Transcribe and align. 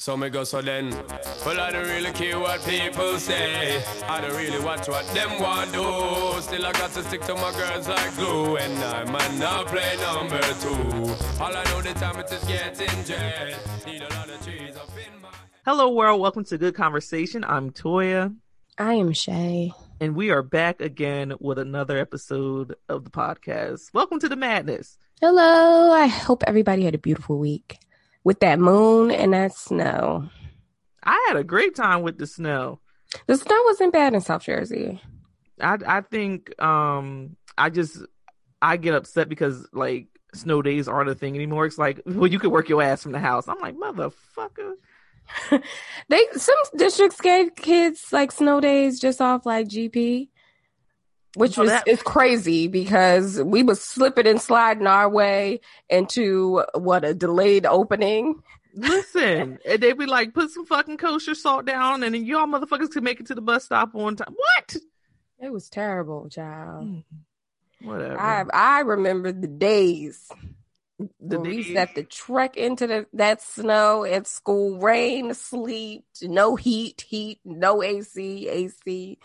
So 0.00 0.16
me 0.16 0.30
go 0.30 0.44
so 0.44 0.62
then. 0.62 0.88
Well, 1.44 1.60
I 1.60 1.70
don't 1.70 1.86
really 1.86 2.10
care 2.12 2.40
what 2.40 2.64
people 2.64 3.18
say. 3.18 3.82
I 4.08 4.22
don't 4.22 4.34
really 4.34 4.58
watch 4.64 4.88
what 4.88 5.06
them 5.08 5.38
want 5.38 5.74
do. 5.74 6.40
Still, 6.40 6.64
I 6.64 6.72
got 6.72 6.90
to 6.92 7.02
stick 7.02 7.20
to 7.26 7.34
my 7.34 7.52
girls 7.52 7.86
like 7.86 8.16
glue. 8.16 8.56
And 8.56 8.78
I 8.82 9.04
might 9.04 9.34
not 9.34 9.66
play 9.66 9.98
number 10.00 10.40
two. 10.62 11.12
All 11.38 11.54
I 11.54 11.62
know 11.64 11.82
the 11.82 11.92
time 12.00 12.18
it 12.18 12.32
is 12.32 12.42
getting 12.44 13.04
jet. 13.04 13.58
Need 13.84 14.00
a 14.00 14.08
lot 14.14 14.30
of 14.30 14.42
trees 14.42 14.74
up 14.74 14.88
in 14.96 15.20
my. 15.20 15.28
Hello, 15.66 15.90
world. 15.90 16.18
Welcome 16.18 16.44
to 16.44 16.56
Good 16.56 16.74
Conversation. 16.74 17.44
I'm 17.44 17.70
Toya, 17.70 18.34
I 18.78 18.94
am 18.94 19.12
Shea. 19.12 19.74
and 20.00 20.16
we 20.16 20.30
are 20.30 20.42
back 20.42 20.80
again 20.80 21.34
with 21.40 21.58
another 21.58 21.98
episode 21.98 22.74
of 22.88 23.04
the 23.04 23.10
podcast. 23.10 23.92
Welcome 23.92 24.18
to 24.20 24.30
the 24.30 24.36
madness. 24.36 24.96
Hello. 25.20 25.92
I 25.92 26.06
hope 26.06 26.42
everybody 26.46 26.84
had 26.86 26.94
a 26.94 26.98
beautiful 26.98 27.38
week 27.38 27.76
with 28.24 28.40
that 28.40 28.58
moon 28.58 29.10
and 29.10 29.32
that 29.32 29.54
snow. 29.54 30.28
I 31.02 31.24
had 31.28 31.36
a 31.36 31.44
great 31.44 31.74
time 31.74 32.02
with 32.02 32.18
the 32.18 32.26
snow. 32.26 32.80
The 33.26 33.36
snow 33.36 33.62
wasn't 33.66 33.92
bad 33.92 34.14
in 34.14 34.20
South 34.20 34.42
Jersey. 34.42 35.00
I 35.60 35.78
I 35.86 36.00
think 36.02 36.60
um 36.62 37.36
I 37.56 37.70
just 37.70 37.98
I 38.62 38.76
get 38.76 38.94
upset 38.94 39.28
because 39.28 39.66
like 39.72 40.06
snow 40.34 40.62
days 40.62 40.88
aren't 40.88 41.10
a 41.10 41.14
thing 41.14 41.34
anymore. 41.34 41.66
It's 41.66 41.78
like 41.78 42.00
well 42.06 42.26
you 42.26 42.38
could 42.38 42.52
work 42.52 42.68
your 42.68 42.82
ass 42.82 43.02
from 43.02 43.12
the 43.12 43.18
house. 43.18 43.48
I'm 43.48 43.58
like 43.58 43.76
motherfucker. 43.76 44.74
They 46.08 46.26
some 46.32 46.56
districts 46.76 47.20
gave 47.20 47.54
kids 47.54 48.12
like 48.12 48.32
snow 48.32 48.60
days 48.60 48.98
just 48.98 49.20
off 49.20 49.46
like 49.46 49.68
GP, 49.68 50.28
which 51.36 51.56
No, 51.56 51.62
was 51.64 51.70
that- 51.72 51.84
it's 51.86 52.02
crazy 52.02 52.66
because 52.68 53.40
we 53.42 53.62
was 53.62 53.80
slipping 53.80 54.26
and 54.26 54.40
sliding 54.40 54.86
our 54.86 55.08
way 55.08 55.60
into 55.88 56.62
what 56.74 57.04
a 57.04 57.14
delayed 57.14 57.66
opening. 57.66 58.42
Listen, 58.74 59.58
and 59.66 59.82
they 59.82 59.92
be 59.94 60.06
like 60.06 60.32
put 60.32 60.50
some 60.50 60.64
fucking 60.66 60.96
kosher 60.98 61.34
salt 61.34 61.64
down, 61.64 62.02
and 62.04 62.14
then 62.14 62.24
y'all 62.24 62.46
motherfuckers 62.46 62.90
can 62.90 63.02
make 63.02 63.18
it 63.20 63.26
to 63.26 63.34
the 63.34 63.40
bus 63.40 63.64
stop 63.64 63.94
on 63.94 64.14
time. 64.16 64.34
What? 64.34 64.76
It 65.40 65.52
was 65.52 65.68
terrible, 65.68 66.28
child. 66.28 66.84
Mm. 66.86 67.04
Whatever. 67.82 68.20
I 68.20 68.44
I 68.52 68.80
remember 68.80 69.32
the 69.32 69.48
days 69.48 70.30
the 70.98 71.08
when 71.38 71.40
we 71.42 71.50
day- 71.50 71.56
used 71.56 71.68
to 71.70 71.78
have 71.80 71.94
to 71.94 72.02
trek 72.04 72.56
into 72.56 72.86
the, 72.86 73.06
that 73.14 73.40
snow 73.42 74.04
at 74.04 74.26
school, 74.26 74.78
rain, 74.78 75.32
sleet, 75.34 76.04
no 76.22 76.54
heat, 76.56 77.00
heat, 77.08 77.40
no 77.44 77.82
AC, 77.82 78.48
AC. 78.48 79.18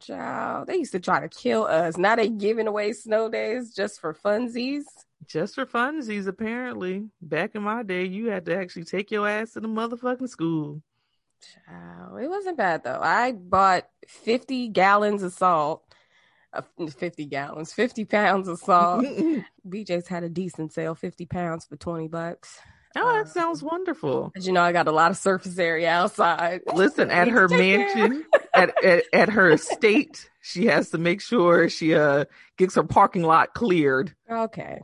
Child, 0.00 0.68
they 0.68 0.76
used 0.76 0.92
to 0.92 1.00
try 1.00 1.20
to 1.20 1.28
kill 1.28 1.64
us. 1.64 1.96
Now 1.96 2.16
they 2.16 2.28
giving 2.28 2.66
away 2.68 2.92
snow 2.92 3.28
days 3.28 3.74
just 3.74 4.00
for 4.00 4.14
funsies. 4.14 4.84
Just 5.26 5.56
for 5.56 5.66
funsies, 5.66 6.26
apparently. 6.26 7.08
Back 7.20 7.54
in 7.54 7.62
my 7.62 7.82
day, 7.82 8.04
you 8.04 8.26
had 8.30 8.46
to 8.46 8.56
actually 8.56 8.84
take 8.84 9.10
your 9.10 9.28
ass 9.28 9.52
to 9.52 9.60
the 9.60 9.68
motherfucking 9.68 10.28
school. 10.28 10.82
Child, 11.66 12.20
it 12.20 12.28
wasn't 12.28 12.56
bad 12.56 12.84
though. 12.84 13.00
I 13.00 13.32
bought 13.32 13.88
50 14.06 14.68
gallons 14.68 15.22
of 15.22 15.32
salt. 15.32 15.84
Uh, 16.52 16.62
50 16.86 17.26
gallons, 17.26 17.74
50 17.74 18.06
pounds 18.06 18.48
of 18.48 18.58
salt. 18.58 19.04
BJ's 19.68 20.08
had 20.08 20.24
a 20.24 20.30
decent 20.30 20.72
sale, 20.72 20.94
50 20.94 21.26
pounds 21.26 21.66
for 21.66 21.76
20 21.76 22.08
bucks. 22.08 22.58
Oh, 22.96 23.12
that 23.12 23.28
sounds 23.28 23.62
wonderful. 23.62 24.32
You 24.40 24.52
know, 24.52 24.62
I 24.62 24.72
got 24.72 24.88
a 24.88 24.92
lot 24.92 25.10
of 25.10 25.16
surface 25.16 25.58
area 25.58 25.90
outside. 25.90 26.62
Listen, 26.74 27.10
at 27.10 27.28
her 27.28 27.48
mansion, 27.48 28.24
at, 28.62 28.84
at 28.84 29.04
at 29.12 29.28
her 29.30 29.50
estate, 29.50 30.28
she 30.40 30.66
has 30.66 30.90
to 30.90 30.98
make 30.98 31.20
sure 31.20 31.68
she 31.68 31.94
uh 31.94 32.24
gets 32.56 32.74
her 32.74 32.84
parking 32.84 33.22
lot 33.22 33.54
cleared. 33.54 34.14
Okay. 34.30 34.80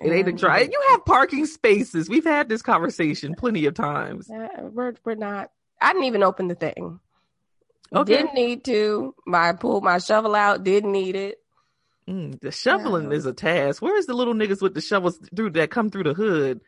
It 0.00 0.12
ain't 0.12 0.28
a 0.28 0.32
dry. 0.32 0.60
You 0.60 0.82
have 0.90 1.04
parking 1.04 1.44
spaces. 1.46 2.08
We've 2.08 2.24
had 2.24 2.48
this 2.48 2.62
conversation 2.62 3.34
plenty 3.34 3.66
of 3.66 3.74
times. 3.74 4.30
Uh, 4.30 4.46
we're 4.62 4.94
we're 5.04 5.16
not. 5.16 5.50
I 5.80 5.92
didn't 5.92 6.04
even 6.06 6.22
open 6.22 6.46
the 6.48 6.54
thing. 6.54 7.00
Okay. 7.92 8.16
Didn't 8.18 8.34
need 8.34 8.64
to. 8.66 9.14
I 9.32 9.52
pulled 9.52 9.82
my 9.82 9.98
shovel 9.98 10.34
out. 10.34 10.62
Didn't 10.62 10.92
need 10.92 11.16
it. 11.16 11.38
Mm, 12.08 12.38
the 12.40 12.50
shoveling 12.52 13.10
Yeah. 13.10 13.16
is 13.16 13.26
a 13.26 13.32
task. 13.32 13.82
Where's 13.82 14.06
the 14.06 14.14
little 14.14 14.34
niggas 14.34 14.62
with 14.62 14.74
the 14.74 14.80
shovels 14.80 15.18
through 15.34 15.50
that 15.50 15.70
come 15.70 15.90
through 15.90 16.04
the 16.04 16.14
hood? 16.14 16.60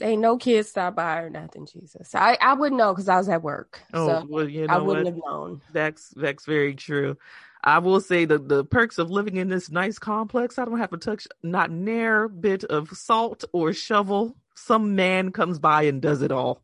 Ain't 0.00 0.20
no 0.20 0.36
kids 0.36 0.68
stop 0.68 0.94
by 0.94 1.20
or 1.20 1.30
nothing. 1.30 1.66
Jesus, 1.66 2.14
I 2.14 2.36
I 2.40 2.54
wouldn't 2.54 2.78
know 2.78 2.92
because 2.92 3.08
I 3.08 3.16
was 3.16 3.28
at 3.28 3.42
work. 3.42 3.80
Oh, 3.94 4.06
so 4.08 4.26
well, 4.28 4.48
you 4.48 4.66
know 4.66 4.74
I 4.74 4.78
wouldn't 4.78 5.06
have 5.06 5.16
known. 5.16 5.62
That's 5.72 6.10
that's 6.10 6.44
very 6.44 6.74
true. 6.74 7.16
I 7.64 7.78
will 7.78 8.00
say 8.00 8.26
the 8.26 8.38
the 8.38 8.64
perks 8.64 8.98
of 8.98 9.10
living 9.10 9.36
in 9.36 9.48
this 9.48 9.70
nice 9.70 9.98
complex. 9.98 10.58
I 10.58 10.64
don't 10.64 10.78
have 10.78 10.90
to 10.90 10.98
touch 10.98 11.26
not 11.42 11.70
near 11.70 12.28
bit 12.28 12.64
of 12.64 12.90
salt 12.90 13.44
or 13.52 13.72
shovel. 13.72 14.36
Some 14.54 14.94
man 14.96 15.32
comes 15.32 15.58
by 15.58 15.82
and 15.82 16.00
does 16.02 16.22
it 16.22 16.30
all. 16.30 16.62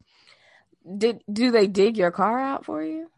Did 0.98 1.22
do 1.32 1.50
they 1.50 1.66
dig 1.66 1.96
your 1.96 2.10
car 2.10 2.38
out 2.38 2.64
for 2.64 2.82
you? 2.82 3.08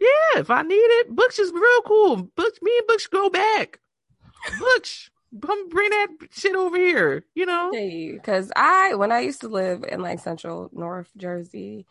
Yeah, 0.00 0.40
if 0.40 0.50
I 0.50 0.62
need 0.62 0.74
it, 0.74 1.14
Butch 1.14 1.38
is 1.38 1.52
real 1.52 1.82
cool. 1.82 2.16
Butch, 2.16 2.58
me 2.62 2.72
and 2.78 2.86
Butch 2.86 3.10
go 3.10 3.30
back. 3.30 3.80
Butch, 4.58 5.10
come 5.40 5.68
bring 5.68 5.90
that 5.90 6.08
shit 6.32 6.54
over 6.54 6.76
here. 6.76 7.24
You 7.34 7.46
know. 7.46 7.70
Because 7.72 8.50
I, 8.56 8.94
when 8.94 9.12
I 9.12 9.20
used 9.20 9.40
to 9.42 9.48
live 9.48 9.84
in 9.88 10.00
like 10.00 10.20
Central 10.20 10.70
North 10.72 11.10
Jersey, 11.16 11.86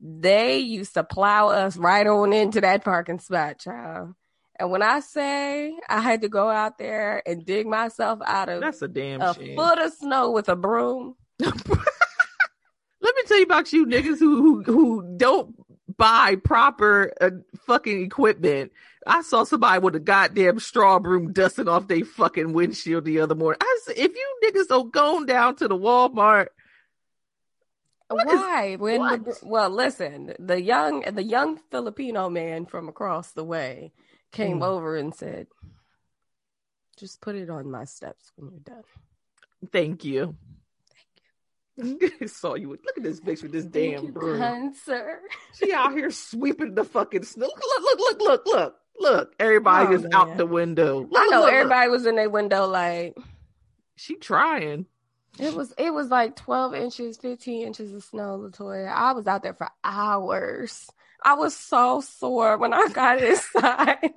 they 0.00 0.58
used 0.58 0.94
to 0.94 1.04
plow 1.04 1.48
us 1.48 1.76
right 1.76 2.06
on 2.06 2.32
into 2.32 2.60
that 2.60 2.84
parking 2.84 3.18
spot, 3.18 3.58
child. 3.58 4.14
And 4.58 4.70
when 4.70 4.82
I 4.82 5.00
say 5.00 5.78
I 5.88 6.00
had 6.00 6.22
to 6.22 6.28
go 6.28 6.48
out 6.48 6.78
there 6.78 7.22
and 7.26 7.44
dig 7.44 7.66
myself 7.66 8.20
out 8.24 8.48
of 8.48 8.60
That's 8.60 8.80
a 8.82 8.88
damn 8.88 9.20
a 9.20 9.34
shame. 9.34 9.56
foot 9.56 9.78
of 9.78 9.92
snow 9.92 10.30
with 10.30 10.48
a 10.48 10.56
broom, 10.56 11.14
Let 11.38 13.14
me 13.14 13.22
tell 13.26 13.36
you 13.36 13.44
about 13.44 13.72
you 13.72 13.86
niggas 13.86 14.18
who 14.18 14.62
who, 14.62 14.62
who 14.62 15.14
don't 15.16 15.54
buy 15.96 16.36
proper 16.36 17.12
uh, 17.20 17.30
fucking 17.66 18.02
equipment. 18.02 18.72
I 19.06 19.22
saw 19.22 19.44
somebody 19.44 19.78
with 19.78 19.94
a 19.94 20.00
goddamn 20.00 20.58
straw 20.58 20.98
broom 20.98 21.32
dusting 21.32 21.68
off 21.68 21.86
their 21.86 22.04
fucking 22.04 22.52
windshield 22.52 23.04
the 23.04 23.20
other 23.20 23.34
morning. 23.36 23.58
I 23.62 23.78
said, 23.84 23.96
if 23.98 24.12
you 24.14 24.40
niggas 24.44 24.66
don't 24.68 24.92
go 24.92 25.24
down 25.24 25.56
to 25.56 25.68
the 25.68 25.76
Walmart, 25.76 26.48
What 28.08 28.26
is- 28.28 28.34
why? 28.40 28.76
when 28.76 29.00
the, 29.24 29.38
well, 29.42 29.70
listen, 29.70 30.34
the 30.38 30.60
young 30.60 31.00
the 31.02 31.22
young 31.22 31.58
Filipino 31.70 32.28
man 32.28 32.66
from 32.66 32.88
across 32.88 33.32
the 33.32 33.44
way 33.44 33.92
came 34.32 34.60
Mm. 34.60 34.64
over 34.66 34.96
and 34.96 35.14
said, 35.14 35.46
"Just 36.96 37.20
put 37.20 37.34
it 37.36 37.48
on 37.50 37.70
my 37.70 37.84
steps 37.84 38.32
when 38.36 38.50
you're 38.50 38.60
done." 38.60 38.84
thank 39.72 40.04
you. 40.04 40.36
Thank 41.78 42.00
you. 42.02 42.10
I 42.20 42.26
saw 42.26 42.54
you. 42.54 42.68
with- 42.70 42.84
Look 42.84 42.96
at 42.96 43.02
this 43.02 43.20
bitch 43.20 43.42
with 43.42 43.52
this 43.52 43.64
damn 43.66 44.12
broom. 44.12 44.74
sir. 44.74 45.20
She 45.54 45.72
out 45.72 45.92
here 45.92 46.10
sweeping 46.10 46.74
the 46.74 46.84
fucking 46.84 47.24
snow. 47.24 47.46
Look, 47.46 47.60
look, 47.60 47.82
look, 47.82 47.98
look, 47.98 48.20
look, 48.20 48.46
look. 48.46 48.76
Look, 48.98 49.34
everybody 49.38 49.88
Oh, 49.88 49.92
is 49.98 50.06
out 50.12 50.36
the 50.36 50.46
window. 50.46 51.00
Look, 51.00 51.10
I 51.14 51.26
know 51.26 51.40
look, 51.40 51.44
look. 51.46 51.52
everybody 51.54 51.90
was 51.90 52.06
in 52.06 52.16
their 52.16 52.30
window 52.30 52.66
like 52.66 53.16
She 53.96 54.16
trying. 54.16 54.86
it 55.38 55.54
was 55.54 55.72
it 55.78 55.92
was 55.92 56.08
like 56.08 56.36
12 56.36 56.74
inches, 56.74 57.16
15 57.18 57.66
inches 57.66 57.92
of 57.92 58.02
snow, 58.04 58.38
Latoya. 58.38 58.88
I 58.92 59.12
was 59.12 59.26
out 59.26 59.42
there 59.42 59.54
for 59.54 59.68
hours. 59.84 60.88
I 61.24 61.34
was 61.34 61.56
so 61.56 62.00
sore 62.00 62.56
when 62.58 62.72
I 62.72 62.88
got 62.92 63.22
inside. 63.22 64.12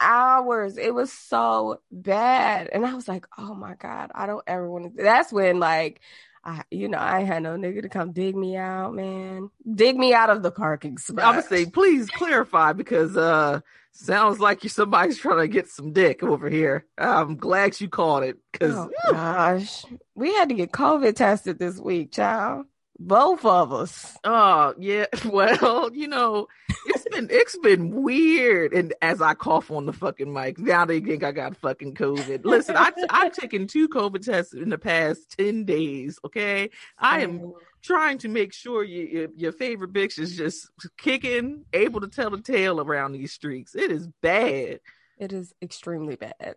hours. 0.00 0.78
It 0.78 0.94
was 0.94 1.12
so 1.12 1.80
bad. 1.90 2.70
And 2.72 2.86
I 2.86 2.94
was 2.94 3.06
like, 3.08 3.26
oh 3.36 3.54
my 3.54 3.74
God, 3.74 4.10
I 4.14 4.26
don't 4.26 4.44
ever 4.46 4.70
want 4.70 4.96
to 4.96 5.02
that's 5.02 5.32
when 5.32 5.60
like 5.60 6.00
I 6.44 6.62
you 6.70 6.88
know, 6.88 6.98
I 6.98 7.20
had 7.20 7.42
no 7.42 7.56
nigga 7.56 7.82
to 7.82 7.88
come 7.88 8.12
dig 8.12 8.34
me 8.36 8.56
out, 8.56 8.94
man. 8.94 9.50
Dig 9.74 9.96
me 9.96 10.14
out 10.14 10.30
of 10.30 10.42
the 10.42 10.50
parking 10.50 10.98
spot. 10.98 11.24
I 11.24 11.36
would 11.36 11.44
say, 11.44 11.66
please 11.66 12.08
clarify 12.10 12.72
because 12.72 13.16
uh 13.16 13.60
sounds 13.92 14.40
like 14.40 14.62
you 14.62 14.70
somebody's 14.70 15.18
trying 15.18 15.38
to 15.38 15.48
get 15.48 15.68
some 15.68 15.92
dick 15.92 16.22
over 16.22 16.48
here. 16.48 16.86
I'm 16.96 17.36
glad 17.36 17.80
you 17.80 17.88
caught 17.88 18.22
it 18.22 18.36
because 18.52 18.74
Oh 18.74 18.90
gosh. 19.10 19.84
We 20.14 20.32
had 20.34 20.48
to 20.48 20.54
get 20.54 20.72
COVID 20.72 21.14
tested 21.14 21.58
this 21.58 21.78
week, 21.78 22.12
child. 22.12 22.66
Both 23.02 23.46
of 23.46 23.72
us. 23.72 24.18
oh 24.24 24.74
yeah, 24.78 25.06
well 25.24 25.90
you 25.94 26.06
know 26.06 26.48
it's 26.84 27.04
been 27.08 27.28
it's 27.30 27.56
been 27.58 28.02
weird. 28.02 28.74
And 28.74 28.92
as 29.00 29.22
I 29.22 29.32
cough 29.32 29.70
on 29.70 29.86
the 29.86 29.92
fucking 29.94 30.30
mic, 30.30 30.58
now 30.58 30.84
they 30.84 31.00
think 31.00 31.24
I 31.24 31.32
got 31.32 31.56
fucking 31.56 31.94
COVID. 31.94 32.44
Listen, 32.44 32.76
I 32.76 32.92
I've 33.08 33.32
taken 33.32 33.66
two 33.66 33.88
COVID 33.88 34.22
tests 34.22 34.52
in 34.52 34.68
the 34.68 34.76
past 34.76 35.34
ten 35.38 35.64
days. 35.64 36.18
Okay, 36.26 36.68
I 36.98 37.22
am 37.22 37.40
oh. 37.42 37.58
trying 37.82 38.18
to 38.18 38.28
make 38.28 38.52
sure 38.52 38.84
you, 38.84 39.04
your, 39.04 39.28
your 39.34 39.52
favorite 39.52 39.94
bitch 39.94 40.18
is 40.18 40.36
just 40.36 40.68
kicking, 40.98 41.64
able 41.72 42.02
to 42.02 42.08
tell 42.08 42.28
the 42.28 42.42
tale 42.42 42.82
around 42.82 43.12
these 43.12 43.32
streets. 43.32 43.74
It 43.74 43.90
is 43.90 44.08
bad. 44.20 44.80
It 45.16 45.32
is 45.32 45.54
extremely 45.62 46.16
bad. 46.16 46.56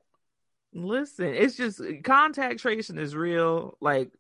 Listen, 0.73 1.27
it's 1.27 1.56
just 1.56 1.81
contact 2.03 2.59
tracing 2.59 2.97
is 2.97 3.15
real. 3.15 3.77
Like 3.79 4.12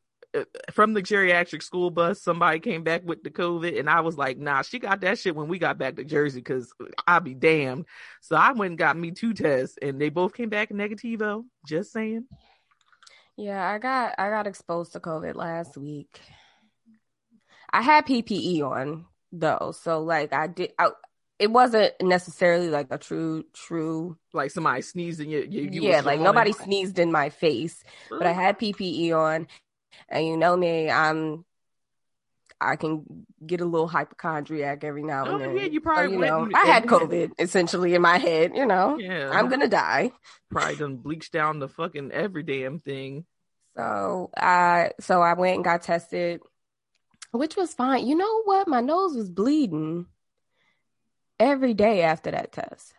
from 0.71 0.93
the 0.93 1.01
geriatric 1.01 1.61
school 1.61 1.91
bus, 1.91 2.21
somebody 2.21 2.59
came 2.59 2.83
back 2.83 3.03
with 3.05 3.23
the 3.23 3.29
COVID, 3.29 3.79
and 3.79 3.89
I 3.89 4.01
was 4.01 4.17
like, 4.17 4.37
"Nah, 4.37 4.61
she 4.61 4.79
got 4.79 5.01
that 5.01 5.19
shit 5.19 5.35
when 5.35 5.47
we 5.47 5.59
got 5.59 5.77
back 5.77 5.95
to 5.97 6.03
Jersey." 6.03 6.39
Because 6.39 6.73
I'll 7.07 7.19
be 7.19 7.33
damned. 7.33 7.85
So 8.21 8.35
I 8.35 8.51
went 8.51 8.71
and 8.71 8.77
got 8.77 8.97
me 8.97 9.11
two 9.11 9.33
tests, 9.33 9.77
and 9.81 9.99
they 9.99 10.09
both 10.09 10.33
came 10.33 10.49
back 10.49 10.69
negativo. 10.69 11.45
Just 11.65 11.91
saying. 11.91 12.25
Yeah, 13.35 13.67
I 13.67 13.77
got 13.79 14.15
I 14.17 14.29
got 14.29 14.47
exposed 14.47 14.93
to 14.93 14.99
COVID 14.99 15.35
last 15.35 15.77
week. 15.77 16.19
I 17.71 17.81
had 17.81 18.05
PPE 18.05 18.61
on 18.61 19.05
though, 19.31 19.73
so 19.75 20.01
like 20.01 20.33
I 20.33 20.47
did. 20.47 20.73
I, 20.77 20.89
it 21.39 21.51
wasn't 21.51 21.93
necessarily 22.01 22.69
like 22.69 22.87
a 22.91 22.97
true, 22.97 23.43
true. 23.53 24.17
Like 24.33 24.51
somebody 24.51 24.81
sneezed 24.81 25.19
in 25.19 25.29
your, 25.29 25.43
you, 25.43 25.69
you 25.71 25.81
yeah, 25.81 26.01
like 26.01 26.19
nobody 26.19 26.53
sneezed 26.53 26.99
in 26.99 27.11
my 27.11 27.29
face, 27.29 27.83
but 28.09 28.25
I 28.25 28.31
had 28.31 28.59
PPE 28.59 29.17
on, 29.17 29.47
and 30.09 30.25
you 30.25 30.37
know 30.37 30.55
me, 30.57 30.89
I'm. 30.89 31.45
I 32.61 32.77
can 32.77 33.25
get 33.45 33.59
a 33.59 33.65
little 33.65 33.89
hypochondriac 33.89 34.85
every 34.85 35.03
now 35.03 35.25
and 35.25 35.33
Oh, 35.33 35.37
then. 35.37 35.57
yeah, 35.57 35.63
you 35.65 35.79
So, 35.79 35.83
probably 35.83 36.13
you 36.13 36.19
know, 36.19 36.47
I 36.55 36.65
had 36.65 36.85
COVID 36.85 37.31
essentially 37.37 37.93
in 37.93 38.01
my 38.01 38.17
head. 38.17 38.51
You 38.55 38.65
know, 38.65 38.97
Yeah, 38.97 39.31
I'm 39.31 39.49
gonna 39.49 39.67
die. 39.67 40.11
probably 40.49 40.75
done 40.77 40.95
bleached 40.97 41.33
down 41.33 41.59
the 41.59 41.67
fucking 41.67 42.11
every 42.13 42.43
damn 42.43 42.79
thing. 42.79 43.25
So 43.75 44.29
I 44.37 44.91
so 45.01 45.21
I 45.21 45.33
went 45.33 45.55
and 45.55 45.63
got 45.65 45.81
tested, 45.81 46.39
which 47.31 47.57
was 47.57 47.73
fine. 47.73 48.07
You 48.07 48.15
know 48.15 48.43
what? 48.43 48.67
My 48.69 48.79
nose 48.79 49.13
was 49.15 49.29
bleeding 49.29 50.05
every 51.39 51.73
day 51.73 52.03
after 52.03 52.31
that 52.31 52.53
test. 52.53 52.93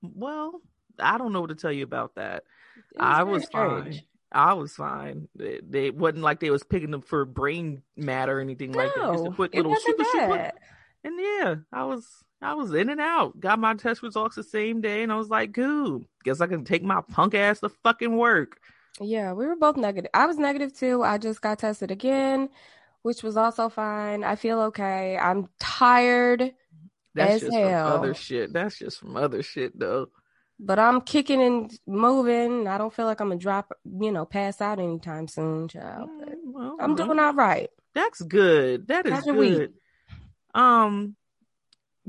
Well, 0.00 0.62
I 0.98 1.18
don't 1.18 1.32
know 1.34 1.40
what 1.42 1.48
to 1.50 1.54
tell 1.56 1.72
you 1.72 1.84
about 1.84 2.14
that. 2.14 2.44
It 2.94 3.00
I 3.00 3.24
was 3.24 3.44
fine. 3.46 4.00
I 4.32 4.54
was 4.54 4.74
fine. 4.74 5.28
They, 5.34 5.60
they 5.66 5.90
wasn't 5.90 6.22
like 6.22 6.40
they 6.40 6.50
was 6.50 6.62
picking 6.62 6.90
them 6.90 7.00
for 7.02 7.24
brain 7.24 7.82
matter 7.96 8.38
or 8.38 8.40
anything 8.40 8.72
like 8.72 8.94
that. 8.94 9.10
Just 9.10 9.24
No, 9.24 9.30
quick 9.30 9.52
it 9.54 9.62
little 9.62 9.74
shoop, 9.76 9.96
bad. 9.96 10.54
And 11.04 11.18
yeah, 11.18 11.56
I 11.72 11.84
was 11.84 12.06
I 12.42 12.54
was 12.54 12.72
in 12.74 12.88
and 12.90 13.00
out. 13.00 13.40
Got 13.40 13.58
my 13.58 13.74
test 13.74 14.02
results 14.02 14.36
the 14.36 14.42
same 14.42 14.80
day, 14.80 15.02
and 15.02 15.12
I 15.12 15.16
was 15.16 15.28
like, 15.30 15.54
"Cool, 15.54 16.04
guess 16.24 16.40
I 16.40 16.46
can 16.46 16.64
take 16.64 16.82
my 16.82 17.00
punk 17.02 17.34
ass 17.34 17.60
to 17.60 17.68
fucking 17.70 18.16
work." 18.16 18.60
Yeah, 19.00 19.32
we 19.32 19.46
were 19.46 19.56
both 19.56 19.76
negative. 19.76 20.10
I 20.14 20.26
was 20.26 20.38
negative 20.38 20.72
too. 20.74 21.02
I 21.02 21.18
just 21.18 21.40
got 21.40 21.58
tested 21.60 21.90
again, 21.90 22.50
which 23.02 23.22
was 23.22 23.36
also 23.36 23.68
fine. 23.68 24.24
I 24.24 24.36
feel 24.36 24.60
okay. 24.62 25.16
I'm 25.18 25.48
tired, 25.60 26.52
That's 27.14 27.36
As 27.36 27.40
just 27.40 27.56
hell. 27.56 27.86
from 27.86 27.86
other 27.86 28.14
shit. 28.14 28.52
That's 28.52 28.78
just 28.78 28.98
from 29.00 29.16
other 29.16 29.42
shit, 29.42 29.78
though. 29.78 30.10
But 30.60 30.78
I'm 30.78 31.00
kicking 31.00 31.42
and 31.42 31.78
moving. 31.86 32.66
I 32.66 32.78
don't 32.78 32.92
feel 32.92 33.06
like 33.06 33.20
I'm 33.20 33.28
gonna 33.28 33.40
drop, 33.40 33.72
you 33.84 34.12
know, 34.12 34.24
pass 34.24 34.60
out 34.60 34.78
anytime 34.78 35.28
soon, 35.28 35.68
child. 35.68 36.08
Mm, 36.08 36.34
well, 36.46 36.76
I'm 36.80 36.94
well, 36.94 37.06
doing 37.06 37.18
all 37.18 37.34
right. 37.34 37.70
That's 37.94 38.20
good. 38.22 38.88
That 38.88 39.06
is 39.06 39.26
week? 39.26 39.54
good. 39.54 39.72
Um, 40.54 41.16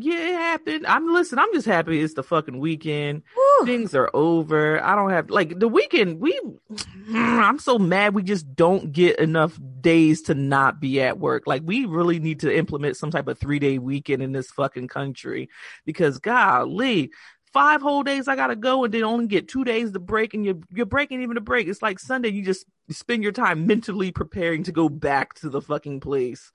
yeah, 0.01 0.30
it 0.30 0.34
happened. 0.34 0.88
I'm 0.88 1.13
listen. 1.13 1.40
I'm 1.40 1.54
just 1.54 1.68
happy 1.68 2.00
it's 2.00 2.13
the 2.13 2.24
fucking 2.24 2.57
weekend. 2.57 3.24
Whew. 3.34 3.66
Things 3.66 3.94
are 3.94 4.10
over. 4.13 4.81
I 4.81 4.96
don't 4.96 5.10
have 5.10 5.30
like 5.30 5.60
the 5.60 5.68
weekend. 5.68 6.22
We, 6.22 6.40
I'm 7.13 7.60
so 7.60 7.78
mad. 7.78 8.16
We 8.16 8.24
just 8.24 8.56
don't 8.56 8.94
get 8.94 9.19
enough 9.19 9.60
days 9.81 10.24
to 10.24 10.36
not 10.36 10.80
be 10.80 11.01
at 11.01 11.19
work. 11.19 11.44
Like 11.48 11.63
we 11.66 11.86
really 11.86 12.19
need 12.19 12.42
to 12.42 12.56
implement 12.56 12.96
some 12.96 13.12
type 13.12 13.28
of 13.28 13.40
three 13.40 13.60
day 13.60 13.78
weekend 13.78 14.24
in 14.24 14.31
this 14.31 14.50
fucking 14.51 14.88
country 14.88 15.50
because 15.86 16.19
golly. 16.19 17.12
Five 17.51 17.81
whole 17.81 18.04
days 18.04 18.28
I 18.28 18.36
gotta 18.36 18.56
go 18.56 18.84
and 18.84 18.94
then 18.94 19.04
only 19.04 19.28
get 19.28 19.48
two 19.48 19.63
days 19.63 19.92
to 19.92 20.00
break 20.00 20.34
and 20.34 20.46
you're 20.46 20.60
you're 20.72 20.86
breaking 20.86 21.22
even 21.22 21.38
a 21.38 21.42
break. 21.42 21.68
It's 21.68 21.81
like 21.81 22.00
Sunday 22.00 22.30
you 22.30 22.44
just 22.44 22.66
spend 22.90 23.24
your 23.24 23.31
time 23.31 23.66
mentally 23.68 24.12
preparing 24.12 24.63
to 24.63 24.72
go 24.72 24.88
back 24.90 25.34
to 25.36 25.50
the 25.50 25.62
fucking 25.62 26.00
place 26.00 26.51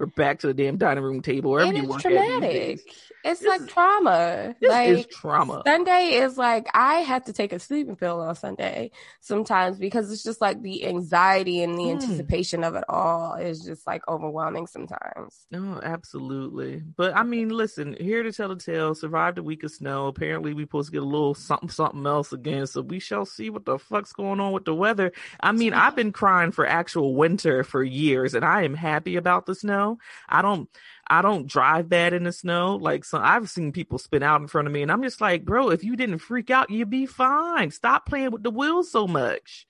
or 0.00 0.06
back 0.06 0.40
to 0.40 0.46
the 0.48 0.54
damn 0.54 0.76
dining 0.78 1.04
room 1.04 1.20
table 1.22 1.50
wherever 1.52 1.68
and 1.68 1.76
you 1.78 1.92
it's 1.94 2.02
traumatic. 2.02 2.80
It's 3.22 3.40
This 3.40 3.48
like 3.48 3.60
is- 3.60 3.66
trauma. 3.68 4.54
This 4.62 4.70
like 4.70 4.88
is 4.88 5.06
trauma. 5.08 5.62
Sunday 5.66 6.12
is 6.14 6.38
like 6.38 6.68
I 6.72 7.00
have 7.00 7.24
to 7.26 7.34
take 7.34 7.52
a 7.52 7.58
sleeping 7.58 7.94
pill 7.96 8.18
on 8.20 8.34
Sunday 8.34 8.92
sometimes 9.20 9.78
because 9.78 10.10
it's 10.10 10.22
just 10.22 10.40
like 10.40 10.62
the 10.62 10.86
anxiety 10.86 11.62
and 11.62 11.74
the 11.76 11.82
Mm. 11.82 11.90
anticipation 12.02 12.64
of 12.64 12.76
it 12.76 12.84
all 12.88 13.34
is 13.34 13.60
just 13.62 13.86
like 13.86 14.00
overwhelming 14.08 14.66
sometimes. 14.66 15.46
No, 15.50 15.80
absolutely. 15.82 16.82
But 16.96 17.14
I 17.14 17.22
mean, 17.22 17.50
listen, 17.50 17.94
here 18.00 18.22
to 18.22 18.32
tell 18.32 18.48
the 18.48 18.56
tale, 18.56 18.94
survived 18.94 19.36
a 19.36 19.42
week 19.42 19.64
of 19.64 19.70
snow. 19.70 20.06
Apparently 20.06 20.54
we 20.54 20.62
supposed 20.62 20.88
to 20.88 20.92
get 20.92 21.02
a 21.02 21.04
little 21.04 21.34
something 21.34 21.68
something 21.68 22.06
else 22.06 22.32
again. 22.32 22.66
So 22.66 22.80
we 22.80 23.00
shall 23.00 23.26
see 23.26 23.50
what 23.50 23.66
the 23.66 23.78
fuck's 23.78 24.14
going 24.14 24.40
on 24.40 24.52
with 24.52 24.64
the 24.64 24.74
weather. 24.74 25.12
I 25.40 25.52
mean, 25.52 25.74
I've 25.74 25.94
been 25.94 26.12
crying 26.12 26.52
for 26.52 26.66
actual 26.66 27.14
winter 27.14 27.64
for 27.64 27.82
years 27.82 28.32
and 28.34 28.46
I 28.46 28.62
am 28.62 28.72
happy 28.74 29.16
about 29.16 29.44
the 29.44 29.54
snow. 29.54 29.89
I 30.28 30.42
don't 30.42 30.68
I 31.06 31.22
don't 31.22 31.46
drive 31.46 31.88
bad 31.88 32.12
in 32.12 32.24
the 32.24 32.32
snow. 32.32 32.76
Like 32.76 33.04
so 33.04 33.18
I've 33.18 33.48
seen 33.50 33.72
people 33.72 33.98
spin 33.98 34.22
out 34.22 34.40
in 34.40 34.48
front 34.48 34.66
of 34.66 34.72
me 34.72 34.82
and 34.82 34.92
I'm 34.92 35.02
just 35.02 35.20
like, 35.20 35.44
bro, 35.44 35.70
if 35.70 35.84
you 35.84 35.96
didn't 35.96 36.18
freak 36.18 36.50
out, 36.50 36.70
you'd 36.70 36.90
be 36.90 37.06
fine. 37.06 37.70
Stop 37.70 38.06
playing 38.06 38.30
with 38.30 38.42
the 38.42 38.50
wheels 38.50 38.90
so 38.90 39.06
much. 39.06 39.66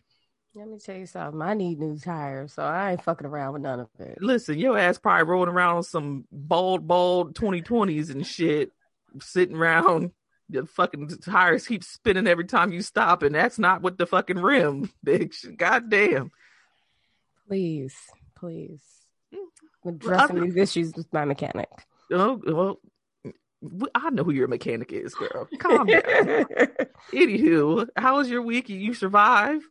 Let 0.55 0.69
me 0.69 0.79
tell 0.79 0.97
you 0.97 1.07
something. 1.07 1.41
I 1.41 1.55
need 1.55 1.79
new 1.79 1.97
tires, 1.97 2.55
so 2.55 2.65
I 2.65 2.93
ain't 2.93 3.03
fucking 3.05 3.27
around 3.27 3.53
with 3.53 3.63
none 3.63 3.81
of 3.81 3.89
it. 4.01 4.19
Listen, 4.21 4.59
your 4.59 4.77
ass 4.77 4.99
probably 4.99 5.25
rolling 5.31 5.49
around 5.49 5.77
on 5.77 5.83
some 5.85 6.25
bald, 6.33 6.89
bald 6.89 7.37
2020s 7.37 8.11
and 8.11 8.27
shit, 8.27 8.73
sitting 9.21 9.57
around. 9.57 10.11
The 10.49 10.67
fucking 10.67 11.09
tires 11.25 11.69
keep 11.69 11.85
spinning 11.85 12.27
every 12.27 12.47
time 12.47 12.73
you 12.73 12.83
stop, 12.83 13.23
and 13.23 13.33
that's 13.33 13.61
not 13.61 13.83
with 13.83 13.97
the 13.97 14.07
fucking 14.07 14.41
rim, 14.41 14.91
bitch. 15.07 15.57
God 15.57 15.89
damn. 15.89 16.33
Please, 17.47 17.95
please. 18.35 18.83
I'm 19.85 19.93
Well, 19.93 19.95
addressing 19.95 20.37
other- 20.39 20.45
these 20.47 20.57
issues 20.57 20.93
with 20.97 21.13
my 21.13 21.25
mechanic. 21.25 21.69
Oh, 22.13 22.41
well, 22.45 22.81
I 23.95 24.11
know 24.11 24.25
who 24.25 24.33
your 24.33 24.49
mechanic 24.49 24.93
is, 24.93 25.15
girl. 25.15 25.49
Calm 25.59 25.87
down. 25.87 26.03
Anywho, 27.13 27.89
how 27.97 28.17
was 28.17 28.29
your 28.31 28.43
week? 28.43 28.69
You 28.69 28.95
survive? 28.95 29.63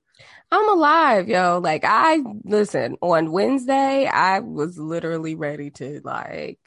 I'm 0.51 0.69
alive, 0.69 1.27
yo. 1.27 1.59
Like 1.63 1.83
I 1.85 2.19
listen, 2.43 2.97
on 3.01 3.31
Wednesday, 3.31 4.05
I 4.05 4.39
was 4.39 4.77
literally 4.77 5.35
ready 5.35 5.69
to 5.71 6.01
like 6.03 6.59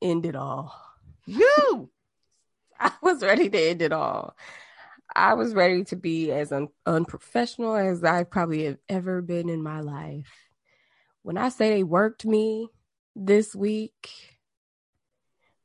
end 0.00 0.26
it 0.26 0.36
all. 0.36 0.74
You. 1.26 1.90
I 2.80 2.92
was 3.02 3.22
ready 3.22 3.48
to 3.48 3.58
end 3.58 3.82
it 3.82 3.92
all. 3.92 4.36
I 5.14 5.34
was 5.34 5.54
ready 5.54 5.84
to 5.84 5.96
be 5.96 6.32
as 6.32 6.50
un- 6.52 6.68
unprofessional 6.86 7.76
as 7.76 8.02
I 8.02 8.24
probably 8.24 8.64
have 8.64 8.78
ever 8.88 9.22
been 9.22 9.48
in 9.48 9.62
my 9.62 9.80
life. 9.80 10.32
When 11.22 11.38
I 11.38 11.48
say 11.50 11.70
they 11.70 11.82
worked 11.84 12.24
me 12.26 12.68
this 13.14 13.54
week, 13.54 14.10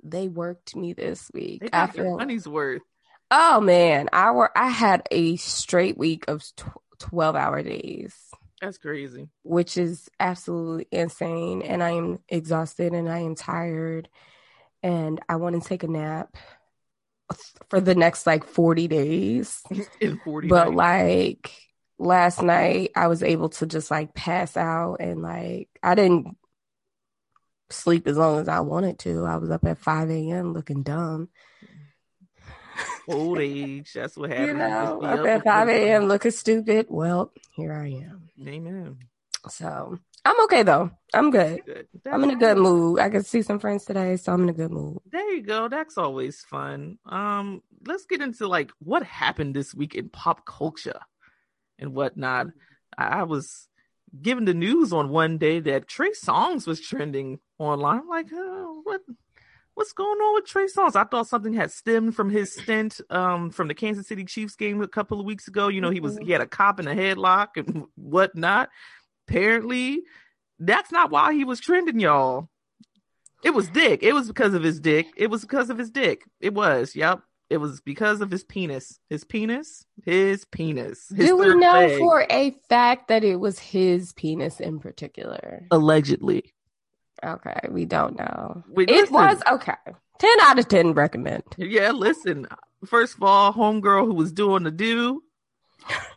they 0.03 0.27
worked 0.27 0.75
me 0.75 0.93
this 0.93 1.29
week. 1.33 1.61
They 1.61 1.69
got 1.69 1.93
feel, 1.93 2.17
money's 2.17 2.47
worth. 2.47 2.83
oh 3.31 3.59
man, 3.59 4.09
I 4.13 4.31
were 4.31 4.55
I 4.57 4.69
had 4.69 5.07
a 5.11 5.35
straight 5.37 5.97
week 5.97 6.25
of 6.27 6.43
tw- 6.55 6.69
twelve 6.99 7.35
hour 7.35 7.61
days, 7.63 8.15
That's 8.61 8.77
crazy. 8.77 9.29
which 9.43 9.77
is 9.77 10.09
absolutely 10.19 10.87
insane, 10.91 11.61
and 11.63 11.81
I 11.81 11.91
am 11.91 12.19
exhausted 12.29 12.93
and 12.93 13.09
I 13.09 13.19
am 13.19 13.35
tired, 13.35 14.09
and 14.83 15.19
I 15.27 15.37
want 15.37 15.61
to 15.61 15.67
take 15.67 15.83
a 15.83 15.87
nap 15.87 16.37
for 17.69 17.81
the 17.81 17.95
next 17.95 18.27
like 18.27 18.43
forty 18.43 18.87
days. 18.87 19.61
In 19.99 20.17
40 20.23 20.47
But 20.47 20.67
nights. 20.67 20.77
like 20.77 21.51
last 21.97 22.41
night, 22.41 22.91
I 22.95 23.07
was 23.07 23.23
able 23.23 23.49
to 23.49 23.65
just 23.65 23.91
like 23.91 24.13
pass 24.13 24.55
out 24.57 24.97
and 24.99 25.21
like 25.21 25.69
I 25.81 25.95
didn't 25.95 26.37
sleep 27.69 28.07
as 28.07 28.17
long 28.17 28.39
as 28.39 28.47
I 28.47 28.59
wanted 28.61 28.99
to. 28.99 29.25
I 29.25 29.37
was 29.37 29.51
up 29.51 29.65
at 29.65 29.77
5 29.77 30.09
a.m. 30.09 30.53
looking 30.53 30.83
dumb. 30.83 31.29
old 33.07 33.39
age. 33.41 33.91
That's 33.93 34.15
what 34.17 34.29
happens. 34.29 34.47
You 34.47 34.53
You 34.53 34.59
know, 34.59 35.01
up 35.01 35.19
up 35.19 35.25
at 35.25 35.43
5 35.43 35.69
a.m. 35.69 36.07
looking 36.07 36.31
stupid. 36.31 36.87
Well, 36.89 37.31
here 37.55 37.73
I 37.73 37.87
am. 37.87 38.29
Amen. 38.45 38.97
So 39.49 39.97
I'm 40.25 40.43
okay 40.43 40.63
though. 40.63 40.91
I'm 41.13 41.31
good. 41.31 41.63
Good. 41.65 41.87
I'm 42.11 42.23
in 42.23 42.31
a 42.31 42.35
good 42.35 42.57
mood. 42.57 42.99
I 42.99 43.09
could 43.09 43.25
see 43.25 43.41
some 43.41 43.59
friends 43.59 43.85
today, 43.85 44.17
so 44.17 44.33
I'm 44.33 44.43
in 44.43 44.49
a 44.49 44.53
good 44.53 44.71
mood. 44.71 44.99
There 45.09 45.33
you 45.33 45.41
go. 45.41 45.69
That's 45.69 45.97
always 45.97 46.41
fun. 46.41 46.97
Um, 47.05 47.61
let's 47.85 48.05
get 48.05 48.21
into 48.21 48.47
like 48.47 48.71
what 48.79 49.03
happened 49.03 49.55
this 49.55 49.73
week 49.73 49.95
in 49.95 50.09
pop 50.09 50.45
culture 50.45 50.99
and 51.79 51.93
whatnot. 51.93 52.47
I, 52.97 53.23
was 53.23 53.67
given 54.21 54.45
the 54.45 54.53
news 54.53 54.93
on 54.93 55.09
one 55.09 55.37
day 55.37 55.59
that 55.59 55.87
Trey 55.87 56.11
Songz 56.11 56.65
was 56.65 56.81
trending 56.81 57.39
online. 57.59 57.99
I'm 57.99 58.07
like, 58.07 58.27
oh, 58.33 58.81
what? 58.83 59.01
What's 59.75 59.93
going 59.93 60.17
on 60.17 60.33
with 60.33 60.47
Trey 60.47 60.65
Songz? 60.65 60.95
I 60.95 61.03
thought 61.03 61.27
something 61.27 61.53
had 61.53 61.71
stemmed 61.71 62.15
from 62.15 62.31
his 62.31 62.51
stint 62.51 62.99
um, 63.11 63.51
from 63.51 63.67
the 63.67 63.75
Kansas 63.75 64.07
City 64.07 64.25
Chiefs 64.25 64.55
game 64.55 64.81
a 64.81 64.87
couple 64.87 65.19
of 65.19 65.25
weeks 65.27 65.47
ago. 65.47 65.67
You 65.67 65.81
know, 65.81 65.91
he 65.91 65.99
was 65.99 66.17
he 66.17 66.31
had 66.31 66.41
a 66.41 66.47
cop 66.47 66.79
in 66.79 66.87
a 66.87 66.95
headlock 66.95 67.57
and 67.57 67.83
whatnot. 67.95 68.69
Apparently, 69.27 70.01
that's 70.57 70.91
not 70.91 71.11
why 71.11 71.33
he 71.33 71.45
was 71.45 71.59
trending, 71.59 71.99
y'all. 71.99 72.49
It 73.43 73.51
was 73.51 73.69
dick. 73.69 74.01
It 74.01 74.13
was 74.13 74.27
because 74.27 74.55
of 74.55 74.63
his 74.63 74.79
dick. 74.79 75.07
It 75.15 75.29
was 75.29 75.41
because 75.41 75.69
of 75.69 75.77
his 75.77 75.91
dick. 75.91 76.23
It 76.39 76.55
was. 76.55 76.95
Yep. 76.95 77.21
It 77.49 77.57
was 77.57 77.79
because 77.79 78.19
of 78.21 78.29
his 78.29 78.43
penis. 78.43 78.99
His 79.09 79.23
penis. 79.23 79.85
His 80.03 80.43
penis. 80.45 81.07
His 81.15 81.27
Do 81.27 81.37
we 81.37 81.55
know 81.55 81.73
leg. 81.73 81.97
for 81.97 82.25
a 82.29 82.51
fact 82.67 83.07
that 83.07 83.23
it 83.23 83.37
was 83.37 83.57
his 83.59 84.13
penis 84.13 84.59
in 84.59 84.79
particular? 84.79 85.65
allegedly? 85.71 86.53
Okay, 87.23 87.59
we 87.69 87.85
don't 87.85 88.17
know. 88.17 88.63
Wait, 88.69 88.89
it 88.89 88.95
listen. 88.95 89.13
was 89.13 89.41
okay. 89.51 89.73
10 90.19 90.29
out 90.41 90.59
of 90.59 90.67
10 90.67 90.93
recommend. 90.93 91.43
Yeah, 91.57 91.91
listen. 91.91 92.47
First 92.85 93.15
of 93.15 93.23
all, 93.23 93.53
homegirl 93.53 94.05
who 94.05 94.13
was 94.13 94.31
doing 94.31 94.63
the 94.63 94.71
do. 94.71 95.23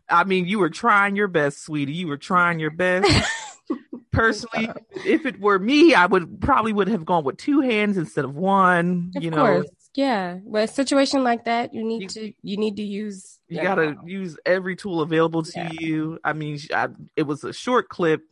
I 0.09 0.25
mean, 0.25 0.47
you 0.47 0.59
were 0.59 0.69
trying 0.71 1.17
your 1.17 1.29
best, 1.29 1.65
sweetie. 1.65 1.93
You 1.93 2.09
were 2.09 2.17
trying 2.19 2.59
your 2.59 2.71
best. 2.71 3.09
personally, 4.13 4.69
if 5.07 5.25
it 5.27 5.41
were 5.41 5.59
me, 5.59 5.95
I 5.95 6.07
would 6.07 6.41
probably 6.41 6.73
would 6.73 6.89
have 6.89 7.05
gone 7.05 7.25
with 7.25 7.37
two 7.37 7.61
hands 7.61 7.97
instead 7.97 8.25
of 8.25 8.35
one. 8.35 9.13
Of 9.17 9.23
you 9.23 9.31
know, 9.31 9.37
course, 9.37 9.69
yeah. 9.95 10.39
But 10.47 10.65
a 10.65 10.69
situation 10.69 11.25
like 11.25 11.45
that, 11.47 11.75
you 11.75 11.85
need 11.85 12.03
You- 12.03 12.09
to 12.09 12.33
you 12.43 12.57
need 12.57 12.77
to 12.77 12.83
use. 12.83 13.39
you 13.49 13.61
gotta 13.63 13.97
use 14.05 14.37
every 14.47 14.77
tool 14.77 15.01
available 15.01 15.43
to 15.43 15.53
Yeah. 15.61 15.71
you. 15.79 16.19
I 16.25 16.33
mean, 16.33 16.59
I, 16.75 16.89
it 17.17 17.25
was 17.25 17.45
a 17.45 17.53
short 17.53 17.89
clip 17.89 18.23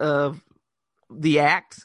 of 0.00 0.40
the 1.10 1.40
act. 1.40 1.84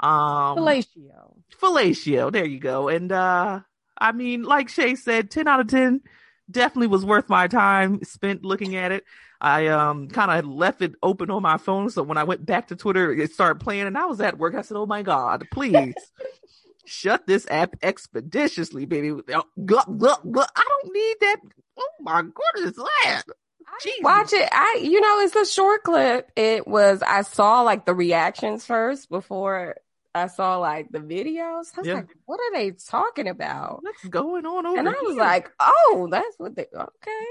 Um, 0.00 0.58
fellatio. 0.58 1.34
fellatio. 1.60 2.30
There 2.32 2.44
you 2.44 2.58
go. 2.60 2.88
And 2.88 3.10
uh 3.12 3.60
I 3.98 4.12
mean, 4.12 4.42
like 4.42 4.68
Shea 4.68 4.94
said, 4.94 5.30
ten 5.30 5.48
out 5.48 5.60
of 5.60 5.68
ten 5.68 6.02
definitely 6.50 6.86
was 6.88 7.04
worth 7.04 7.28
my 7.28 7.48
time 7.48 8.04
spent 8.04 8.44
looking 8.44 8.76
at 8.76 8.92
it. 8.92 9.04
I 9.40 9.66
um 9.68 10.08
kind 10.08 10.30
of 10.30 10.46
left 10.46 10.80
it 10.82 10.94
open 11.02 11.30
on 11.30 11.42
my 11.42 11.56
phone, 11.58 11.90
so 11.90 12.02
when 12.02 12.18
I 12.18 12.24
went 12.24 12.44
back 12.46 12.68
to 12.68 12.76
Twitter, 12.76 13.12
it 13.12 13.32
started 13.32 13.60
playing, 13.60 13.86
and 13.86 13.96
I 13.98 14.06
was 14.06 14.20
at 14.20 14.38
work. 14.38 14.54
I 14.54 14.62
said, 14.62 14.76
"Oh 14.76 14.86
my 14.86 15.02
god, 15.02 15.46
please." 15.52 15.94
Shut 16.86 17.26
this 17.26 17.46
app 17.50 17.74
expeditiously, 17.82 18.86
baby. 18.86 19.10
Uh, 19.10 19.42
gluck, 19.64 19.86
gluck, 19.98 20.22
gluck. 20.30 20.50
I 20.56 20.64
don't 20.68 20.92
need 20.94 21.16
that. 21.20 21.36
Oh 21.78 21.88
my 22.00 22.22
goodness, 22.22 22.76
that. 22.76 23.22
Jesus. 23.82 24.00
Watch 24.02 24.32
it. 24.32 24.48
I, 24.52 24.80
you 24.82 25.00
know, 25.00 25.20
it's 25.20 25.36
a 25.36 25.44
short 25.44 25.82
clip. 25.82 26.30
It 26.36 26.66
was. 26.66 27.02
I 27.02 27.22
saw 27.22 27.60
like 27.62 27.84
the 27.84 27.94
reactions 27.94 28.64
first 28.64 29.10
before 29.10 29.76
I 30.14 30.28
saw 30.28 30.56
like 30.58 30.90
the 30.90 31.00
videos. 31.00 31.72
I 31.76 31.80
was 31.80 31.86
Yeah. 31.86 31.94
like, 31.94 32.08
"What 32.24 32.40
are 32.40 32.52
they 32.54 32.70
talking 32.70 33.28
about?" 33.28 33.82
What's 33.82 34.04
going 34.08 34.46
on 34.46 34.64
over 34.64 34.78
And 34.78 34.88
I 34.88 34.92
was 35.02 35.14
here? 35.14 35.22
like, 35.22 35.50
"Oh, 35.60 36.08
that's 36.10 36.38
what 36.38 36.56
they." 36.56 36.66
Okay, 36.74 37.26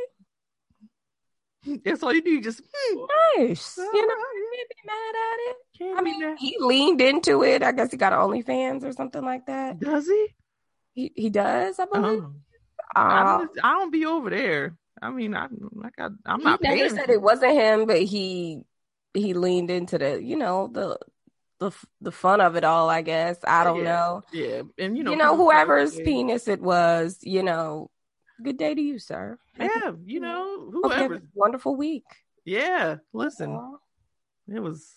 that's 1.85 2.03
all 2.03 2.13
you 2.13 2.21
do. 2.21 2.41
Just 2.41 2.61
hmm, 2.73 2.99
nice. 3.37 3.77
You 3.77 3.83
know, 4.07 4.15
can't 4.15 4.69
be 4.69 4.75
mad 4.85 5.15
at 5.15 5.39
it. 5.49 5.57
can't 5.77 5.99
I 5.99 6.01
mean, 6.01 6.37
he 6.37 6.55
leaned 6.59 7.01
into 7.01 7.43
it. 7.43 7.63
I 7.63 7.71
guess 7.71 7.91
he 7.91 7.97
got 7.97 8.13
OnlyFans 8.13 8.83
or 8.83 8.91
something 8.91 9.23
like 9.23 9.45
that. 9.47 9.79
does 9.79 10.05
he? 10.07 10.27
He 10.93 11.11
he 11.15 11.29
does, 11.29 11.79
I 11.79 11.85
believe. 11.85 12.21
Oh. 12.23 12.31
I 12.95 13.23
Uh, 13.23 13.37
don't, 13.39 13.51
I 13.63 13.73
don't 13.73 13.91
be 13.91 14.05
over 14.05 14.29
there. 14.29 14.75
I 15.01 15.09
mean, 15.09 15.35
I, 15.35 15.45
I 15.45 15.89
got, 15.97 16.11
I'm 16.25 16.39
he 16.39 16.45
not 16.45 16.61
never 16.61 16.75
paying. 16.75 16.89
said 16.89 17.09
it 17.09 17.21
wasn't 17.21 17.53
him, 17.53 17.85
but 17.85 18.01
he 18.01 18.61
he 19.13 19.33
leaned 19.33 19.69
into 19.69 19.97
the 19.97 20.21
you 20.23 20.37
know 20.37 20.69
the 20.71 20.97
the 21.59 21.71
the 22.01 22.11
fun 22.11 22.39
of 22.39 22.55
it 22.55 22.63
all. 22.63 22.89
I 22.89 23.01
guess 23.01 23.37
I 23.45 23.63
don't 23.65 23.79
Yeah. 23.79 23.83
know. 23.83 24.23
Yeah, 24.31 24.61
and 24.77 24.97
you 24.97 25.03
know, 25.03 25.11
You 25.11 25.17
know, 25.17 25.35
whoever's 25.35 25.95
penis 25.99 26.47
it 26.47 26.61
was, 26.61 27.17
you 27.21 27.43
know, 27.43 27.89
good 28.41 28.57
day 28.57 28.73
to 28.73 28.81
you, 28.81 28.99
sir. 28.99 29.37
Yeah, 29.59 29.91
you 30.05 30.19
know, 30.19 30.69
whoever. 30.71 31.21
wonderful 31.33 31.75
week. 31.75 32.03
Yeah, 32.45 32.97
listen, 33.13 33.51
Aw. 33.51 33.77
it 34.53 34.59
was, 34.59 34.95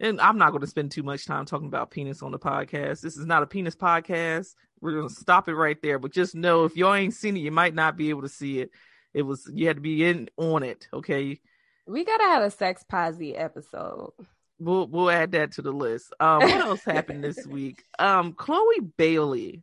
and 0.00 0.20
I'm 0.20 0.38
not 0.38 0.50
going 0.50 0.62
to 0.62 0.66
spend 0.66 0.90
too 0.90 1.02
much 1.02 1.26
time 1.26 1.44
talking 1.44 1.68
about 1.68 1.90
penis 1.90 2.22
on 2.22 2.32
the 2.32 2.38
podcast. 2.38 3.00
This 3.00 3.16
is 3.16 3.26
not 3.26 3.42
a 3.42 3.46
penis 3.46 3.76
podcast. 3.76 4.54
We're 4.80 4.92
going 4.92 5.08
to 5.08 5.14
stop 5.14 5.48
it 5.48 5.54
right 5.54 5.80
there. 5.82 5.98
But 5.98 6.12
just 6.12 6.34
know, 6.34 6.64
if 6.64 6.76
y'all 6.76 6.94
ain't 6.94 7.14
seen 7.14 7.36
it, 7.36 7.40
you 7.40 7.50
might 7.52 7.74
not 7.74 7.96
be 7.96 8.10
able 8.10 8.22
to 8.22 8.28
see 8.28 8.60
it. 8.60 8.70
It 9.12 9.22
was 9.22 9.48
you 9.54 9.66
had 9.68 9.76
to 9.76 9.82
be 9.82 10.04
in 10.04 10.28
on 10.36 10.62
it. 10.64 10.88
Okay, 10.92 11.38
We 11.86 12.04
gotta 12.04 12.24
have 12.24 12.42
a 12.42 12.50
sex 12.50 12.82
posy 12.82 13.36
episode. 13.36 14.12
we'll 14.58 14.88
we'll 14.88 15.10
add 15.10 15.30
that 15.32 15.52
to 15.52 15.62
the 15.62 15.70
list. 15.72 16.12
Um, 16.18 16.40
what 16.40 16.50
else 16.50 16.84
happened 16.86 17.22
this 17.22 17.46
week? 17.46 17.84
Um, 18.00 18.32
Chloe 18.32 18.80
Bailey, 18.96 19.62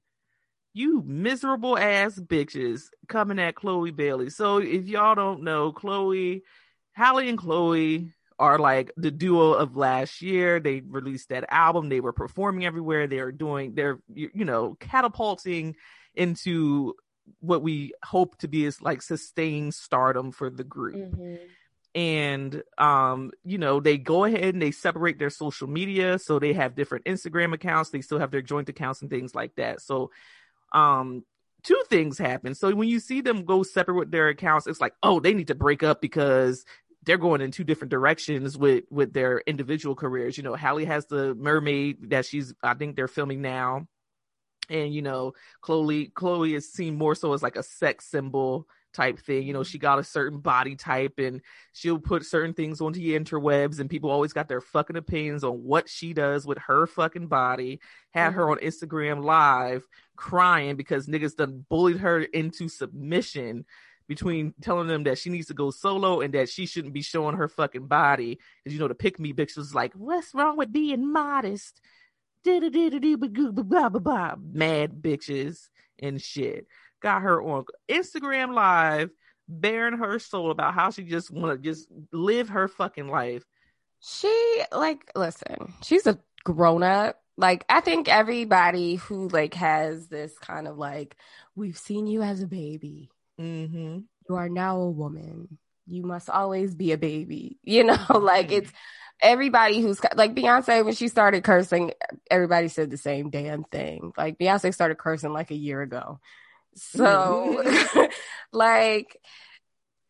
you 0.74 1.04
miserable 1.06 1.78
ass 1.78 2.20
bitches 2.20 2.84
coming 3.08 3.40
at 3.40 3.56
Chloe 3.56 3.92
Bailey. 3.92 4.30
So 4.30 4.58
if 4.58 4.88
y'all 4.88 5.16
don't 5.16 5.44
know, 5.44 5.72
Chloe, 5.72 6.44
Halle 6.94 7.28
and 7.28 7.38
Chloe 7.38 8.13
are 8.40 8.58
like 8.58 8.92
the 8.98 9.12
duo 9.12 9.54
of 9.54 9.75
last 9.75 10.22
year. 10.22 10.60
They 10.60 10.82
released 10.82 11.30
that 11.30 11.46
album. 11.50 11.90
They 11.90 12.00
were 12.00 12.13
performing 12.13 12.66
everywhere. 12.66 13.08
They 13.08 13.20
are 13.20 13.32
doing. 13.32 13.75
They're 13.75 14.00
you 14.13 14.46
know 14.46 14.75
catapulting 14.80 15.75
into 16.16 16.96
what 17.40 17.62
we 17.62 17.94
hope 18.04 18.38
to 18.40 18.48
be 18.48 18.66
is 18.66 18.82
like 18.82 19.01
sustained 19.01 19.74
stardom 19.74 20.32
for 20.32 20.50
the 20.50 20.63
group 20.63 21.16
and 21.94 22.63
um 22.78 23.32
you 23.44 23.58
know 23.58 23.80
they 23.80 23.98
go 23.98 24.24
ahead 24.24 24.54
and 24.54 24.62
they 24.62 24.72
separate 24.72 25.20
their 25.20 25.30
social 25.30 25.68
media 25.68 26.18
so 26.18 26.40
they 26.40 26.54
have 26.54 26.75
different 26.75 27.06
instagram 27.06 27.54
accounts 27.54 27.90
they 27.90 28.01
still 28.01 28.20
have 28.20 28.32
their 28.32 28.42
joint 28.42 28.70
accounts 28.70 29.01
and 29.01 29.10
things 29.10 29.36
like 29.36 29.54
that 29.56 29.82
so 29.82 30.10
um 30.72 31.24
two 31.63 31.82
things 31.90 32.18
happen. 32.18 32.56
So 32.56 32.74
when 32.74 32.90
you 32.90 33.00
see 33.00 33.22
them 33.22 33.46
go 33.46 33.62
separate 33.63 33.96
with 33.96 34.12
their 34.12 34.30
accounts 34.30 34.68
it's 34.68 34.82
like 34.82 34.94
oh 35.04 35.20
they 35.20 35.34
need 35.34 35.48
to 35.48 35.56
break 35.56 35.84
up 35.84 36.01
because 36.01 36.66
they're 37.04 37.18
going 37.18 37.42
in 37.42 37.51
two 37.51 37.63
different 37.63 37.90
directions 37.92 38.58
with 38.58 38.84
with 38.90 39.13
their 39.13 39.40
individual 39.46 39.96
careers. 39.96 40.38
You 40.38 40.44
know 40.44 40.56
Halle 40.56 40.86
has 40.86 41.06
the 41.08 41.36
mermaid 41.36 42.10
that 42.12 42.25
she's 42.25 42.54
i 42.63 42.74
think 42.74 42.96
they're 42.96 43.08
filming 43.08 43.42
now. 43.42 43.88
And 44.70 44.94
you 44.94 45.01
know 45.01 45.34
chloe 45.62 46.08
chloe 46.08 46.54
is 46.56 46.72
seen 46.72 46.98
more 46.98 47.16
so 47.16 47.34
as 47.34 47.44
like 47.44 47.56
a 47.56 47.63
sex 47.63 48.06
symbol 48.06 48.68
type 48.94 49.20
thing 49.20 49.46
you 49.48 49.54
know 49.54 49.60
mm-hmm. 49.60 49.70
she 49.70 49.78
got 49.78 50.00
a 50.00 50.04
certain 50.04 50.40
body 50.40 50.76
type 50.76 51.14
and 51.18 51.42
she'll 51.74 52.00
put 52.00 52.26
certain 52.26 52.54
things 52.54 52.82
onto 52.82 53.00
the 53.00 53.18
interwebs 53.18 53.80
and 53.80 53.90
people 53.90 54.10
always 54.10 54.34
got 54.34 54.48
their 54.48 54.62
fucking 54.62 54.98
opinions 54.98 55.44
on 55.44 55.54
what 55.64 55.90
she 55.90 56.14
does 56.14 56.46
with 56.46 56.58
her 56.58 56.86
fucking 56.88 57.28
body. 57.28 57.80
Had 58.12 58.34
her 58.34 58.44
mm-hmm. 58.44 58.52
on 58.52 58.58
instagram 58.58 59.24
live 59.24 59.88
crying 60.16 60.76
because 60.76 61.08
niggas 61.08 61.36
done 61.36 61.66
bullied 61.70 61.98
her 61.98 62.22
into 62.22 62.68
submission 62.68 63.66
between 64.08 64.54
telling 64.62 64.88
them 64.88 65.04
that 65.04 65.18
she 65.18 65.30
needs 65.30 65.48
to 65.48 65.54
go 65.54 65.72
solo 65.72 66.20
and 66.20 66.34
that 66.34 66.50
she 66.50 66.66
shouldn't 66.66 66.94
be 66.94 67.02
showing 67.02 67.38
her 67.38 67.48
fucking 67.48 67.88
body. 67.88 68.40
Because 68.64 68.74
you 68.74 68.80
know 68.80 68.90
the 68.90 68.96
pick 68.96 69.20
me 69.20 69.34
bitch 69.34 69.56
was 69.56 69.74
like 69.74 69.94
what's 69.94 70.34
wrong 70.34 70.58
with 70.58 70.74
being 70.74 71.12
modest? 71.12 71.80
Mad 74.42 75.02
bitches 75.02 75.70
and 76.00 76.22
shit 76.22 76.68
got 77.01 77.22
her 77.22 77.41
on 77.41 77.65
Instagram 77.89 78.53
live 78.53 79.10
bearing 79.48 79.98
her 79.98 80.17
soul 80.20 80.51
about 80.51 80.74
how 80.74 80.91
she 80.91 81.03
just 81.03 81.29
want 81.29 81.51
to 81.62 81.70
just 81.70 81.88
live 82.12 82.50
her 82.50 82.67
fucking 82.67 83.08
life. 83.08 83.43
She 84.00 84.63
like 84.72 85.12
listen, 85.15 85.74
she's 85.84 86.08
a 86.08 86.17
grown 86.43 86.84
up. 86.84 87.22
Like 87.38 87.65
I 87.70 87.81
think 87.81 88.08
everybody 88.08 88.96
who 88.96 89.27
like 89.27 89.53
has 89.55 90.08
this 90.08 90.38
kind 90.39 90.67
of 90.67 90.77
like 90.77 91.15
we've 91.55 91.77
seen 91.77 92.08
you 92.08 92.22
as 92.22 92.41
a 92.41 92.48
baby. 92.48 93.10
Mm-hmm. 93.39 94.00
You 94.29 94.36
are 94.36 94.50
now 94.50 94.79
a 94.79 94.89
woman. 94.89 95.58
You 95.88 96.03
must 96.03 96.29
always 96.29 96.74
be 96.74 96.91
a 96.93 96.98
baby. 96.98 97.58
You 97.63 97.84
know, 97.84 98.05
like 98.10 98.51
it's 98.51 98.72
everybody 99.22 99.81
who's 99.81 100.00
like 100.15 100.34
Beyonce 100.34 100.84
when 100.84 100.96
she 100.96 101.08
started 101.08 101.43
cursing, 101.43 101.91
everybody 102.29 102.67
said 102.67 102.89
the 102.89 102.98
same 102.98 103.29
damn 103.29 103.63
thing. 103.63 104.13
Like 104.17 104.39
Beyonce 104.39 104.74
started 104.74 104.98
cursing 104.98 105.34
like 105.34 105.51
a 105.51 105.55
year 105.55 105.81
ago. 105.81 106.20
So 106.75 107.63
mm-hmm. 107.63 108.00
like 108.51 109.18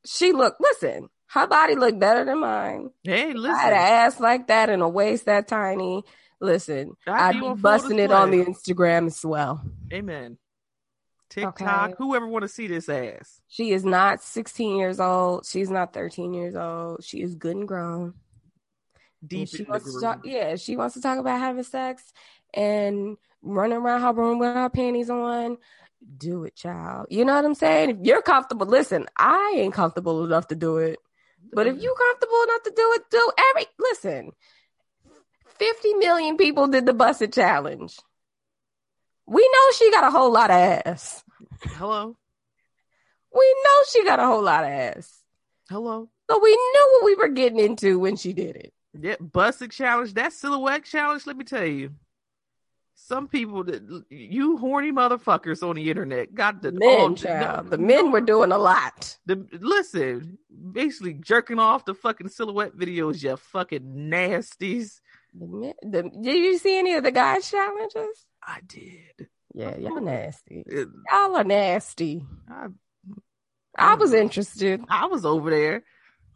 she 0.05 0.31
looked 0.33 0.61
listen, 0.61 1.09
her 1.27 1.47
body 1.47 1.75
looked 1.75 1.99
better 1.99 2.25
than 2.25 2.39
mine. 2.39 2.89
Hey, 3.03 3.33
listen. 3.33 3.55
I 3.55 3.61
had 3.61 3.73
an 3.73 3.79
ass 3.79 4.19
like 4.19 4.47
that 4.47 4.69
and 4.69 4.81
a 4.81 4.89
waist 4.89 5.25
that 5.25 5.47
tiny. 5.47 6.03
Listen, 6.39 6.93
I'd 7.07 7.13
I'd 7.13 7.31
be 7.33 7.39
be 7.39 7.45
on 7.45 7.55
full 7.55 7.61
busting 7.61 7.99
it 7.99 8.11
on 8.11 8.31
the. 8.31 8.43
Instagram 8.45 9.07
as 9.07 9.23
well. 9.23 9.63
amen. 9.93 10.37
TikTok, 11.29 11.61
Okay. 11.61 11.95
whoever 11.97 12.27
want 12.27 12.41
to 12.41 12.49
see 12.49 12.67
this 12.67 12.89
ass? 12.89 13.39
She 13.47 13.71
is 13.71 13.85
not 13.85 14.21
16 14.21 14.75
years 14.75 14.99
old. 14.99 15.45
She's 15.45 15.69
not 15.69 15.93
13 15.93 16.33
years 16.33 16.55
old. 16.55 17.05
She 17.05 17.21
is 17.21 17.35
good 17.35 17.55
and 17.55 17.67
grown. 17.67 18.15
And 19.31 19.47
she 19.47 19.63
wants 19.63 19.93
to 19.93 20.01
talk, 20.01 20.25
yeah, 20.25 20.55
she 20.57 20.75
wants 20.75 20.95
to 20.95 21.01
talk 21.01 21.19
about 21.19 21.39
having 21.39 21.63
sex 21.63 22.03
and 22.53 23.15
running 23.41 23.77
around 23.77 24.01
her 24.01 24.11
room 24.11 24.39
with 24.39 24.53
her 24.53 24.69
panties 24.69 25.09
on. 25.09 25.57
Do 26.17 26.43
it, 26.45 26.55
child. 26.55 27.07
You 27.09 27.25
know 27.25 27.35
what 27.35 27.45
I'm 27.45 27.55
saying? 27.55 27.89
If 27.91 27.97
you're 28.03 28.21
comfortable, 28.21 28.65
listen, 28.67 29.05
I 29.17 29.55
ain't 29.57 29.73
comfortable 29.73 30.25
enough 30.25 30.47
to 30.47 30.55
do 30.55 30.77
it. 30.77 30.99
But 31.53 31.67
if 31.67 31.81
you 31.81 31.93
comfortable 31.97 32.43
enough 32.43 32.63
to 32.63 32.73
do 32.75 32.91
it, 32.95 33.01
do 33.11 33.31
every 33.49 33.65
listen. 33.79 34.31
50 35.59 35.93
million 35.95 36.37
people 36.37 36.67
did 36.67 36.85
the 36.85 36.93
busted 36.93 37.33
challenge. 37.33 37.97
We 39.27 39.41
know 39.41 39.71
she 39.77 39.91
got 39.91 40.03
a 40.05 40.11
whole 40.11 40.31
lot 40.31 40.49
of 40.49 40.55
ass. 40.55 41.23
Hello, 41.75 42.15
We 43.33 43.55
know 43.63 43.83
she 43.91 44.03
got 44.03 44.19
a 44.19 44.25
whole 44.25 44.41
lot 44.43 44.63
of 44.63 44.69
ass. 44.71 45.21
hello. 45.69 46.09
So 46.29 46.39
we 46.41 46.49
knew 46.51 46.89
what 46.93 47.05
we 47.05 47.15
were 47.15 47.27
getting 47.33 47.59
into 47.59 47.99
when 47.99 48.15
she 48.15 48.33
did 48.33 48.55
it. 48.55 48.73
Yeah, 48.99 49.15
busted 49.19 49.71
challenge. 49.71 50.13
That 50.15 50.33
silhouette 50.33 50.85
challenge. 50.85 51.25
Let 51.27 51.37
me 51.37 51.45
tell 51.45 51.65
you, 51.65 51.91
some 53.07 53.27
people 53.27 53.63
that 53.65 53.81
you 54.09 54.57
horny 54.57 54.91
motherfuckers 54.91 55.67
on 55.67 55.75
the 55.75 55.89
internet 55.89 56.33
got 56.33 56.61
the 56.61 56.71
The 56.71 56.85
all- 56.85 57.07
men, 57.09 57.15
child. 57.15 57.69
The 57.69 57.77
men 57.77 58.11
were 58.11 58.21
doing 58.21 58.51
a 58.51 58.57
lot. 58.57 59.17
The 59.25 59.45
listen, 59.59 60.37
basically 60.71 61.13
jerking 61.15 61.59
off 61.59 61.85
the 61.85 61.93
fucking 61.93 62.29
silhouette 62.29 62.75
videos. 62.77 63.21
You 63.23 63.35
fucking 63.37 63.81
nasties. 64.11 64.99
The 65.33 65.47
men, 65.47 65.73
the, 65.81 66.03
did 66.21 66.35
you 66.37 66.57
see 66.57 66.77
any 66.77 66.93
of 66.95 67.03
the 67.03 67.11
guys' 67.11 67.49
challenges? 67.49 68.25
I 68.45 68.59
did. 68.67 69.27
Yeah, 69.53 69.75
y'all 69.77 69.99
nasty. 70.01 70.63
It- 70.65 70.87
Y'all 71.11 71.35
are 71.35 71.43
nasty. 71.43 72.23
I, 72.49 72.67
I 73.77 73.95
was 73.95 74.13
interested. 74.13 74.81
I 74.89 75.07
was 75.07 75.25
over 75.25 75.49
there. 75.49 75.83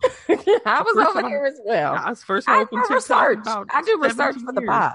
I 0.30 0.82
was 0.84 0.94
First 0.96 1.10
over 1.10 1.22
time- 1.22 1.30
there 1.32 1.46
as 1.46 1.60
well. 1.64 1.94
I 1.94 2.10
was 2.10 2.24
first 2.24 2.50
I, 2.50 2.62
open 2.62 2.80
I 2.80 2.94
research. 2.94 3.40
I 3.46 3.82
do 3.84 3.98
research 4.02 4.36
17 4.36 4.46
for 4.46 4.52
the 4.54 4.62
years. 4.62 4.70
pod. 4.70 4.94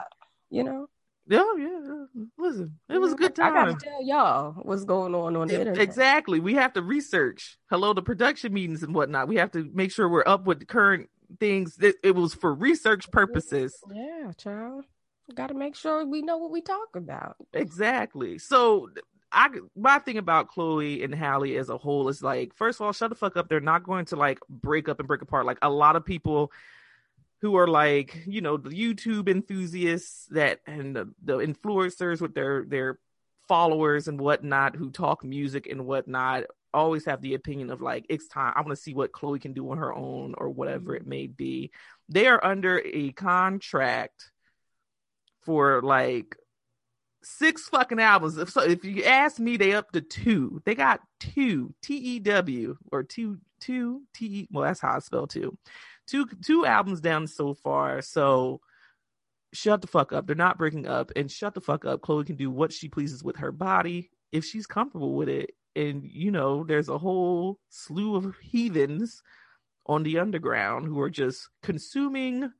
You 0.51 0.65
know, 0.65 0.87
Yeah, 1.31 1.45
yeah. 1.57 2.05
Listen, 2.37 2.77
it 2.89 2.99
was 2.99 3.13
a 3.13 3.17
good 3.17 3.37
time. 3.37 3.53
I 3.53 3.71
gotta 3.71 3.77
tell 3.77 4.05
y'all 4.05 4.53
what's 4.55 4.85
going 4.85 5.15
on 5.15 5.37
on 5.37 5.47
the 5.47 5.61
internet. 5.61 5.81
Exactly. 5.81 6.41
We 6.41 6.55
have 6.55 6.73
to 6.73 6.83
research. 6.83 7.57
Hello, 7.71 7.93
the 7.95 8.03
production 8.03 8.53
meetings 8.53 8.83
and 8.83 8.93
whatnot. 8.93 9.29
We 9.29 9.37
have 9.37 9.53
to 9.53 9.71
make 9.73 9.93
sure 9.93 10.09
we're 10.09 10.25
up 10.27 10.45
with 10.45 10.59
the 10.59 10.67
current 10.67 11.09
things. 11.39 11.79
It, 11.81 11.95
it 12.03 12.17
was 12.17 12.35
for 12.35 12.53
research 12.53 13.13
purposes. 13.13 13.79
Yeah, 13.95 14.33
child. 14.37 14.87
Got 15.33 15.47
to 15.47 15.55
make 15.55 15.77
sure 15.77 16.05
we 16.05 16.23
know 16.23 16.39
what 16.39 16.51
we 16.51 16.63
talk 16.63 16.97
about. 16.97 17.37
Exactly. 17.53 18.39
So 18.39 18.89
I 19.31 19.51
my 19.77 20.01
thing 20.01 20.19
about 20.19 20.49
Chloe 20.49 21.05
and 21.05 21.15
Halle 21.15 21.57
as 21.57 21.69
a 21.69 21.79
whole 21.79 22.09
is 22.09 22.25
like, 22.25 22.57
first 22.57 22.81
of 22.81 22.87
all, 22.87 22.93
shut 22.93 23.11
the 23.11 23.15
fuck 23.15 23.37
up. 23.37 23.49
They're 23.49 23.61
not 23.61 23.85
going 23.85 24.07
to 24.07 24.17
like 24.17 24.41
break 24.49 24.89
up 24.89 24.99
and 24.99 25.07
break 25.07 25.23
apart. 25.23 25.47
Like 25.47 25.59
a 25.63 25.71
lot 25.71 25.95
of 25.95 26.05
people 26.05 26.51
who 27.41 27.57
are 27.57 27.67
like, 27.67 28.23
you 28.27 28.41
know, 28.41 28.57
the 28.57 28.71
YouTube 28.71 29.29
enthusiasts 29.29 30.27
that 30.31 30.61
and 30.67 30.95
the, 30.95 31.13
the 31.23 31.39
influencers 31.39 32.21
with 32.21 32.35
their 32.35 32.65
their 32.65 32.99
followers 33.49 34.07
and 34.09 34.21
whatnot 34.21 34.77
who 34.77 34.91
talk 34.91 35.25
music 35.25 35.67
and 35.67 35.85
whatnot 35.87 36.45
always 36.73 37.05
have 37.05 37.21
the 37.21 37.35
opinion 37.35 37.69
of 37.71 37.81
like 37.81 38.07
it's 38.09 38.29
time 38.29 38.53
i 38.55 38.61
want 38.61 38.71
to 38.71 38.77
see 38.77 38.95
what 38.95 39.11
chloe 39.11 39.41
can 39.41 39.53
do 39.53 39.69
on 39.73 39.79
her 39.79 39.93
own 39.93 40.37
or 40.39 40.49
whatever 40.49 40.95
it 40.95 41.05
may 41.05 41.27
be 41.27 41.69
they 42.09 42.29
are 42.29 42.45
under 42.45 42.81
a 42.87 43.11
contract 43.11 44.31
for 45.43 45.83
like 45.83 46.37
six 47.23 47.69
fucking 47.69 48.01
albums. 48.01 48.39
If 48.39 48.51
so, 48.51 48.63
if 48.63 48.85
you 48.85 49.05
ask 49.05 49.39
me, 49.39 49.57
they 49.57 49.73
up 49.73 49.93
to 49.93 50.01
two. 50.01 50.63
They 50.65 50.75
got 50.75 51.01
two 51.19 51.75
T 51.83 51.97
E 51.97 52.19
W 52.21 52.77
or 52.91 53.03
two 53.03 53.39
two 53.61 54.03
T 54.15 54.27
E. 54.27 54.49
Well, 54.51 54.65
that's 54.65 54.81
how 54.81 54.97
I 54.97 54.99
spell 55.01 55.27
two. 55.27 55.57
Two 56.11 56.27
two 56.45 56.67
albums 56.67 57.01
down 57.01 57.27
so 57.27 57.55
far. 57.55 58.03
So 58.03 58.61
shut 59.53 59.81
the 59.81 59.87
fuck 59.87 60.13
up. 60.13 60.27
They're 60.27 60.37
not 60.37 60.59
breaking 60.59 60.87
up, 60.87 61.13
and 61.15 61.31
shut 61.31 61.55
the 61.55 61.61
fuck 61.61 61.85
up. 61.85 62.01
Chloe 62.03 62.25
can 62.25 62.37
do 62.37 62.51
what 62.51 62.73
she 62.73 62.89
pleases 62.89 63.23
with 63.23 63.37
her 63.37 63.53
body 63.53 64.11
if 64.33 64.45
she's 64.45 64.67
comfortable 64.67 65.15
with 65.15 65.29
it. 65.29 65.51
And 65.77 66.03
you 66.05 66.31
know, 66.31 66.65
there's 66.65 66.89
a 66.89 66.99
whole 66.99 67.59
slew 67.69 68.17
of 68.17 68.35
heathens 68.43 69.23
on 69.87 70.03
the 70.03 70.19
underground 70.19 70.87
who 70.87 71.01
are 71.01 71.11
just 71.11 71.49
consuming 71.63 72.51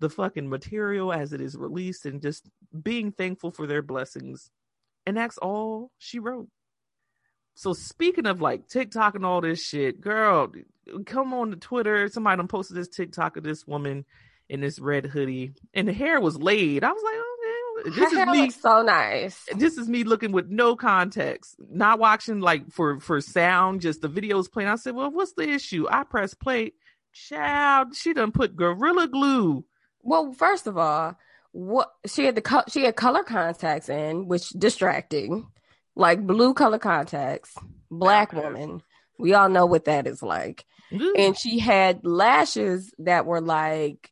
the 0.00 0.08
fucking 0.08 0.48
material 0.48 1.12
as 1.12 1.32
it 1.32 1.40
is 1.40 1.56
released 1.56 2.06
and 2.06 2.22
just 2.22 2.48
being 2.82 3.12
thankful 3.12 3.50
for 3.50 3.66
their 3.66 3.82
blessings. 3.82 4.50
And 5.06 5.16
that's 5.16 5.38
all 5.38 5.90
she 5.98 6.18
wrote. 6.18 6.48
So 7.58 7.72
speaking 7.72 8.26
of 8.26 8.40
like 8.40 8.68
TikTok 8.68 9.16
and 9.16 9.26
all 9.26 9.40
this 9.40 9.60
shit, 9.60 10.00
girl, 10.00 10.52
come 11.06 11.34
on 11.34 11.50
to 11.50 11.56
Twitter. 11.56 12.08
Somebody 12.08 12.36
done 12.36 12.46
posted 12.46 12.76
this 12.76 12.86
TikTok 12.86 13.36
of 13.36 13.42
this 13.42 13.66
woman 13.66 14.04
in 14.48 14.60
this 14.60 14.78
red 14.78 15.06
hoodie, 15.06 15.54
and 15.74 15.88
the 15.88 15.92
hair 15.92 16.20
was 16.20 16.38
laid. 16.38 16.84
I 16.84 16.92
was 16.92 17.02
like, 17.02 17.14
oh, 17.16 17.82
man, 17.84 17.94
this 17.96 18.12
Her 18.12 18.22
is 18.22 18.28
me. 18.28 18.50
so 18.50 18.82
nice. 18.82 19.44
This 19.56 19.76
is 19.76 19.88
me 19.88 20.04
looking 20.04 20.30
with 20.30 20.48
no 20.48 20.76
context, 20.76 21.56
not 21.68 21.98
watching 21.98 22.38
like 22.38 22.70
for 22.70 23.00
for 23.00 23.20
sound, 23.20 23.80
just 23.80 24.02
the 24.02 24.08
video 24.08 24.40
videos 24.40 24.52
playing. 24.52 24.68
I 24.68 24.76
said, 24.76 24.94
well, 24.94 25.10
what's 25.10 25.32
the 25.32 25.48
issue? 25.48 25.88
I 25.90 26.04
press 26.04 26.34
play. 26.34 26.74
Child, 27.12 27.96
she 27.96 28.12
done 28.14 28.30
put 28.30 28.54
gorilla 28.54 29.08
glue 29.08 29.64
Well, 30.02 30.32
first 30.32 30.68
of 30.68 30.78
all, 30.78 31.16
what 31.50 31.92
she 32.06 32.24
had 32.24 32.36
the 32.36 32.40
co- 32.42 32.62
she 32.68 32.84
had 32.84 32.94
color 32.94 33.24
contacts 33.24 33.88
in, 33.88 34.28
which 34.28 34.50
distracting, 34.50 35.48
like 35.98 36.26
blue 36.26 36.54
color 36.54 36.78
contacts. 36.78 37.54
Black 37.90 38.32
woman, 38.32 38.82
we 39.18 39.34
all 39.34 39.48
know 39.48 39.66
what 39.66 39.86
that 39.86 40.06
is 40.06 40.22
like. 40.22 40.64
And 40.90 41.36
she 41.36 41.58
had 41.58 42.06
lashes 42.06 42.94
that 42.98 43.26
were 43.26 43.42
like 43.42 44.10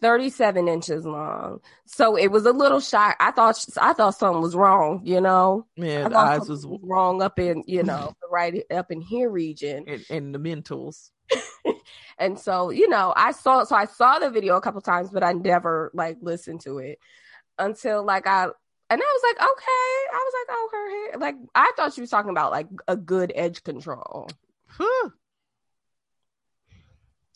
37 0.00 0.68
inches 0.68 1.04
long. 1.04 1.60
So 1.86 2.16
it 2.16 2.28
was 2.28 2.46
a 2.46 2.52
little 2.52 2.78
shock. 2.78 3.16
I 3.18 3.32
thought 3.32 3.64
I 3.80 3.94
thought 3.94 4.14
something 4.14 4.42
was 4.42 4.54
wrong, 4.54 5.00
you 5.04 5.20
know. 5.20 5.66
Man, 5.76 6.10
the 6.10 6.16
eyes 6.16 6.48
was 6.48 6.64
was 6.64 6.78
wrong 6.84 7.20
up 7.20 7.40
in, 7.40 7.64
you 7.66 7.82
know, 7.82 8.14
the 8.22 8.28
right 8.30 8.62
up 8.70 8.92
in 8.92 9.00
here 9.00 9.28
region. 9.28 9.84
and, 9.88 10.04
and 10.08 10.34
the 10.34 10.38
mentals. 10.38 11.10
And 12.18 12.36
so, 12.38 12.70
you 12.70 12.88
know, 12.88 13.14
I 13.16 13.30
saw 13.30 13.62
so 13.62 13.76
I 13.76 13.84
saw 13.84 14.18
the 14.18 14.28
video 14.28 14.56
a 14.56 14.60
couple 14.60 14.80
times, 14.80 15.08
but 15.10 15.22
I 15.22 15.32
never 15.32 15.92
like 15.94 16.18
listened 16.20 16.60
to 16.62 16.78
it 16.78 16.98
until 17.58 18.04
like 18.04 18.26
I 18.26 18.48
and 18.90 19.00
I 19.02 19.04
was 19.04 19.22
like, 19.24 19.36
okay. 19.36 19.94
I 20.12 20.24
was 20.24 20.34
like, 20.34 20.56
oh, 20.56 20.68
her 20.72 20.90
hair. 20.90 21.18
Like 21.18 21.36
I 21.54 21.72
thought 21.76 21.94
she 21.94 22.00
was 22.00 22.10
talking 22.10 22.30
about 22.30 22.52
like 22.52 22.68
a 22.86 22.96
good 22.96 23.32
edge 23.34 23.62
control. 23.62 24.28
Huh. 24.66 25.10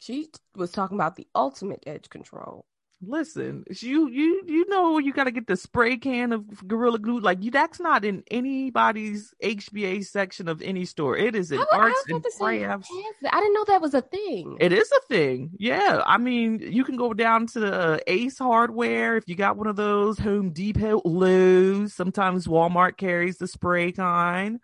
She 0.00 0.28
was 0.56 0.72
talking 0.72 0.96
about 0.96 1.16
the 1.16 1.28
ultimate 1.34 1.84
edge 1.86 2.08
control. 2.08 2.64
Listen, 3.04 3.64
you 3.80 4.08
you 4.08 4.42
you 4.46 4.68
know 4.68 4.98
you 4.98 5.12
got 5.12 5.24
to 5.24 5.32
get 5.32 5.48
the 5.48 5.56
spray 5.56 5.96
can 5.96 6.32
of 6.32 6.68
gorilla 6.68 7.00
glue. 7.00 7.18
Like 7.18 7.42
you, 7.42 7.50
that's 7.50 7.80
not 7.80 8.04
in 8.04 8.22
anybody's 8.30 9.34
HBA 9.42 10.06
section 10.06 10.46
of 10.46 10.62
any 10.62 10.84
store. 10.84 11.16
It 11.16 11.34
is 11.34 11.50
in 11.50 11.58
I, 11.58 11.66
I 11.72 11.78
arts 11.78 12.04
was 12.08 12.22
and 12.22 12.24
crafts. 12.38 12.88
I 13.28 13.40
didn't 13.40 13.54
know 13.54 13.64
that 13.66 13.80
was 13.80 13.94
a 13.94 14.02
thing. 14.02 14.56
It 14.60 14.72
is 14.72 14.90
a 14.92 15.00
thing. 15.08 15.50
Yeah. 15.58 16.02
I 16.06 16.18
mean, 16.18 16.60
you 16.60 16.84
can 16.84 16.96
go 16.96 17.12
down 17.12 17.48
to 17.48 17.60
the 17.60 18.02
Ace 18.06 18.38
Hardware 18.38 19.16
if 19.16 19.28
you 19.28 19.34
got 19.34 19.56
one 19.56 19.66
of 19.66 19.74
those, 19.74 20.20
Home 20.20 20.50
Depot, 20.50 21.02
Lowe's. 21.04 21.94
Sometimes 21.94 22.46
Walmart 22.46 22.96
carries 22.96 23.36
the 23.38 23.48
spray 23.48 23.90
kind 23.90 24.60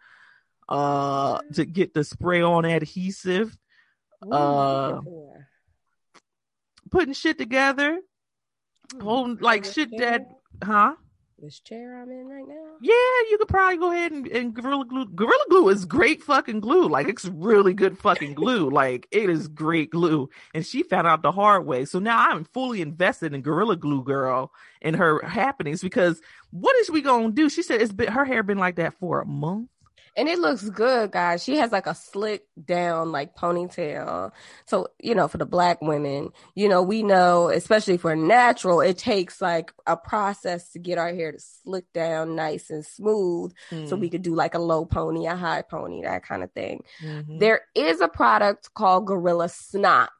uh 0.68 1.40
to 1.54 1.64
get 1.64 1.92
the 1.92 2.04
spray 2.04 2.40
on 2.40 2.64
adhesive. 2.64 3.56
Ooh, 4.24 4.32
uh. 4.32 5.00
Putting 6.90 7.14
shit 7.14 7.36
together, 7.36 7.98
Hmm. 8.92 9.00
holding 9.00 9.36
like 9.40 9.64
shit 9.64 9.90
that, 9.98 10.28
huh? 10.62 10.94
This 11.40 11.60
chair 11.60 12.02
I'm 12.02 12.10
in 12.10 12.26
right 12.26 12.48
now. 12.48 12.78
Yeah, 12.80 13.30
you 13.30 13.38
could 13.38 13.46
probably 13.46 13.76
go 13.76 13.92
ahead 13.92 14.10
and, 14.10 14.26
and 14.26 14.52
Gorilla 14.52 14.84
Glue. 14.84 15.06
Gorilla 15.06 15.44
Glue 15.48 15.68
is 15.68 15.84
great 15.84 16.20
fucking 16.20 16.58
glue. 16.58 16.88
Like 16.88 17.06
it's 17.06 17.26
really 17.26 17.74
good 17.74 17.96
fucking 17.96 18.34
glue. 18.34 18.68
Like 18.68 19.06
it 19.12 19.30
is 19.30 19.46
great 19.46 19.90
glue. 19.90 20.28
And 20.52 20.66
she 20.66 20.82
found 20.82 21.06
out 21.06 21.22
the 21.22 21.30
hard 21.30 21.64
way. 21.64 21.84
So 21.84 22.00
now 22.00 22.30
I'm 22.30 22.42
fully 22.42 22.82
invested 22.82 23.34
in 23.34 23.42
Gorilla 23.42 23.76
Glue 23.76 24.02
Girl 24.02 24.50
and 24.82 24.96
her 24.96 25.24
happenings 25.24 25.80
because 25.80 26.20
what 26.50 26.74
is 26.78 26.90
we 26.90 27.02
gonna 27.02 27.30
do? 27.30 27.48
She 27.48 27.62
said 27.62 27.80
it's 27.80 27.92
been 27.92 28.10
her 28.10 28.24
hair 28.24 28.42
been 28.42 28.58
like 28.58 28.76
that 28.76 28.98
for 28.98 29.20
a 29.20 29.26
month. 29.26 29.68
And 30.18 30.28
it 30.28 30.38
looks 30.40 30.68
good, 30.68 31.12
guys. 31.12 31.44
She 31.44 31.56
has 31.58 31.70
like 31.70 31.86
a 31.86 31.94
slick 31.94 32.42
down, 32.62 33.12
like 33.12 33.36
ponytail. 33.36 34.32
So, 34.66 34.88
you 35.00 35.14
know, 35.14 35.28
for 35.28 35.38
the 35.38 35.46
black 35.46 35.80
women, 35.80 36.30
you 36.56 36.68
know, 36.68 36.82
we 36.82 37.04
know, 37.04 37.50
especially 37.50 37.98
for 37.98 38.16
natural, 38.16 38.80
it 38.80 38.98
takes 38.98 39.40
like 39.40 39.72
a 39.86 39.96
process 39.96 40.72
to 40.72 40.80
get 40.80 40.98
our 40.98 41.14
hair 41.14 41.30
to 41.30 41.38
slick 41.38 41.84
down 41.94 42.34
nice 42.34 42.68
and 42.68 42.84
smooth. 42.84 43.52
So 43.70 43.96
Mm. 43.96 44.00
we 44.00 44.10
could 44.10 44.22
do 44.22 44.34
like 44.34 44.54
a 44.54 44.58
low 44.58 44.84
pony, 44.84 45.26
a 45.26 45.36
high 45.36 45.62
pony, 45.62 46.02
that 46.02 46.24
kind 46.26 46.42
of 46.42 46.50
thing. 46.52 46.82
Mhm. 47.00 47.38
There 47.38 47.60
is 47.76 48.00
a 48.00 48.08
product 48.08 48.74
called 48.74 49.06
Gorilla 49.06 49.48
Snot 49.48 50.10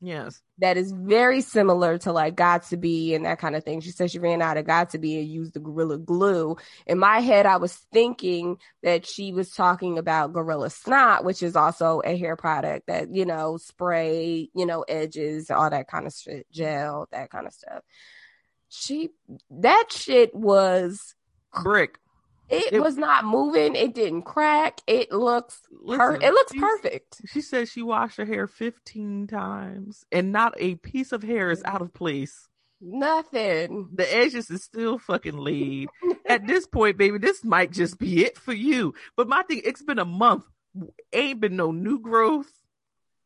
yes. 0.00 0.40
that 0.58 0.76
is 0.76 0.92
very 0.92 1.40
similar 1.40 1.98
to 1.98 2.12
like 2.12 2.36
Got2b 2.36 3.14
and 3.14 3.24
that 3.24 3.38
kind 3.38 3.56
of 3.56 3.64
thing. 3.64 3.80
She 3.80 3.90
said 3.90 4.10
she 4.10 4.18
ran 4.18 4.42
out 4.42 4.56
of 4.56 4.66
Got2b 4.66 5.20
and 5.20 5.28
used 5.28 5.54
the 5.54 5.60
Gorilla 5.60 5.98
Glue. 5.98 6.56
In 6.86 6.98
my 6.98 7.20
head, 7.20 7.46
I 7.46 7.56
was 7.56 7.74
thinking 7.92 8.56
that 8.82 9.06
she 9.06 9.32
was 9.32 9.52
talking 9.52 9.98
about 9.98 10.32
Gorilla 10.32 10.70
Snot, 10.70 11.24
which 11.24 11.42
is 11.42 11.56
also 11.56 12.02
a 12.04 12.16
hair 12.16 12.36
product 12.36 12.86
that, 12.86 13.14
you 13.14 13.24
know, 13.24 13.56
spray, 13.56 14.50
you 14.54 14.66
know, 14.66 14.82
edges, 14.82 15.50
all 15.50 15.70
that 15.70 15.88
kind 15.88 16.06
of 16.06 16.14
shit, 16.14 16.46
gel, 16.50 17.08
that 17.12 17.30
kind 17.30 17.46
of 17.46 17.52
stuff. 17.52 17.82
She, 18.68 19.10
that 19.50 19.86
shit 19.90 20.34
was, 20.34 21.14
Brick. 21.62 21.98
It, 22.50 22.72
It- 22.74 22.80
was 22.82 22.96
not 22.96 23.24
moving. 23.24 23.74
It 23.76 23.94
didn't 23.94 24.22
crack. 24.22 24.80
It 24.86 25.12
looks, 25.12 25.60
per- 25.70 26.12
Listen, 26.12 26.22
it 26.22 26.32
looks 26.32 26.52
perfect. 26.52 27.20
She 27.26 27.40
said 27.40 27.68
she 27.68 27.82
washed 27.82 28.16
her 28.18 28.24
hair 28.24 28.46
15 28.46 29.26
times 29.26 30.04
and 30.12 30.32
not 30.32 30.54
a 30.58 30.74
piece 30.76 31.12
of 31.12 31.22
hair 31.22 31.50
is 31.50 31.62
out 31.64 31.82
of 31.82 31.92
place. 31.94 32.46
Nothing. 32.80 33.88
The 33.94 34.14
edges 34.16 34.50
is 34.50 34.62
still 34.64 34.98
fucking 34.98 35.36
laid. 35.36 35.88
At 36.26 36.46
this 36.46 36.66
point, 36.66 36.96
baby, 36.96 37.18
this 37.18 37.44
might 37.44 37.72
just 37.72 37.98
be 37.98 38.24
it 38.24 38.38
for 38.38 38.52
you. 38.52 38.94
But 39.16 39.28
my 39.28 39.42
thing, 39.42 39.60
it's 39.64 39.82
been 39.82 39.98
a 39.98 40.04
month. 40.04 40.44
Ain't 41.12 41.40
been 41.40 41.56
no 41.56 41.72
new 41.72 41.98
growth. 41.98 42.50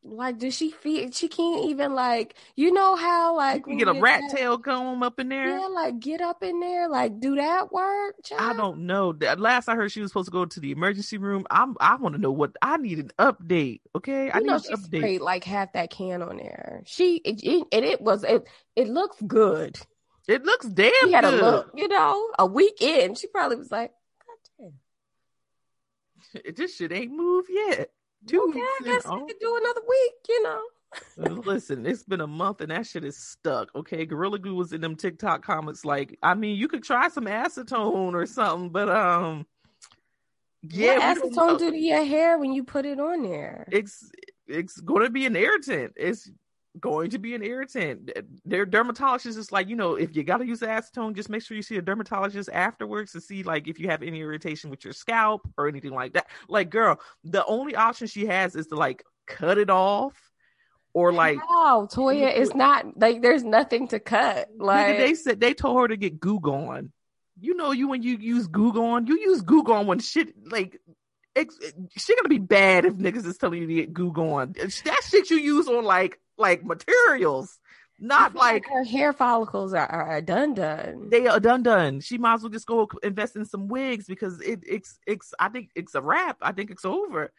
Like, 0.07 0.37
does 0.37 0.53
she 0.55 0.69
feel 0.69 1.09
she 1.11 1.27
can't 1.27 1.65
even 1.65 1.95
like 1.95 2.35
you 2.55 2.71
know 2.71 2.95
how 2.95 3.35
like 3.35 3.65
when 3.65 3.77
get 3.77 3.87
a 3.87 3.95
you 3.95 4.01
rat 4.01 4.21
that- 4.29 4.37
tail 4.37 4.57
comb 4.59 5.01
up 5.01 5.19
in 5.19 5.29
there. 5.29 5.57
Yeah, 5.59 5.65
like 5.65 5.99
get 5.99 6.21
up 6.21 6.43
in 6.43 6.59
there, 6.59 6.87
like 6.87 7.19
do 7.19 7.35
that 7.37 7.71
work. 7.71 8.13
I 8.37 8.53
don't 8.53 8.81
know. 8.85 9.15
Last 9.37 9.67
I 9.67 9.73
heard, 9.75 9.91
she 9.91 10.01
was 10.01 10.11
supposed 10.11 10.27
to 10.27 10.31
go 10.31 10.45
to 10.45 10.59
the 10.59 10.71
emergency 10.71 11.17
room. 11.17 11.47
I'm. 11.49 11.75
I 11.79 11.95
want 11.95 12.13
to 12.15 12.21
know 12.21 12.31
what 12.31 12.55
I 12.61 12.77
need 12.77 12.99
an 12.99 13.11
update. 13.17 13.81
Okay, 13.95 14.29
I 14.29 14.37
You 14.37 14.43
need 14.43 14.47
know 14.51 14.55
an 14.55 14.61
update. 14.61 14.97
sprayed 14.97 15.21
like 15.21 15.43
half 15.43 15.73
that 15.73 15.89
can 15.89 16.21
on 16.21 16.37
there. 16.37 16.83
She 16.85 17.15
it, 17.17 17.43
it, 17.43 17.67
and 17.71 17.83
it 17.83 17.99
was 17.99 18.23
it 18.23 18.47
it 18.75 18.87
looks 18.87 19.17
good. 19.25 19.77
It 20.27 20.43
looks 20.45 20.67
damn 20.67 20.91
She 21.03 21.11
had 21.13 21.23
good. 21.23 21.39
a 21.39 21.43
look, 21.43 21.71
you 21.75 21.87
know, 21.87 22.29
a 22.37 22.45
week 22.45 22.81
in. 22.81 23.15
She 23.15 23.27
probably 23.27 23.57
was 23.57 23.71
like, 23.71 23.91
God 24.59 24.71
damn. 26.43 26.53
This 26.55 26.75
shit 26.75 26.91
ain't 26.91 27.11
moved 27.11 27.49
yet. 27.51 27.89
Two 28.27 28.41
Okay, 28.49 28.59
I 28.59 28.77
weeks 28.79 28.85
in, 28.85 28.93
guess 28.93 29.05
we 29.05 29.11
oh. 29.11 29.25
could 29.25 29.39
do 29.39 29.57
another 29.61 29.81
week, 29.87 30.13
you 30.29 30.43
know. 30.43 30.61
Listen, 31.17 31.85
it's 31.85 32.03
been 32.03 32.21
a 32.21 32.27
month 32.27 32.61
and 32.61 32.71
that 32.71 32.85
shit 32.85 33.03
is 33.03 33.17
stuck. 33.17 33.69
Okay, 33.75 34.05
Gorilla 34.05 34.39
Glue 34.39 34.55
was 34.55 34.73
in 34.73 34.81
them 34.81 34.95
TikTok 34.95 35.43
comments. 35.43 35.83
Like, 35.85 36.17
I 36.23 36.33
mean, 36.33 36.57
you 36.57 36.67
could 36.67 36.83
try 36.83 37.09
some 37.09 37.25
acetone 37.25 38.13
or 38.13 38.25
something, 38.25 38.69
but 38.69 38.89
um, 38.89 39.45
yeah, 40.63 40.97
what 40.97 41.15
we 41.15 41.29
don't 41.29 41.35
know. 41.35 41.55
acetone 41.55 41.59
do 41.59 41.71
to 41.71 41.77
your 41.77 42.03
hair 42.03 42.37
when 42.37 42.53
you 42.53 42.63
put 42.63 42.85
it 42.85 42.99
on 42.99 43.23
there? 43.23 43.67
it's 43.71 44.09
it's 44.47 44.79
going 44.79 45.03
to 45.03 45.09
be 45.09 45.25
an 45.25 45.35
irritant. 45.35 45.93
It's 45.95 46.29
going 46.79 47.11
to 47.11 47.19
be 47.19 47.35
an 47.35 47.43
irritant. 47.43 48.11
Their 48.43 48.65
dermatologist 48.65 49.37
is 49.37 49.51
like, 49.51 49.69
you 49.69 49.75
know, 49.75 49.95
if 49.95 50.15
you 50.15 50.23
got 50.23 50.37
to 50.37 50.45
use 50.45 50.61
acetone, 50.61 51.15
just 51.15 51.29
make 51.29 51.41
sure 51.41 51.55
you 51.55 51.63
see 51.63 51.77
a 51.77 51.81
dermatologist 51.81 52.49
afterwards 52.51 53.11
to 53.13 53.21
see 53.21 53.43
like 53.43 53.67
if 53.67 53.79
you 53.79 53.89
have 53.89 54.03
any 54.03 54.21
irritation 54.21 54.69
with 54.69 54.83
your 54.83 54.93
scalp 54.93 55.41
or 55.57 55.67
anything 55.67 55.93
like 55.93 56.13
that. 56.13 56.27
Like, 56.47 56.69
girl, 56.69 56.99
the 57.23 57.45
only 57.45 57.75
option 57.75 58.07
she 58.07 58.25
has 58.25 58.55
is 58.55 58.67
to 58.67 58.75
like 58.75 59.03
cut 59.27 59.57
it 59.57 59.69
off 59.69 60.13
or 60.93 61.11
like 61.11 61.37
Wow, 61.37 61.87
Toya, 61.91 62.35
it's 62.35 62.55
not 62.55 62.97
like 62.97 63.21
there's 63.21 63.43
nothing 63.43 63.89
to 63.89 63.99
cut. 63.99 64.47
Like 64.57 64.97
they 64.97 65.13
said 65.13 65.39
they 65.39 65.53
told 65.53 65.79
her 65.81 65.87
to 65.89 65.97
get 65.97 66.19
Goo 66.19 66.39
Gone. 66.39 66.91
You 67.39 67.53
know, 67.53 67.71
you 67.71 67.89
when 67.89 68.01
you 68.01 68.17
use 68.17 68.47
Goo 68.47 68.73
Gone, 68.73 69.05
you 69.05 69.19
use 69.19 69.41
Goo 69.41 69.63
Gone 69.63 69.87
when 69.87 69.99
shit 69.99 70.33
like 70.49 70.79
it's 71.35 71.57
eh, 71.61 71.71
shit 71.97 72.17
gonna 72.17 72.29
be 72.29 72.39
bad 72.39 72.85
if 72.85 72.93
niggas 72.93 73.25
is 73.25 73.37
telling 73.37 73.61
you 73.61 73.67
to 73.67 73.73
get 73.73 73.93
Goo 73.93 74.13
Gone. 74.13 74.53
That 74.53 75.01
shit 75.07 75.29
you 75.29 75.37
use 75.37 75.67
on 75.67 75.83
like 75.83 76.19
like 76.37 76.63
materials, 76.63 77.59
not 77.99 78.33
feel 78.33 78.41
like 78.41 78.65
her 78.67 78.83
hair 78.83 79.13
follicles 79.13 79.73
are, 79.73 79.87
are 79.87 80.21
done 80.21 80.53
done. 80.53 81.09
they 81.09 81.27
are 81.27 81.39
done 81.39 81.63
done. 81.63 82.01
She 82.01 82.17
might 82.17 82.35
as 82.35 82.41
well 82.41 82.49
just 82.49 82.67
go 82.67 82.89
invest 83.03 83.35
in 83.35 83.45
some 83.45 83.67
wigs 83.67 84.05
because 84.05 84.41
it 84.41 84.63
it's 84.67 84.99
it's 85.07 85.33
I 85.39 85.49
think 85.49 85.69
it's 85.75 85.95
a 85.95 86.01
wrap. 86.01 86.37
I 86.41 86.51
think 86.51 86.71
it's 86.71 86.85
over. 86.85 87.31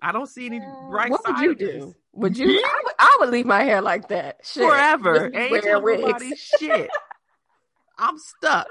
I 0.00 0.12
don't 0.12 0.28
see 0.28 0.46
any 0.46 0.60
mm, 0.60 0.90
bright 0.90 1.10
what 1.10 1.26
would 1.26 1.38
you 1.38 1.54
do? 1.54 1.94
Would 2.12 2.36
you? 2.38 2.46
Hmm? 2.48 2.64
I 2.64 2.80
would, 2.84 2.94
I 2.98 3.16
would 3.20 3.30
leave 3.30 3.46
my 3.46 3.62
hair 3.62 3.80
like 3.80 4.08
that 4.08 4.38
Shit. 4.44 4.62
forever. 4.68 5.26
Ain't 5.34 5.50
wearing 5.50 5.62
telling 5.62 5.84
wigs. 5.84 6.02
nobody 6.02 6.36
shit. 6.36 6.90
I'm 7.98 8.18
stuck. 8.18 8.68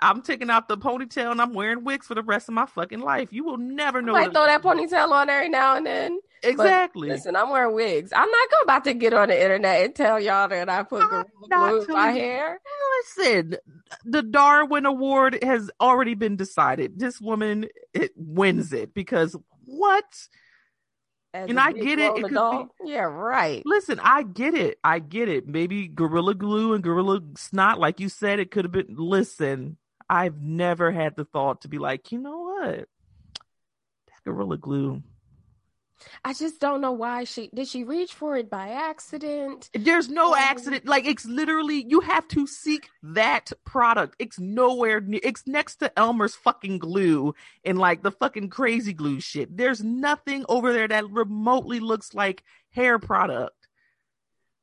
I'm 0.00 0.22
taking 0.22 0.50
out 0.50 0.68
the 0.68 0.76
ponytail 0.76 1.30
and 1.30 1.40
I'm 1.40 1.52
wearing 1.54 1.84
wigs 1.84 2.06
for 2.06 2.14
the 2.14 2.22
rest 2.22 2.48
of 2.48 2.54
my 2.54 2.66
fucking 2.66 3.00
life. 3.00 3.32
You 3.32 3.44
will 3.44 3.58
never 3.58 3.98
I 3.98 4.02
know. 4.02 4.14
the- 4.14 4.30
throw 4.32 4.46
that 4.46 4.62
ponytail 4.62 5.10
on 5.10 5.28
every 5.30 5.48
now 5.48 5.76
and 5.76 5.86
then. 5.86 6.18
But 6.44 6.50
exactly. 6.50 7.08
Listen, 7.08 7.36
I'm 7.36 7.50
wearing 7.50 7.74
wigs. 7.74 8.12
I'm 8.14 8.30
not 8.30 8.50
going 8.50 8.62
about 8.64 8.84
to 8.84 8.94
get 8.94 9.12
on 9.14 9.28
the 9.28 9.40
internet 9.42 9.84
and 9.84 9.94
tell 9.94 10.20
y'all 10.20 10.48
that 10.48 10.68
I 10.68 10.82
put 10.82 11.08
gorilla 11.08 11.24
glue 11.50 11.82
in 11.82 11.92
my 11.92 12.10
hair. 12.10 12.60
Listen, 13.00 13.56
the 14.04 14.22
Darwin 14.22 14.86
Award 14.86 15.38
has 15.42 15.70
already 15.80 16.14
been 16.14 16.36
decided. 16.36 16.98
This 16.98 17.20
woman 17.20 17.66
it 17.92 18.12
wins 18.16 18.72
it 18.72 18.94
because 18.94 19.36
what? 19.64 20.04
As 21.32 21.50
And 21.50 21.58
I 21.58 21.72
get 21.72 21.98
it, 21.98 22.16
it 22.16 22.28
be- 22.28 22.66
Yeah, 22.84 23.00
right. 23.02 23.60
Listen, 23.66 23.98
I 24.00 24.22
get 24.22 24.54
it. 24.54 24.78
I 24.84 25.00
get 25.00 25.28
it. 25.28 25.48
Maybe 25.48 25.88
Gorilla 25.88 26.34
Glue 26.34 26.74
and 26.74 26.84
Gorilla 26.84 27.20
Snot, 27.36 27.80
like 27.80 27.98
you 27.98 28.08
said, 28.08 28.38
it 28.38 28.52
could 28.52 28.64
have 28.64 28.70
been. 28.70 28.94
Listen, 28.96 29.76
I've 30.08 30.40
never 30.40 30.92
had 30.92 31.16
the 31.16 31.24
thought 31.24 31.62
to 31.62 31.68
be 31.68 31.78
like, 31.78 32.12
you 32.12 32.18
know 32.20 32.38
what? 32.38 32.88
That 33.36 34.24
Gorilla 34.24 34.58
Glue. 34.58 35.02
I 36.24 36.32
just 36.32 36.60
don't 36.60 36.80
know 36.80 36.92
why 36.92 37.24
she 37.24 37.50
did. 37.54 37.68
She 37.68 37.84
reach 37.84 38.12
for 38.12 38.36
it 38.36 38.50
by 38.50 38.68
accident. 38.70 39.70
There's 39.74 40.08
no 40.08 40.32
Um, 40.32 40.38
accident. 40.38 40.86
Like 40.86 41.06
it's 41.06 41.24
literally 41.24 41.84
you 41.88 42.00
have 42.00 42.26
to 42.28 42.46
seek 42.46 42.88
that 43.02 43.52
product. 43.64 44.16
It's 44.18 44.38
nowhere 44.38 45.00
near. 45.00 45.20
It's 45.22 45.46
next 45.46 45.76
to 45.76 45.96
Elmer's 45.98 46.34
fucking 46.34 46.78
glue 46.78 47.34
and 47.64 47.78
like 47.78 48.02
the 48.02 48.10
fucking 48.12 48.50
crazy 48.50 48.92
glue 48.92 49.20
shit. 49.20 49.56
There's 49.56 49.82
nothing 49.82 50.44
over 50.48 50.72
there 50.72 50.88
that 50.88 51.10
remotely 51.10 51.80
looks 51.80 52.14
like 52.14 52.42
hair 52.70 52.98
product. 52.98 53.63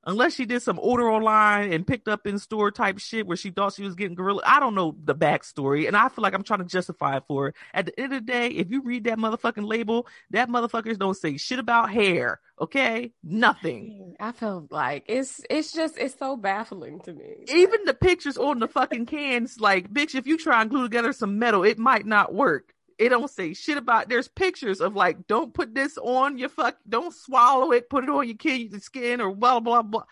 Unless 0.03 0.33
she 0.33 0.45
did 0.45 0.61
some 0.61 0.79
order 0.79 1.09
online 1.11 1.71
and 1.71 1.85
picked 1.85 2.07
up 2.07 2.25
in 2.25 2.39
store 2.39 2.71
type 2.71 2.97
shit 2.97 3.27
where 3.27 3.37
she 3.37 3.51
thought 3.51 3.73
she 3.73 3.83
was 3.83 3.93
getting 3.93 4.15
gorilla. 4.15 4.41
I 4.45 4.59
don't 4.59 4.73
know 4.73 4.95
the 5.03 5.13
backstory, 5.13 5.87
and 5.87 5.95
I 5.95 6.09
feel 6.09 6.23
like 6.23 6.33
I'm 6.33 6.43
trying 6.43 6.59
to 6.61 6.65
justify 6.65 7.17
it 7.17 7.23
for 7.27 7.45
her. 7.45 7.53
At 7.73 7.85
the 7.85 7.99
end 7.99 8.13
of 8.13 8.25
the 8.25 8.31
day, 8.31 8.47
if 8.47 8.71
you 8.71 8.81
read 8.81 9.03
that 9.03 9.19
motherfucking 9.19 9.67
label, 9.67 10.07
that 10.31 10.49
motherfuckers 10.49 10.97
don't 10.97 11.15
say 11.15 11.37
shit 11.37 11.59
about 11.59 11.91
hair. 11.91 12.39
Okay, 12.59 13.11
nothing. 13.23 14.15
I 14.19 14.31
feel 14.31 14.67
like 14.69 15.05
it's 15.07 15.41
it's 15.49 15.71
just 15.71 15.97
it's 15.97 16.17
so 16.17 16.35
baffling 16.35 16.99
to 17.01 17.13
me. 17.13 17.45
even 17.47 17.85
the 17.85 17.93
pictures 17.93 18.37
on 18.37 18.59
the 18.59 18.67
fucking 18.67 19.05
cans, 19.05 19.59
like, 19.59 19.91
bitch, 19.91 20.15
if 20.15 20.27
you 20.27 20.37
try 20.37 20.61
and 20.61 20.69
glue 20.69 20.83
together 20.83 21.13
some 21.13 21.39
metal, 21.39 21.63
it 21.63 21.79
might 21.79 22.05
not 22.05 22.33
work. 22.33 22.73
It 23.01 23.09
don't 23.09 23.31
say 23.31 23.55
shit 23.55 23.79
about. 23.79 24.09
There's 24.09 24.27
pictures 24.27 24.79
of 24.79 24.95
like, 24.95 25.25
don't 25.25 25.51
put 25.51 25.73
this 25.73 25.97
on 25.97 26.37
your 26.37 26.49
fuck, 26.49 26.77
don't 26.87 27.11
swallow 27.11 27.71
it, 27.71 27.89
put 27.89 28.03
it 28.03 28.11
on 28.11 28.27
your 28.27 28.37
kid's 28.37 28.83
skin 28.83 29.19
or 29.19 29.33
blah 29.33 29.59
blah 29.59 29.81
blah. 29.81 30.03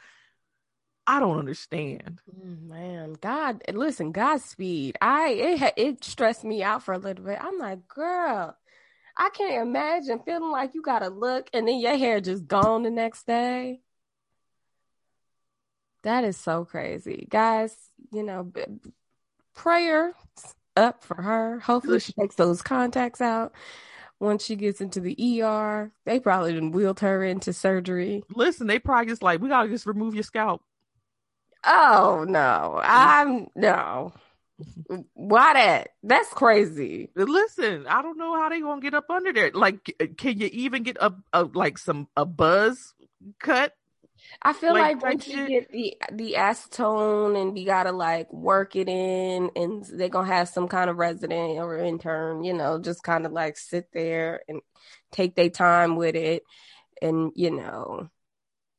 I 1.06 1.20
don't 1.20 1.38
understand. 1.38 2.20
Mm, 2.36 2.68
Man, 2.68 3.14
God, 3.22 3.62
listen, 3.72 4.12
Godspeed. 4.12 4.98
I 5.02 5.30
it 5.30 5.74
it 5.78 6.04
stressed 6.04 6.44
me 6.44 6.64
out 6.64 6.82
for 6.82 6.96
a 6.96 6.98
little 6.98 7.24
bit. 7.24 7.38
I'm 7.40 7.60
like, 7.60 7.88
girl, 7.88 8.58
I 9.16 9.30
can't 9.36 9.68
imagine 9.68 10.22
feeling 10.26 10.50
like 10.52 10.74
you 10.74 10.82
gotta 10.82 11.10
look 11.10 11.48
and 11.54 11.68
then 11.68 11.80
your 11.80 11.96
hair 11.96 12.20
just 12.22 12.48
gone 12.48 12.82
the 12.82 12.90
next 12.90 13.28
day. 13.28 13.82
That 16.02 16.24
is 16.24 16.38
so 16.38 16.66
crazy, 16.66 17.28
guys. 17.30 17.76
You 18.12 18.24
know, 18.24 18.52
prayers 19.54 20.16
up 20.80 21.04
for 21.04 21.22
her. 21.22 21.60
Hopefully, 21.60 22.00
she 22.00 22.14
takes 22.14 22.36
those 22.36 22.62
contacts 22.62 23.22
out. 23.22 23.54
Once 24.20 24.44
she 24.44 24.56
gets 24.56 24.82
into 24.82 25.00
the 25.00 25.42
ER, 25.42 25.92
they 26.06 26.20
probably 26.20 26.54
done 26.54 26.72
wheeled 26.72 27.00
her 27.00 27.24
into 27.24 27.54
surgery. 27.54 28.24
Listen, 28.36 28.68
they 28.68 28.80
probably 28.80 29.08
just 29.08 29.24
like, 29.24 29.40
we 29.40 29.50
gotta 29.50 29.70
just 29.70 29.86
remove 29.86 30.14
your 30.14 30.24
scalp. 30.24 30.62
Oh 31.64 32.26
no, 32.28 32.80
I'm 32.84 33.48
no. 33.56 34.14
Why 35.14 35.54
that? 35.54 35.90
That's 36.04 36.28
crazy. 36.34 37.12
Listen, 37.16 37.88
I 37.88 38.02
don't 38.02 38.18
know 38.18 38.36
how 38.36 38.50
they 38.50 38.60
gonna 38.60 38.82
get 38.82 38.94
up 38.94 39.10
under 39.10 39.32
there. 39.32 39.52
Like, 39.54 39.96
can 40.18 40.38
you 40.38 40.50
even 40.52 40.84
get 40.84 40.98
a 41.00 41.14
like 41.44 41.78
some 41.78 42.10
a 42.18 42.26
buzz 42.26 42.94
cut? 43.40 43.74
I 44.42 44.54
feel 44.54 44.76
Like, 44.76 44.78
like, 44.78 45.02
once 45.02 45.28
you 45.28 45.42
get 45.42 45.72
the 45.72 45.98
the 46.12 46.34
acetone 46.38 47.40
and 47.42 47.58
you 47.58 47.66
gotta 47.66 47.92
like 47.92 48.32
work 48.32 48.76
it 48.76 48.88
in, 48.90 49.50
and 49.56 49.84
they're 49.86 50.10
gonna 50.10 50.28
have 50.28 50.50
some 50.50 50.68
kind 50.68 50.90
of 50.90 50.98
resident 50.98 51.60
or 51.60 51.78
intern, 51.78 52.44
you 52.44 52.54
know, 52.54 52.80
just 52.80 53.04
kind 53.04 53.26
of 53.26 53.32
like 53.32 53.58
sit 53.58 53.92
there 53.94 54.42
and 54.48 54.62
take 55.12 55.36
their 55.36 55.50
time 55.50 55.96
with 55.96 56.16
it, 56.16 56.44
and 57.02 57.32
you 57.36 57.52
know, 57.52 58.10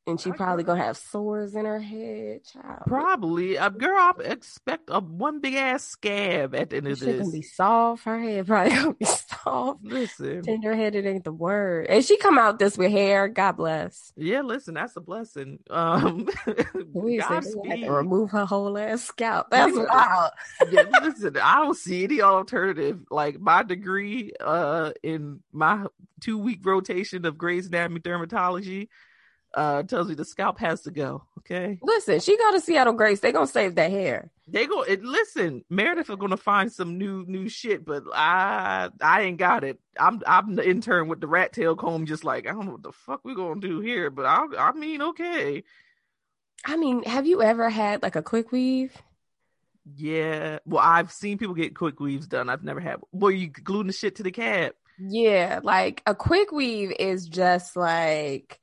and 0.07 0.19
she 0.19 0.31
probably 0.31 0.63
gonna 0.63 0.83
have 0.83 0.97
sores 0.97 1.55
in 1.55 1.65
her 1.65 1.79
head. 1.79 2.43
Child, 2.45 2.79
Probably. 2.87 3.55
A 3.55 3.69
girl, 3.69 3.95
I 3.97 4.13
expect 4.23 4.89
a 4.89 4.99
one 4.99 5.39
big 5.41 5.53
ass 5.53 5.83
scab 5.83 6.55
at 6.55 6.71
the 6.71 6.77
end 6.77 6.87
of 6.87 6.91
This 6.91 6.99
shit 6.99 7.17
this. 7.17 7.21
gonna 7.21 7.31
be 7.37 7.41
soft. 7.43 8.03
Her 8.05 8.19
head 8.19 8.47
probably 8.47 8.75
gonna 8.75 8.93
be 8.93 9.05
soft. 9.05 9.83
Listen. 9.83 10.41
Tender 10.41 10.75
headed 10.75 11.05
ain't 11.05 11.23
the 11.23 11.31
word. 11.31 11.85
And 11.87 12.03
she 12.03 12.17
come 12.17 12.37
out 12.39 12.57
this 12.57 12.77
with 12.77 12.91
hair. 12.91 13.27
God 13.27 13.53
bless. 13.53 14.11
Yeah, 14.15 14.41
listen, 14.41 14.73
that's 14.73 14.95
a 14.95 15.01
blessing. 15.01 15.59
Um, 15.69 16.27
We 16.93 17.17
had 17.17 17.43
to 17.43 17.91
remove 17.91 18.31
her 18.31 18.45
whole 18.45 18.77
ass 18.77 19.03
scalp. 19.03 19.49
That's 19.51 19.75
wild. 19.75 20.31
yeah, 20.71 20.83
listen, 21.01 21.37
I 21.37 21.55
don't 21.63 21.77
see 21.77 22.03
any 22.03 22.21
alternative. 22.21 22.99
Like 23.09 23.39
my 23.39 23.63
degree, 23.63 24.33
uh, 24.39 24.91
in 25.03 25.41
my 25.51 25.85
two 26.21 26.37
week 26.37 26.61
rotation 26.63 27.25
of 27.25 27.37
Grey's 27.37 27.67
Anatomy 27.67 27.99
dermatology, 28.01 28.87
uh, 29.53 29.83
tells 29.83 30.07
me 30.07 30.15
the 30.15 30.25
scalp 30.25 30.59
has 30.59 30.81
to 30.81 30.91
go. 30.91 31.23
Okay, 31.39 31.79
Listen, 31.81 32.19
she 32.19 32.37
go 32.37 32.51
to 32.51 32.61
Seattle 32.61 32.93
Grace. 32.93 33.19
They 33.19 33.31
gonna 33.31 33.47
save 33.47 33.75
that 33.75 33.91
hair. 33.91 34.29
they 34.47 34.67
go. 34.67 34.83
It, 34.83 35.03
listen, 35.03 35.63
Meredith 35.69 36.09
are 36.09 36.15
gonna 36.17 36.37
find 36.37 36.71
some 36.71 36.97
new 36.97 37.25
new 37.27 37.49
shit, 37.49 37.83
but 37.85 38.03
I 38.13 38.89
I 39.01 39.21
ain't 39.23 39.37
got 39.37 39.63
it. 39.63 39.79
I'm 39.99 40.21
I'm 40.25 40.55
the 40.55 40.67
intern 40.67 41.07
with 41.07 41.19
the 41.19 41.27
rat 41.27 41.53
tail 41.53 41.75
comb, 41.75 42.05
just 42.05 42.23
like 42.23 42.47
I 42.47 42.51
don't 42.51 42.65
know 42.65 42.73
what 42.73 42.83
the 42.83 42.91
fuck 42.91 43.25
we 43.25 43.35
gonna 43.35 43.59
do 43.59 43.79
here, 43.79 44.09
but 44.09 44.25
I 44.25 44.45
I 44.57 44.71
mean 44.73 45.01
okay. 45.01 45.63
I 46.63 46.77
mean, 46.77 47.03
have 47.03 47.25
you 47.25 47.41
ever 47.41 47.69
had 47.69 48.03
like 48.03 48.15
a 48.15 48.21
quick 48.21 48.51
weave? 48.51 48.95
Yeah. 49.95 50.59
Well, 50.65 50.83
I've 50.83 51.11
seen 51.11 51.39
people 51.39 51.55
get 51.55 51.75
quick 51.75 51.99
weaves 51.99 52.27
done. 52.27 52.49
I've 52.49 52.63
never 52.63 52.79
had. 52.79 52.97
Well, 53.11 53.31
you 53.31 53.47
gluing 53.47 53.87
the 53.87 53.93
shit 53.93 54.17
to 54.17 54.23
the 54.23 54.31
cab. 54.31 54.73
Yeah, 54.99 55.59
like 55.63 56.03
a 56.05 56.13
quick 56.13 56.51
weave 56.51 56.93
is 56.99 57.27
just 57.27 57.75
like 57.75 58.59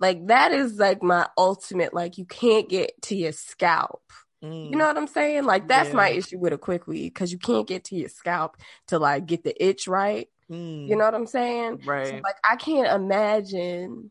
like 0.00 0.26
that 0.28 0.52
is 0.52 0.78
like 0.78 1.02
my 1.02 1.26
ultimate 1.36 1.94
like 1.94 2.18
you 2.18 2.24
can't 2.24 2.68
get 2.68 3.00
to 3.02 3.16
your 3.16 3.32
scalp. 3.32 4.02
Mm. 4.42 4.70
You 4.70 4.76
know 4.76 4.86
what 4.86 4.96
I'm 4.96 5.08
saying? 5.08 5.44
Like 5.44 5.68
that's 5.68 5.92
my 5.92 6.10
issue 6.10 6.38
with 6.38 6.52
a 6.52 6.58
quick 6.58 6.86
weave 6.86 7.12
because 7.12 7.32
you 7.32 7.38
can't 7.38 7.66
get 7.66 7.84
to 7.84 7.96
your 7.96 8.08
scalp 8.08 8.56
to 8.88 8.98
like 8.98 9.26
get 9.26 9.44
the 9.44 9.64
itch 9.64 9.88
right. 9.88 10.28
Mm. 10.50 10.88
You 10.88 10.96
know 10.96 11.04
what 11.04 11.14
I'm 11.14 11.26
saying? 11.26 11.80
So, 11.82 11.90
right? 11.90 12.22
like 12.22 12.36
I 12.48 12.56
can't 12.56 12.88
imagine 12.88 14.10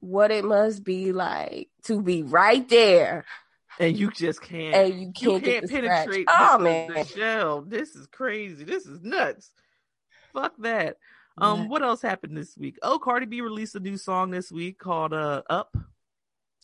what 0.00 0.30
it 0.30 0.44
must 0.44 0.82
be 0.82 1.12
like 1.12 1.68
to 1.84 2.02
be 2.02 2.22
right 2.22 2.68
there 2.68 3.24
and 3.78 3.96
you 3.96 4.10
just 4.10 4.42
can't. 4.42 4.74
and 4.74 4.94
you 4.94 5.00
you 5.00 5.12
can't, 5.12 5.44
get 5.44 5.68
can't 5.68 5.84
penetrate 5.84 6.26
Oh 6.28 6.58
man, 6.58 6.92
the 6.92 7.04
shell. 7.04 7.62
This 7.62 7.94
is 7.94 8.06
crazy. 8.06 8.64
This 8.64 8.86
is 8.86 9.02
nuts. 9.02 9.50
Fuck 10.32 10.54
that. 10.58 10.96
Um, 11.38 11.68
what 11.68 11.82
else 11.82 12.02
happened 12.02 12.36
this 12.36 12.56
week? 12.56 12.78
Oh, 12.82 12.98
Cardi 12.98 13.26
B 13.26 13.40
released 13.40 13.74
a 13.74 13.80
new 13.80 13.96
song 13.96 14.30
this 14.30 14.50
week 14.52 14.78
called 14.78 15.12
uh 15.12 15.42
Up. 15.48 15.76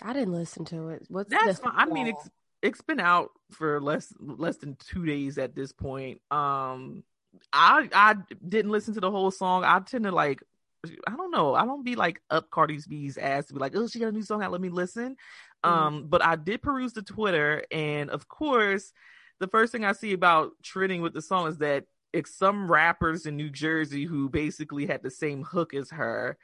I 0.02 0.12
didn't 0.12 0.34
listen 0.34 0.64
to 0.66 0.88
it. 0.90 1.06
What's 1.08 1.30
That's 1.30 1.58
fine. 1.58 1.72
I 1.74 1.86
mean, 1.86 2.08
it's 2.08 2.30
it's 2.62 2.82
been 2.82 3.00
out 3.00 3.30
for 3.52 3.80
less 3.80 4.12
less 4.20 4.56
than 4.56 4.76
two 4.76 5.06
days 5.06 5.38
at 5.38 5.54
this 5.54 5.72
point. 5.72 6.20
Um, 6.30 7.04
I 7.52 7.88
I 7.92 8.16
didn't 8.46 8.72
listen 8.72 8.94
to 8.94 9.00
the 9.00 9.10
whole 9.10 9.30
song. 9.30 9.64
I 9.64 9.78
tend 9.80 10.04
to 10.04 10.12
like. 10.12 10.42
I 11.08 11.16
don't 11.16 11.32
know. 11.32 11.54
I 11.54 11.64
don't 11.64 11.84
be 11.84 11.96
like 11.96 12.20
up 12.30 12.48
Cardi 12.50 12.78
B's 12.88 13.18
ass 13.18 13.46
to 13.46 13.54
be 13.54 13.58
like, 13.58 13.74
oh, 13.74 13.88
she 13.88 13.98
got 13.98 14.08
a 14.08 14.12
new 14.12 14.22
song 14.22 14.42
out. 14.42 14.52
Let 14.52 14.60
me 14.60 14.68
listen. 14.68 15.16
Mhm. 15.64 15.68
Um, 15.68 16.06
but 16.06 16.24
I 16.24 16.36
did 16.36 16.62
peruse 16.62 16.92
the 16.92 17.02
Twitter, 17.02 17.64
and 17.72 18.08
of 18.10 18.28
course, 18.28 18.92
the 19.40 19.48
first 19.48 19.72
thing 19.72 19.84
I 19.84 19.92
see 19.92 20.12
about 20.12 20.52
trending 20.62 21.02
with 21.02 21.12
the 21.12 21.22
song 21.22 21.48
is 21.48 21.58
that 21.58 21.84
some 22.24 22.70
rappers 22.70 23.26
in 23.26 23.36
New 23.36 23.50
Jersey 23.50 24.04
who 24.04 24.28
basically 24.28 24.86
had 24.86 25.02
the 25.02 25.10
same 25.10 25.42
hook 25.42 25.74
as 25.74 25.90
her, 25.90 26.38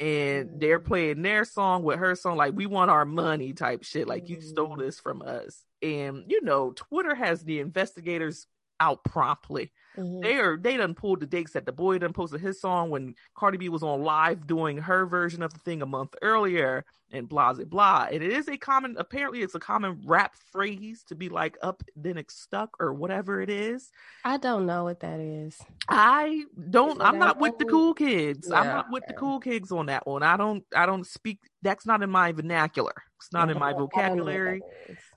and 0.00 0.60
they're 0.60 0.80
Mm. 0.80 0.84
playing 0.86 1.22
their 1.22 1.44
song 1.44 1.82
with 1.82 1.98
her 1.98 2.14
song, 2.14 2.36
like 2.36 2.54
"We 2.54 2.66
want 2.66 2.90
our 2.90 3.04
money" 3.04 3.52
type 3.52 3.82
shit, 3.84 4.08
like 4.08 4.28
you 4.28 4.40
stole 4.40 4.76
Mm. 4.76 4.78
this 4.78 5.00
from 5.00 5.22
us. 5.22 5.64
And 5.82 6.24
you 6.28 6.40
know, 6.42 6.72
Twitter 6.72 7.14
has 7.14 7.44
the 7.44 7.60
investigators 7.60 8.46
out 8.80 9.04
promptly. 9.04 9.72
Mhm. 9.96 10.22
They 10.22 10.36
are 10.38 10.56
they 10.56 10.76
done 10.76 10.94
pulled 10.94 11.20
the 11.20 11.26
dates 11.26 11.52
that 11.52 11.66
the 11.66 11.72
boy 11.72 11.98
done 11.98 12.12
posted 12.12 12.40
his 12.40 12.60
song 12.60 12.90
when 12.90 13.14
Cardi 13.34 13.58
B 13.58 13.68
was 13.68 13.82
on 13.82 14.02
live 14.02 14.46
doing 14.46 14.78
her 14.78 15.06
version 15.06 15.42
of 15.42 15.52
the 15.52 15.60
thing 15.60 15.82
a 15.82 15.86
month 15.86 16.14
earlier 16.22 16.84
and 17.12 17.28
blah 17.28 17.52
blah 17.52 17.64
blah. 17.64 18.08
And 18.10 18.22
it 18.22 18.32
is 18.32 18.48
a 18.48 18.56
common 18.56 18.96
apparently 18.98 19.42
it's 19.42 19.54
a 19.54 19.60
common 19.60 20.00
rap 20.04 20.34
phrase 20.50 21.04
to 21.04 21.14
be 21.14 21.28
like 21.28 21.56
up 21.62 21.82
then 21.94 22.16
it's 22.18 22.34
stuck 22.34 22.76
or 22.80 22.92
whatever 22.92 23.40
it 23.40 23.50
is. 23.50 23.90
I 24.24 24.36
don't 24.38 24.66
know 24.66 24.84
what 24.84 25.00
that 25.00 25.20
is. 25.20 25.60
I 25.88 26.44
don't 26.70 27.00
I'm 27.00 27.18
not 27.18 27.38
with 27.38 27.58
the 27.58 27.64
cool 27.64 27.94
kids. 27.94 28.50
I'm 28.50 28.66
not 28.66 28.90
with 28.90 29.06
the 29.06 29.14
cool 29.14 29.38
kids 29.40 29.70
on 29.70 29.86
that 29.86 30.06
one. 30.06 30.22
I 30.22 30.36
don't 30.36 30.64
I 30.74 30.86
don't 30.86 31.06
speak 31.06 31.38
that's 31.62 31.86
not 31.86 32.02
in 32.02 32.10
my 32.10 32.32
vernacular. 32.32 32.94
It's 33.20 33.32
not 33.32 33.48
in 33.50 33.58
my 33.58 33.68
I 33.68 33.72
don't 33.72 33.78
know 33.78 33.84
what 33.84 33.94
vocabulary. 33.94 34.62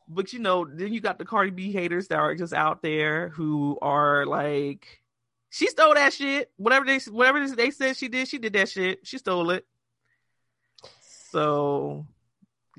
But 0.07 0.33
you 0.33 0.39
know, 0.39 0.65
then 0.65 0.93
you 0.93 0.99
got 0.99 1.19
the 1.19 1.25
Cardi 1.25 1.51
B 1.51 1.71
haters 1.71 2.07
that 2.07 2.19
are 2.19 2.35
just 2.35 2.53
out 2.53 2.81
there 2.81 3.29
who 3.29 3.77
are 3.81 4.25
like, 4.25 5.01
she 5.49 5.67
stole 5.67 5.93
that 5.95 6.13
shit. 6.13 6.51
Whatever 6.57 6.85
they 6.85 6.99
whatever 7.09 7.47
they 7.47 7.71
said 7.71 7.97
she 7.97 8.07
did, 8.07 8.27
she 8.27 8.37
did 8.37 8.53
that 8.53 8.69
shit. 8.69 9.05
She 9.05 9.17
stole 9.17 9.49
it. 9.51 9.65
So, 11.31 12.05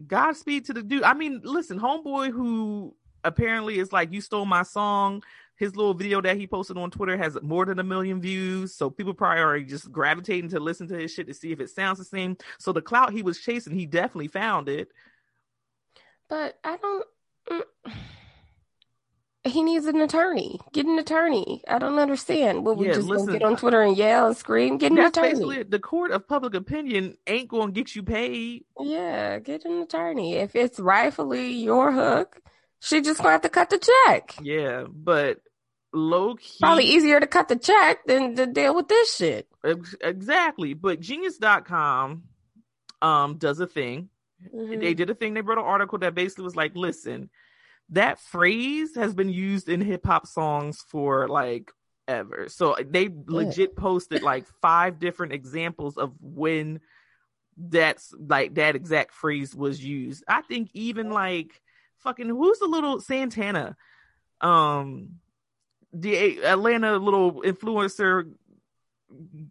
Godspeed 0.07 0.67
to 0.67 0.73
the 0.73 0.83
dude. 0.83 1.03
I 1.03 1.15
mean, 1.15 1.41
listen, 1.45 1.79
homeboy 1.79 2.31
who 2.31 2.95
apparently 3.25 3.79
is 3.79 3.93
like, 3.93 4.13
you 4.13 4.21
stole 4.21 4.47
my 4.47 4.63
song. 4.63 5.23
His 5.57 5.75
little 5.75 5.95
video 5.95 6.21
that 6.21 6.37
he 6.37 6.47
posted 6.47 6.79
on 6.79 6.91
Twitter 6.91 7.17
has 7.17 7.37
more 7.43 7.67
than 7.67 7.81
a 7.81 7.85
million 7.85 8.21
views. 8.21 8.75
So 8.75 8.91
people 8.91 9.13
probably 9.13 9.43
are 9.43 9.61
just 9.61 9.91
gravitating 9.91 10.51
to 10.51 10.61
listen 10.61 10.87
to 10.89 10.97
his 10.97 11.13
shit 11.13 11.27
to 11.27 11.35
see 11.35 11.51
if 11.51 11.61
it 11.61 11.71
sounds 11.71 11.99
the 11.99 12.05
same. 12.05 12.37
So 12.59 12.73
the 12.73 12.81
clout 12.81 13.13
he 13.13 13.23
was 13.23 13.41
chasing, 13.41 13.75
he 13.75 13.85
definitely 13.85 14.29
found 14.29 14.69
it. 14.69 14.89
But 16.29 16.59
I 16.63 16.77
don't. 16.77 17.05
He 19.45 19.63
needs 19.63 19.87
an 19.87 20.01
attorney. 20.01 20.61
Get 20.73 20.85
an 20.85 20.99
attorney. 20.99 21.63
I 21.67 21.79
don't 21.79 21.99
understand. 21.99 22.67
What 22.67 22.77
we 22.77 22.89
Yeah, 22.89 22.95
just 22.95 23.07
gonna 23.09 23.21
listen, 23.21 23.33
get 23.33 23.43
on 23.43 23.57
Twitter 23.57 23.81
and 23.81 23.97
yell 23.97 24.27
and 24.27 24.37
scream? 24.37 24.77
Get 24.77 24.93
an 24.93 24.99
attorney. 24.99 25.63
the 25.63 25.79
court 25.79 26.11
of 26.11 26.29
public 26.29 26.55
opinion 26.55 27.17
ain't 27.27 27.49
gonna 27.49 27.73
get 27.73 27.95
you 27.97 28.03
paid. 28.03 28.65
Yeah, 28.79 29.39
get 29.39 29.65
an 29.65 29.81
attorney. 29.81 30.35
If 30.35 30.55
it's 30.55 30.79
rightfully 30.79 31.53
your 31.53 31.93
hook, 31.93 32.41
she 32.81 33.01
just 33.01 33.19
gonna 33.19 33.31
have 33.31 33.41
to 33.43 33.49
cut 33.49 33.71
the 33.71 33.79
check. 33.79 34.35
Yeah, 34.43 34.85
but 34.93 35.39
low 35.95 36.35
key, 36.35 36.59
Probably 36.61 36.85
easier 36.85 37.19
to 37.19 37.27
cut 37.27 37.49
the 37.49 37.57
check 37.57 38.05
than 38.07 38.35
to 38.37 38.47
deal 38.47 38.75
with 38.75 38.89
this 38.89 39.17
shit. 39.17 39.49
ex- 39.65 39.97
exactly. 40.03 40.75
But 40.75 41.01
Genius.com 41.01 42.25
um 43.01 43.37
does 43.39 43.61
a 43.61 43.67
thing. 43.67 44.11
Mhm. 44.55 44.81
They 44.81 44.95
did 44.95 45.11
a 45.11 45.15
thing. 45.15 45.35
They 45.35 45.41
wrote 45.41 45.59
an 45.59 45.65
article 45.65 45.99
that 45.99 46.15
basically 46.15 46.45
was 46.45 46.57
like, 46.57 46.77
listen, 46.77 47.31
that 47.91 48.21
phrase 48.21 48.95
has 48.95 49.15
been 49.15 49.31
used 49.31 49.69
in 49.69 49.81
hip 49.81 50.05
hop 50.07 50.27
songs 50.27 50.83
for 50.89 51.29
like 51.29 51.73
ever. 52.07 52.49
So 52.49 52.77
they 52.81 53.11
legit 53.27 53.77
posted 53.77 54.23
like 54.23 54.47
five 54.61 54.99
different 54.99 55.33
examples 55.33 55.97
of 55.97 56.13
when 56.21 56.81
that's 57.57 58.15
like 58.19 58.55
that 58.55 58.77
exact 58.77 59.13
phrase 59.13 59.55
was 59.55 59.83
used. 59.83 60.25
I 60.29 60.43
think 60.43 60.71
even 60.75 61.11
like 61.11 61.61
fucking 61.99 62.29
who's 62.29 62.59
the 62.61 62.67
little 62.67 63.01
Santana, 63.01 63.77
um, 64.41 65.17
the 65.93 66.43
Atlanta 66.45 66.97
little 66.99 67.43
influencer 67.43 68.31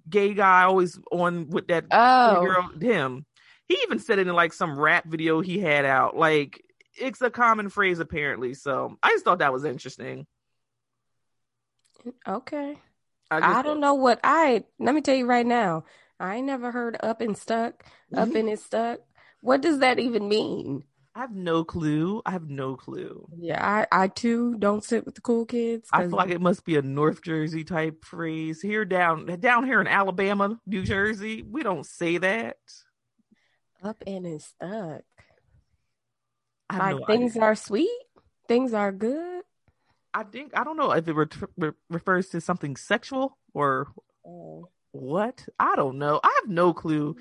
gay 0.09 0.33
guy 0.33 0.63
always 0.63 0.99
on 1.11 1.49
with 1.49 1.67
that 1.67 1.85
Oh, 1.91 2.41
girl 2.41 2.69
him. 2.79 3.25
He 3.67 3.77
even 3.83 3.99
said 3.99 4.19
it 4.19 4.27
in 4.27 4.33
like 4.35 4.53
some 4.53 4.79
rap 4.79 5.05
video 5.05 5.41
he 5.41 5.59
had 5.59 5.85
out. 5.85 6.15
Like 6.15 6.63
it's 6.99 7.21
a 7.21 7.29
common 7.29 7.69
phrase 7.69 7.99
apparently. 7.99 8.53
So 8.53 8.97
I 9.03 9.09
just 9.11 9.25
thought 9.25 9.39
that 9.39 9.53
was 9.53 9.65
interesting. 9.65 10.25
okay. 12.27 12.75
I, 13.29 13.59
I 13.59 13.61
don't 13.61 13.81
know 13.81 13.93
what 13.95 14.19
I. 14.23 14.63
Let 14.79 14.95
me 14.95 15.01
tell 15.01 15.15
you 15.15 15.25
right 15.25 15.45
now. 15.45 15.83
I 16.19 16.39
never 16.41 16.71
heard 16.71 16.97
up 17.01 17.19
and 17.21 17.37
stuck. 17.37 17.83
Up 18.15 18.29
Mhm. 18.29 18.39
and 18.39 18.49
it's 18.49 18.63
stuck. 18.63 19.01
What 19.41 19.61
does 19.61 19.79
that 19.79 19.99
even 19.99 20.29
mean? 20.29 20.83
I 21.13 21.19
have 21.21 21.35
no 21.35 21.63
clue. 21.63 22.21
I 22.25 22.31
have 22.31 22.47
no 22.47 22.75
clue. 22.75 23.27
Yeah, 23.37 23.59
I, 23.91 24.03
I 24.03 24.07
too 24.07 24.55
don't 24.59 24.83
sit 24.83 25.03
with 25.05 25.15
the 25.15 25.21
cool 25.21 25.45
kids. 25.45 25.89
I 25.91 26.01
feel 26.03 26.11
like 26.11 26.29
it 26.29 26.41
must 26.41 26.63
be 26.63 26.77
a 26.77 26.81
North 26.81 27.21
Jersey 27.23 27.63
type 27.63 28.05
phrase. 28.05 28.61
Here 28.61 28.85
down 28.85 29.25
down 29.39 29.65
here 29.65 29.81
in 29.81 29.87
Alabama, 29.87 30.59
New 30.65 30.83
Jersey, 30.83 31.41
we 31.41 31.63
don't 31.63 31.85
say 31.85 32.17
that. 32.19 32.57
Up 33.83 34.03
and 34.07 34.25
it's 34.25 34.45
stuck. 34.45 35.03
I 36.69 36.77
Like 36.93 36.99
no 36.99 37.05
things 37.05 37.31
idea. 37.33 37.41
are 37.43 37.55
sweet, 37.55 37.89
things 38.47 38.73
are 38.73 38.91
good. 38.91 39.43
I 40.13 40.23
think 40.23 40.57
I 40.57 40.63
don't 40.63 40.77
know 40.77 40.91
if 40.91 41.07
it 41.07 41.13
re- 41.13 41.27
re- 41.57 41.71
refers 41.89 42.29
to 42.29 42.41
something 42.41 42.75
sexual 42.75 43.37
or 43.53 43.87
Oh. 44.25 44.67
what. 44.91 45.47
I 45.59 45.75
don't 45.75 45.97
know. 45.99 46.19
I 46.23 46.39
have 46.41 46.49
no 46.49 46.73
clue. 46.73 47.15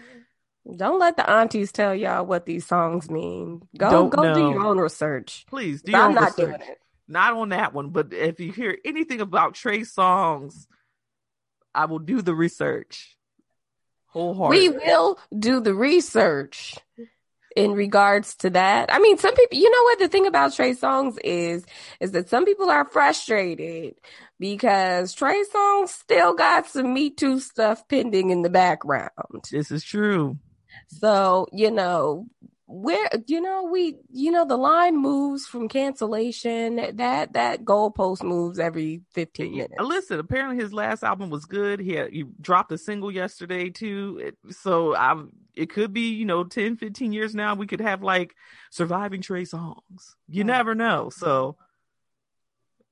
Don't 0.76 0.98
let 0.98 1.16
the 1.16 1.28
aunties 1.30 1.70
tell 1.70 1.94
y'all 1.94 2.26
what 2.26 2.46
these 2.46 2.66
songs 2.66 3.08
mean. 3.08 3.60
Go 3.78 3.90
Don't 3.90 4.10
go 4.10 4.34
do 4.34 4.50
your 4.50 4.64
own 4.66 4.78
research. 4.78 5.44
Please 5.48 5.82
do 5.82 5.94
I'm 5.94 6.08
own 6.08 6.14
not 6.14 6.24
research. 6.38 6.58
doing 6.58 6.70
it. 6.70 6.78
Not 7.06 7.34
on 7.34 7.50
that 7.50 7.72
one, 7.72 7.90
but 7.90 8.12
if 8.12 8.40
you 8.40 8.50
hear 8.50 8.76
anything 8.84 9.20
about 9.20 9.54
Trey 9.54 9.80
Songz, 9.80 10.66
I 11.72 11.84
will 11.84 12.00
do 12.00 12.20
the 12.22 12.34
research 12.34 13.15
We 14.16 14.70
will 14.70 15.18
do 15.38 15.60
the 15.60 15.74
research 15.74 16.74
in 17.54 17.72
regards 17.72 18.36
to 18.36 18.50
that. 18.50 18.92
I 18.92 18.98
mean, 18.98 19.18
some 19.18 19.34
people, 19.34 19.58
you 19.58 19.70
know 19.70 19.82
what 19.84 19.98
the 19.98 20.08
thing 20.08 20.26
about 20.26 20.54
Trey 20.54 20.72
Songz 20.72 21.16
is, 21.24 21.64
is 22.00 22.12
that 22.12 22.28
some 22.28 22.44
people 22.44 22.70
are 22.70 22.84
frustrated 22.84 23.94
because 24.38 25.14
Trey 25.14 25.42
Songz 25.54 25.88
still 25.88 26.34
got 26.34 26.66
some 26.66 26.92
Me 26.92 27.10
Too 27.10 27.40
stuff 27.40 27.86
pending 27.88 28.30
in 28.30 28.42
the 28.42 28.50
background. 28.50 29.10
This 29.50 29.70
is 29.70 29.84
true. 29.84 30.38
So, 30.88 31.46
you 31.52 31.70
know, 31.70 32.26
where, 32.68 33.08
you 33.26 33.40
know, 33.40 33.64
we, 33.64 33.96
you 34.10 34.30
know, 34.32 34.44
the 34.44 34.56
line 34.56 34.96
moves 34.96 35.46
from 35.46 35.68
cancellation. 35.68 36.76
That, 36.96 37.32
that 37.34 37.64
goalpost 37.64 38.22
moves 38.24 38.58
every 38.58 39.02
15 39.12 39.52
minutes. 39.52 39.74
Uh, 39.78 39.84
Listen, 39.84 40.18
apparently 40.18 40.56
his 40.62 40.72
last 40.72 41.04
album 41.04 41.30
was 41.30 41.44
good. 41.44 41.78
He 41.78 41.92
had, 41.92 42.12
he 42.12 42.24
dropped 42.40 42.72
a 42.72 42.78
single 42.78 43.12
yesterday 43.12 43.70
too. 43.70 44.20
It, 44.22 44.54
so 44.54 44.96
I, 44.96 45.22
it 45.54 45.70
could 45.70 45.92
be, 45.92 46.10
you 46.14 46.24
know, 46.24 46.42
10, 46.42 46.76
15 46.76 47.12
years 47.12 47.34
now. 47.34 47.54
We 47.54 47.68
could 47.68 47.80
have 47.80 48.02
like 48.02 48.34
surviving 48.70 49.22
Trey 49.22 49.44
Songz. 49.44 50.14
You 50.28 50.42
Right. 50.42 50.46
never 50.46 50.74
know. 50.74 51.08
So, 51.10 51.56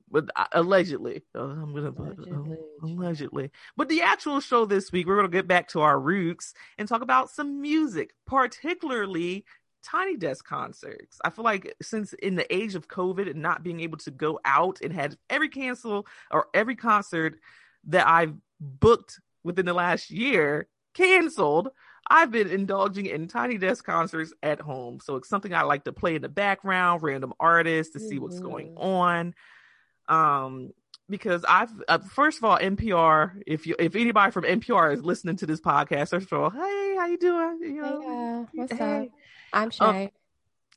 but 0.08 0.30
uh, 0.36 0.46
allegedly, 0.52 1.22
uh, 1.34 1.40
I'm 1.42 1.74
gonna 1.74 1.88
uh, 1.88 2.14
Allegedly. 2.14 2.58
allegedly. 2.84 3.50
But 3.76 3.88
the 3.88 4.02
actual 4.02 4.38
show 4.38 4.64
this 4.64 4.92
week, 4.92 5.08
we're 5.08 5.16
gonna 5.16 5.28
get 5.28 5.48
back 5.48 5.68
to 5.70 5.80
our 5.80 5.98
roots 5.98 6.54
and 6.78 6.86
talk 6.86 7.02
about 7.02 7.30
some 7.30 7.60
music, 7.60 8.12
particularly 8.24 9.44
tiny 9.84 10.16
desk 10.16 10.44
concerts. 10.44 11.18
I 11.24 11.30
feel 11.30 11.44
like 11.44 11.74
since 11.82 12.12
in 12.14 12.34
the 12.34 12.52
age 12.54 12.74
of 12.74 12.88
COVID 12.88 13.30
and 13.30 13.42
not 13.42 13.62
being 13.62 13.80
able 13.80 13.98
to 13.98 14.10
go 14.10 14.40
out 14.44 14.80
and 14.82 14.92
had 14.92 15.16
every 15.30 15.48
cancel 15.48 16.06
or 16.30 16.46
every 16.54 16.76
concert 16.76 17.38
that 17.88 18.06
I've 18.06 18.34
booked 18.60 19.20
within 19.42 19.66
the 19.66 19.74
last 19.74 20.10
year 20.10 20.68
canceled, 20.94 21.68
I've 22.08 22.30
been 22.30 22.48
indulging 22.50 23.06
in 23.06 23.28
tiny 23.28 23.58
desk 23.58 23.84
concerts 23.84 24.32
at 24.42 24.60
home. 24.60 25.00
So 25.00 25.16
it's 25.16 25.28
something 25.28 25.54
I 25.54 25.62
like 25.62 25.84
to 25.84 25.92
play 25.92 26.16
in 26.16 26.22
the 26.22 26.28
background, 26.28 27.02
random 27.02 27.32
artists 27.38 27.92
to 27.94 28.00
see 28.00 28.18
what's 28.18 28.40
going 28.40 28.68
Mhm. 28.70 28.82
on. 28.82 29.34
Um, 30.08 30.72
because 31.08 31.44
I've 31.46 31.70
uh, 31.88 31.98
first 31.98 32.38
of 32.38 32.44
all 32.44 32.56
NPR. 32.58 33.32
If 33.46 33.66
you 33.66 33.74
if 33.78 33.94
anybody 33.94 34.32
from 34.32 34.44
NPR 34.44 34.92
is 34.92 35.02
listening 35.02 35.36
to 35.36 35.46
this 35.46 35.60
podcast, 35.60 36.10
first 36.10 36.32
of 36.32 36.40
all, 36.40 36.50
hey, 36.50 36.96
how 36.98 37.06
you 37.06 37.18
doing? 37.18 37.58
You 37.62 37.82
know, 37.82 38.00
Hey, 38.06 38.24
uh, 38.26 38.44
what's 38.54 38.72
hey. 38.72 39.02
up? 39.02 39.08
I'm 39.54 39.70
Um, 39.80 39.94
Shea. 39.94 40.12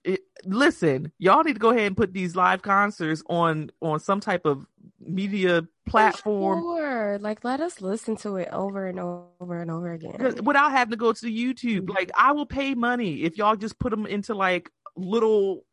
it, 0.04 0.22
listen, 0.46 1.12
y'all 1.18 1.44
need 1.44 1.54
to 1.54 1.60
go 1.60 1.70
ahead 1.72 1.88
and 1.88 1.98
put 1.98 2.14
these 2.14 2.36
live 2.36 2.62
concerts 2.62 3.24
on 3.28 3.72
on 3.82 4.00
some 4.00 4.20
type 4.20 4.46
of 4.46 4.66
media 5.00 5.68
platform 5.88 6.62
Sure. 6.62 7.18
Like 7.20 7.44
let 7.44 7.60
us 7.62 7.82
listen 7.82 8.16
to 8.18 8.36
it 8.38 8.50
over 8.52 8.88
and 8.88 9.00
over 9.00 9.62
and 9.62 9.72
over 9.72 9.92
again. 9.94 10.36
without 10.44 10.72
having 10.72 10.92
to 10.92 10.98
go 10.98 11.14
to 11.14 11.26
YouTube. 11.26 11.90
Like 11.90 12.12
I 12.16 12.32
will 12.32 12.46
pay 12.46 12.76
money 12.76 13.24
if 13.24 13.38
y'all 13.38 13.56
just 13.56 13.80
put 13.80 13.90
them 13.92 14.06
into 14.06 14.34
like 14.34 14.70
little 14.96 15.64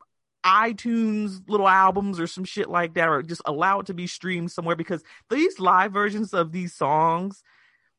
iTunes 0.44 1.40
little 1.48 1.68
albums 1.68 2.20
or 2.20 2.26
some 2.26 2.44
shit 2.44 2.68
like 2.68 2.94
that, 2.94 3.08
or 3.08 3.22
just 3.22 3.42
allow 3.46 3.80
it 3.80 3.86
to 3.86 3.94
be 3.94 4.06
streamed 4.06 4.52
somewhere 4.52 4.76
because 4.76 5.02
these 5.30 5.58
live 5.58 5.92
versions 5.92 6.34
of 6.34 6.52
these 6.52 6.74
songs 6.74 7.42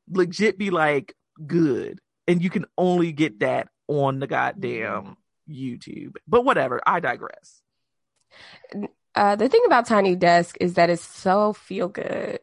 legit 0.10 0.58
be 0.58 0.70
like 0.70 1.16
good, 1.48 2.00
and 2.28 2.44
you 2.44 2.50
can 2.50 2.66
only 2.78 3.12
get 3.12 3.40
that 3.40 3.68
on 3.88 4.20
the 4.20 4.28
goddamn 4.28 5.18
YouTube. 5.50 6.16
But 6.28 6.44
whatever, 6.46 6.82
I 6.86 7.00
digress. 7.00 7.62
Uh, 9.14 9.36
the 9.36 9.48
thing 9.48 9.62
about 9.66 9.86
Tiny 9.86 10.16
Desk 10.16 10.58
is 10.60 10.74
that 10.74 10.90
it's 10.90 11.04
so 11.06 11.54
feel 11.54 11.88
good. 11.88 12.40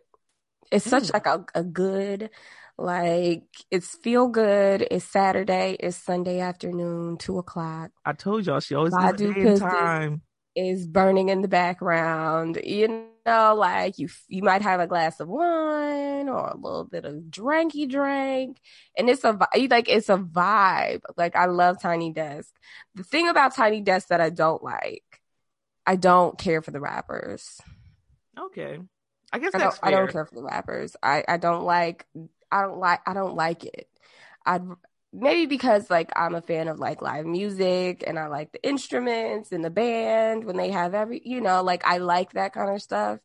It's 0.71 0.89
such 0.89 1.05
Mm. 1.05 1.13
like 1.13 1.27
a, 1.27 1.45
a 1.55 1.63
good, 1.63 2.31
like 2.79 3.45
it's 3.71 3.95
feel 3.97 4.29
good. 4.29 4.87
It's 4.91 5.05
Saturday. 5.05 5.77
It's 5.79 5.97
Sunday 5.97 6.41
afternoon, 6.41 7.19
two 7.19 7.39
o'clock. 7.39 7.91
I 8.07 8.15
told 8.15 8.47
y'all 8.47 8.61
she 8.61 8.75
always 8.75 8.95
I 8.95 9.13
does 9.13 9.21
do 9.21 9.59
time. 9.59 10.23
Is 10.55 10.87
burning 10.87 11.29
in 11.29 11.43
the 11.43 11.49
background. 11.49 12.59
You 12.65 13.07
know, 13.27 13.55
like 13.55 13.99
you 13.99 14.09
you 14.29 14.43
might 14.43 14.63
have 14.63 14.81
a 14.81 14.87
glass 14.87 15.21
of 15.21 15.29
wine 15.29 16.29
or 16.29 16.49
a 16.49 16.57
little 16.57 16.85
bit 16.85 17.05
of 17.05 17.15
drinky 17.31 17.89
drink, 17.89 18.59
and 18.97 19.09
it's 19.09 19.25
a 19.25 19.39
like 19.71 19.89
it's 19.89 20.09
a 20.09 20.17
vibe. 20.19 21.03
Like 21.17 21.37
I 21.37 21.47
love 21.47 21.81
Tiny 21.81 22.13
Desk. 22.13 22.55
The 22.95 23.05
thing 23.05 23.29
about 23.29 23.55
Tiny 23.55 23.81
Desk 23.81 24.09
that 24.09 24.21
I 24.21 24.31
don't 24.31 24.63
like, 24.63 25.21
I 25.87 25.97
don't 25.97 26.39
care 26.39 26.63
for 26.63 26.71
the 26.71 26.81
rappers. 26.81 27.61
Okay, 28.39 28.79
I 29.33 29.39
guess 29.39 29.55
I 29.55 29.59
that's 29.59 29.79
don't, 29.79 29.89
I 29.89 29.91
don't 29.91 30.11
care 30.11 30.27
for 30.27 30.35
the 30.35 30.45
rappers. 30.45 30.97
I, 31.03 31.25
I 31.27 31.37
don't 31.39 31.65
like 31.65 32.07
I 32.51 32.63
don't 32.63 32.79
like 32.79 33.01
I 33.07 33.15
don't 33.15 33.35
like 33.35 33.65
it. 33.65 33.89
I 34.45 34.61
maybe 35.13 35.47
because 35.47 35.91
like 35.91 36.11
I'm 36.17 36.35
a 36.35 36.43
fan 36.43 36.69
of 36.69 36.79
like 36.79 37.03
live 37.03 37.27
music 37.27 38.05
and 38.07 38.19
I 38.19 38.29
like 38.29 38.53
the 38.53 38.67
instruments 38.67 39.53
and 39.53 39.65
the 39.65 39.71
band 39.71 40.45
when 40.45 40.57
they 40.57 40.71
have 40.71 40.95
every 40.95 41.21
you 41.25 41.41
know 41.41 41.63
like 41.63 41.85
I 41.85 41.99
like 41.99 42.33
that 42.33 42.53
kind 42.55 42.75
of 42.75 42.83
stuff. 42.83 43.21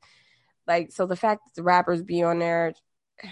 Like 0.68 0.92
so 0.92 1.06
the 1.06 1.16
fact 1.16 1.46
that 1.46 1.56
the 1.56 1.64
rappers 1.64 2.04
be 2.04 2.24
on 2.24 2.40
there, 2.40 2.74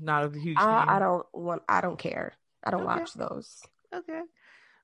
Not 0.00 0.24
a 0.34 0.38
huge. 0.38 0.56
I. 0.58 0.84
I 0.88 0.98
don't 0.98 1.26
want 1.32 1.62
I 1.68 1.80
don't 1.80 1.98
care. 1.98 2.32
I 2.62 2.70
don't 2.70 2.84
Okay. 2.84 3.00
watch 3.00 3.12
those. 3.14 3.60
Okay. 3.92 4.20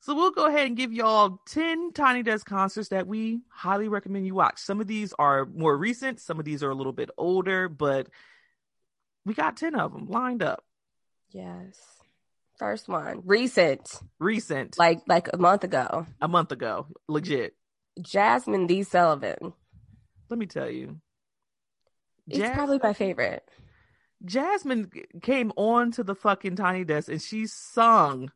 So 0.01 0.15
we'll 0.15 0.31
go 0.31 0.47
ahead 0.47 0.67
and 0.67 0.77
give 0.77 0.93
y'all 0.93 1.41
10 1.49 1.93
Tiny 1.93 2.23
Desk 2.23 2.47
concerts 2.47 2.89
that 2.91 3.07
we 3.07 3.41
highly 3.49 3.89
recommend 3.89 4.27
you 4.27 4.35
watch. 4.35 4.59
Some 4.59 4.81
of 4.81 4.87
these 4.87 5.13
are 5.19 5.47
more 5.47 5.77
recent, 5.77 6.21
some 6.21 6.39
of 6.39 6.45
these 6.45 6.63
are 6.63 6.71
a 6.71 6.75
little 6.75 6.93
bit 6.93 7.11
older, 7.17 7.69
but 7.69 8.09
we 9.25 9.35
got 9.35 9.57
10 9.57 9.75
of 9.75 9.93
them 9.93 10.09
lined 10.09 10.43
up. 10.43 10.65
Yes. 11.31 11.96
First 12.59 12.89
one, 12.89 13.21
recent, 13.25 14.01
Recent, 14.19 14.79
like 14.79 15.01
like 15.07 15.29
a 15.33 15.37
month 15.37 15.63
ago. 15.65 16.07
a 16.23 16.29
month 16.29 16.53
ago. 16.53 16.87
Legit. 17.09 17.55
Jazmine 18.01 18.67
D. 18.67 18.83
Sullivan. 18.83 19.53
Let 20.31 20.39
me 20.39 20.47
tell 20.47 20.71
you. 20.71 20.99
It's 22.29 22.39
Jas- 22.39 22.55
probably 22.55 22.81
my 22.83 22.93
favorite. 22.95 23.47
Jazmine 24.25 24.91
came 25.23 25.53
on 25.57 25.93
to 25.93 26.03
the 26.03 26.15
fucking 26.15 26.57
Tiny 26.57 26.85
Desk 26.85 27.11
and 27.11 27.21
she 27.21 27.47
sung 27.47 28.33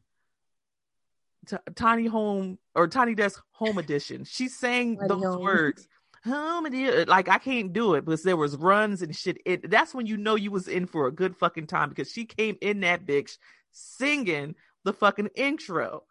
T- 1.47 1.57
Tiny 1.75 2.07
Home 2.07 2.59
or 2.75 2.87
Tiny 2.89 3.15
Desk 3.15 3.43
Home 3.53 3.79
Edition. 3.79 4.25
She 4.25 4.49
sang 4.49 4.97
Tiny 4.97 5.09
those 5.09 5.25
Home. 5.25 5.43
words. 5.43 5.89
Home 6.25 6.67
Edition. 6.67 7.09
Like 7.09 7.31
I 7.31 7.39
can't 7.39 7.73
do 7.73 7.95
it 7.95 8.05
because 8.05 8.23
there 8.23 8.37
was 8.37 8.57
runs 8.57 9.01
and 9.01 9.17
shit. 9.17 9.39
It, 9.47 9.71
that's 9.71 9.95
when 9.95 10.07
you 10.07 10.19
know 10.19 10.35
you 10.35 10.51
was 10.51 10.69
in 10.69 10.87
for 10.87 11.07
a 11.07 11.13
good 11.13 11.35
fucking 11.37 11.67
time 11.69 11.89
because 11.89 12.13
she 12.13 12.27
came 12.27 12.57
in 12.61 12.81
that 12.81 13.07
bitch 13.07 13.39
singing 13.73 14.55
the 14.85 14.93
fucking 14.93 15.29
intro. 15.35 16.05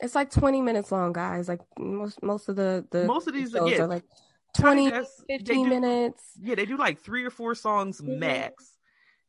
It's 0.00 0.14
like 0.14 0.30
20 0.30 0.62
minutes 0.62 0.90
long, 0.90 1.12
guys. 1.12 1.48
Like 1.48 1.60
most 1.78 2.22
most 2.22 2.48
of 2.48 2.56
the 2.56 2.86
the 2.90 3.04
Most 3.04 3.28
of 3.28 3.34
these, 3.34 3.50
shows 3.52 3.70
yeah, 3.70 3.82
are 3.82 3.86
like 3.86 4.04
Tiny 4.54 4.88
20 4.88 4.90
Desk, 4.90 5.12
they 5.28 5.38
15 5.38 5.64
do- 5.64 5.70
minutes. 5.70 6.22
Yeah, 6.40 6.54
they 6.54 6.66
do 6.66 6.76
like 6.76 7.00
three 7.00 7.24
or 7.24 7.30
four 7.30 7.54
songs 7.54 8.00
Mhm. 8.00 8.18
max. 8.18 8.76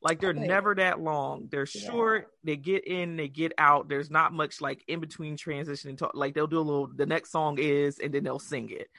Like 0.02 0.20
they're 0.20 0.32
Okay. 0.32 0.48
never 0.48 0.76
that 0.76 1.00
long. 1.00 1.48
They're 1.50 1.68
Yeah. 1.74 1.90
short. 1.90 2.28
They 2.44 2.58
get 2.58 2.86
in, 2.86 3.16
they 3.16 3.30
get 3.30 3.54
out. 3.58 3.88
There's 3.88 4.10
not 4.12 4.34
much 4.34 4.60
like 4.60 4.84
in 4.88 5.00
between 5.00 5.38
transition 5.38 5.90
and 5.90 5.98
talk. 6.00 6.12
Like 6.14 6.34
they'll 6.34 6.48
do 6.48 6.60
a 6.60 6.62
little. 6.62 6.88
The 6.88 7.06
next 7.06 7.32
song 7.32 7.58
is, 7.60 8.00
and 8.00 8.14
then 8.14 8.24
they'll 8.24 8.40
sing 8.40 8.70
it. 8.70 8.90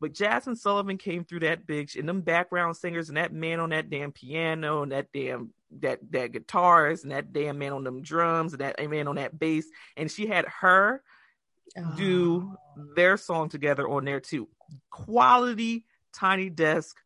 But 0.00 0.12
Jazmine 0.12 0.58
Sullivan 0.58 0.98
came 0.98 1.24
through 1.24 1.40
that 1.40 1.66
bitch, 1.66 1.98
and 1.98 2.08
them 2.08 2.20
background 2.20 2.76
singers, 2.76 3.08
and 3.08 3.16
that 3.16 3.32
man 3.32 3.60
on 3.60 3.70
that 3.70 3.90
damn 3.90 4.12
piano, 4.12 4.82
and 4.82 4.92
that 4.92 5.08
damn 5.12 5.54
that 5.80 6.00
that 6.10 6.32
guitarist, 6.32 7.02
and 7.04 7.12
that 7.12 7.32
damn 7.32 7.58
man 7.58 7.72
on 7.72 7.84
them 7.84 8.02
drums, 8.02 8.52
and 8.52 8.60
that 8.60 8.78
man 8.90 9.08
on 9.08 9.16
that 9.16 9.38
bass, 9.38 9.66
and 9.96 10.10
she 10.10 10.26
had 10.26 10.46
her 10.60 11.02
do 11.96 12.56
their 12.94 13.16
song 13.16 13.48
together 13.48 13.88
on 13.88 14.04
there 14.04 14.20
too. 14.20 14.48
Quality 14.90 15.84
Tiny 16.12 16.50
Desk 16.50 16.96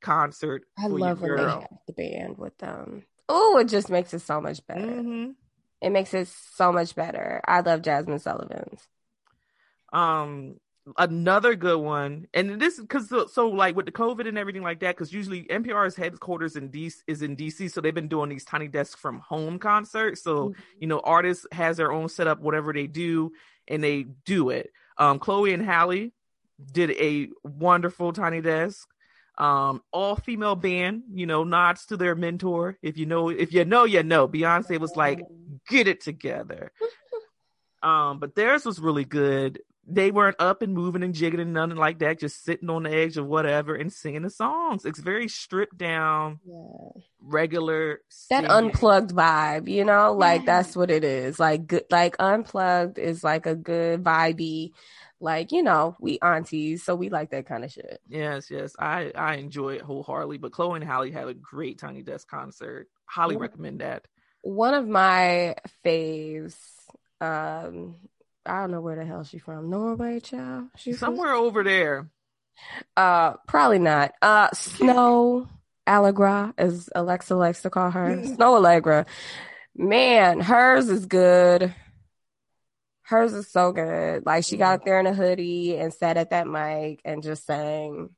concert. 0.00 0.64
I 0.78 0.88
for 0.88 0.98
love 0.98 1.20
when 1.20 1.36
they 1.36 1.42
have 1.42 1.68
the 1.86 1.92
band 1.92 2.38
with 2.38 2.56
them. 2.58 3.04
Oh, 3.28 3.58
it 3.58 3.68
just 3.68 3.88
makes 3.90 4.12
it 4.14 4.20
so 4.20 4.40
much 4.40 4.64
better. 4.66 4.86
Mhm. 4.86 5.34
It 5.80 5.90
makes 5.90 6.14
it 6.14 6.28
so 6.28 6.72
much 6.72 6.94
better. 6.94 7.40
I 7.46 7.60
love 7.60 7.82
Jazmine 7.82 8.20
Sullivan's. 8.20 8.86
Um, 9.92 10.60
another 10.96 11.54
good 11.54 11.78
one, 11.78 12.26
and 12.34 12.60
this 12.60 12.80
because 12.80 13.08
so, 13.08 13.26
so 13.26 13.48
like 13.48 13.76
with 13.76 13.86
the 13.86 13.92
COVID 13.92 14.26
and 14.26 14.36
everything 14.36 14.62
like 14.62 14.80
that, 14.80 14.96
because 14.96 15.12
usually 15.12 15.44
NPR's 15.44 15.96
headquarters 15.96 16.56
in 16.56 16.70
DC 16.70 16.96
is 17.06 17.22
in 17.22 17.36
DC, 17.36 17.70
so 17.70 17.80
they've 17.80 17.94
been 17.94 18.08
doing 18.08 18.28
these 18.28 18.44
tiny 18.44 18.68
desks 18.68 19.00
from 19.00 19.20
home 19.20 19.58
concerts. 19.58 20.22
So 20.22 20.54
you 20.78 20.86
know, 20.86 21.00
artists 21.00 21.46
has 21.52 21.76
their 21.76 21.92
own 21.92 22.08
setup, 22.08 22.40
whatever 22.40 22.72
they 22.72 22.86
do, 22.86 23.32
and 23.68 23.82
they 23.82 24.06
do 24.24 24.50
it. 24.50 24.70
Um, 24.98 25.18
Chloe 25.18 25.52
and 25.52 25.64
Halle 25.64 26.12
did 26.72 26.90
a 26.92 27.28
wonderful 27.44 28.12
tiny 28.12 28.40
desk. 28.40 28.88
Um, 29.38 29.82
all 29.92 30.16
female 30.16 30.56
band, 30.56 31.04
you 31.12 31.26
know, 31.26 31.42
nods 31.44 31.86
to 31.86 31.96
their 31.96 32.14
mentor. 32.14 32.78
If 32.82 32.98
you 32.98 33.06
know, 33.06 33.30
if 33.30 33.52
you 33.52 33.64
know, 33.64 33.84
you 33.84 34.02
know. 34.02 34.28
Beyonce 34.28 34.78
was 34.78 34.94
like, 34.94 35.22
get 35.68 35.88
it 35.88 36.02
together. 36.02 36.70
um, 37.82 38.18
but 38.18 38.34
theirs 38.34 38.64
was 38.64 38.78
really 38.78 39.04
good. 39.04 39.60
They 39.86 40.12
weren't 40.12 40.36
up 40.38 40.62
and 40.62 40.74
moving 40.74 41.02
and 41.02 41.12
jigging 41.12 41.40
and 41.40 41.52
nothing 41.52 41.76
like 41.76 41.98
that, 41.98 42.20
just 42.20 42.44
sitting 42.44 42.70
on 42.70 42.84
the 42.84 42.90
edge 42.94 43.16
of 43.16 43.26
whatever 43.26 43.74
and 43.74 43.92
singing 43.92 44.22
the 44.22 44.30
songs. 44.30 44.84
It's 44.84 45.00
very 45.00 45.26
stripped 45.28 45.76
down, 45.76 46.38
Yeah. 46.44 47.00
regular. 47.20 48.00
That 48.30 48.44
unplugged 48.44 49.10
vibe, 49.12 49.68
you 49.68 49.84
know, 49.84 50.12
like 50.12 50.42
Yeah. 50.42 50.60
that's 50.60 50.76
what 50.76 50.90
it 50.90 51.02
is. 51.02 51.40
Like 51.40 51.66
good, 51.66 51.84
like 51.90 52.14
unplugged 52.20 52.98
is 52.98 53.24
like 53.24 53.46
a 53.46 53.56
good 53.56 54.04
vibey, 54.04 54.72
like 55.18 55.50
you 55.50 55.64
know, 55.64 55.96
we 56.00 56.18
aunties, 56.22 56.84
so 56.84 56.94
we 56.94 57.08
like 57.08 57.30
that 57.30 57.46
kind 57.46 57.64
of 57.64 57.72
shit. 57.72 58.00
Yes, 58.08 58.50
yes, 58.52 58.76
I 58.78 59.10
I 59.16 59.34
enjoy 59.36 59.74
it 59.74 59.82
wholeheartedly. 59.82 60.38
But 60.38 60.52
Chloe 60.52 60.76
and 60.76 60.84
Halle 60.84 61.10
had 61.10 61.26
a 61.28 61.34
great 61.34 61.78
Tiny 61.80 62.02
Desk 62.02 62.28
concert. 62.28 62.88
Highly 63.06 63.34
Yeah. 63.34 63.42
recommend 63.42 63.80
that. 63.80 64.06
One 64.42 64.74
of 64.74 64.86
my 64.88 65.56
faves, 65.84 66.56
um, 67.20 67.96
I 68.44 68.60
don't 68.60 68.70
know 68.72 68.80
where 68.80 68.96
the 68.96 69.04
hell 69.04 69.24
she 69.24 69.38
from. 69.38 69.70
Norway, 69.70 70.20
child. 70.20 70.68
She's 70.76 70.98
from- 70.98 71.14
Somewhere 71.16 71.32
over 71.34 71.62
there. 71.62 72.08
Uh, 72.96 73.34
probably 73.48 73.78
not. 73.78 74.12
Uh, 74.20 74.48
Snoh 74.50 75.48
Aalegra, 75.86 76.52
as 76.58 76.88
Alexa 76.94 77.34
likes 77.34 77.62
to 77.62 77.70
call 77.70 77.90
her. 77.90 78.16
Snoh 78.16 78.60
Aalegra. 78.60 79.06
Man, 79.74 80.40
hers 80.40 80.88
is 80.88 81.06
good. 81.06 81.74
Hers 83.02 83.32
is 83.32 83.48
so 83.48 83.72
good. 83.72 84.24
Like 84.26 84.44
she 84.44 84.56
got 84.56 84.84
there 84.84 85.00
in 85.00 85.06
a 85.06 85.14
hoodie 85.14 85.76
and 85.76 85.92
sat 85.92 86.16
at 86.16 86.30
that 86.30 86.46
mic 86.46 87.00
and 87.04 87.22
just 87.22 87.46
sang. 87.46 88.10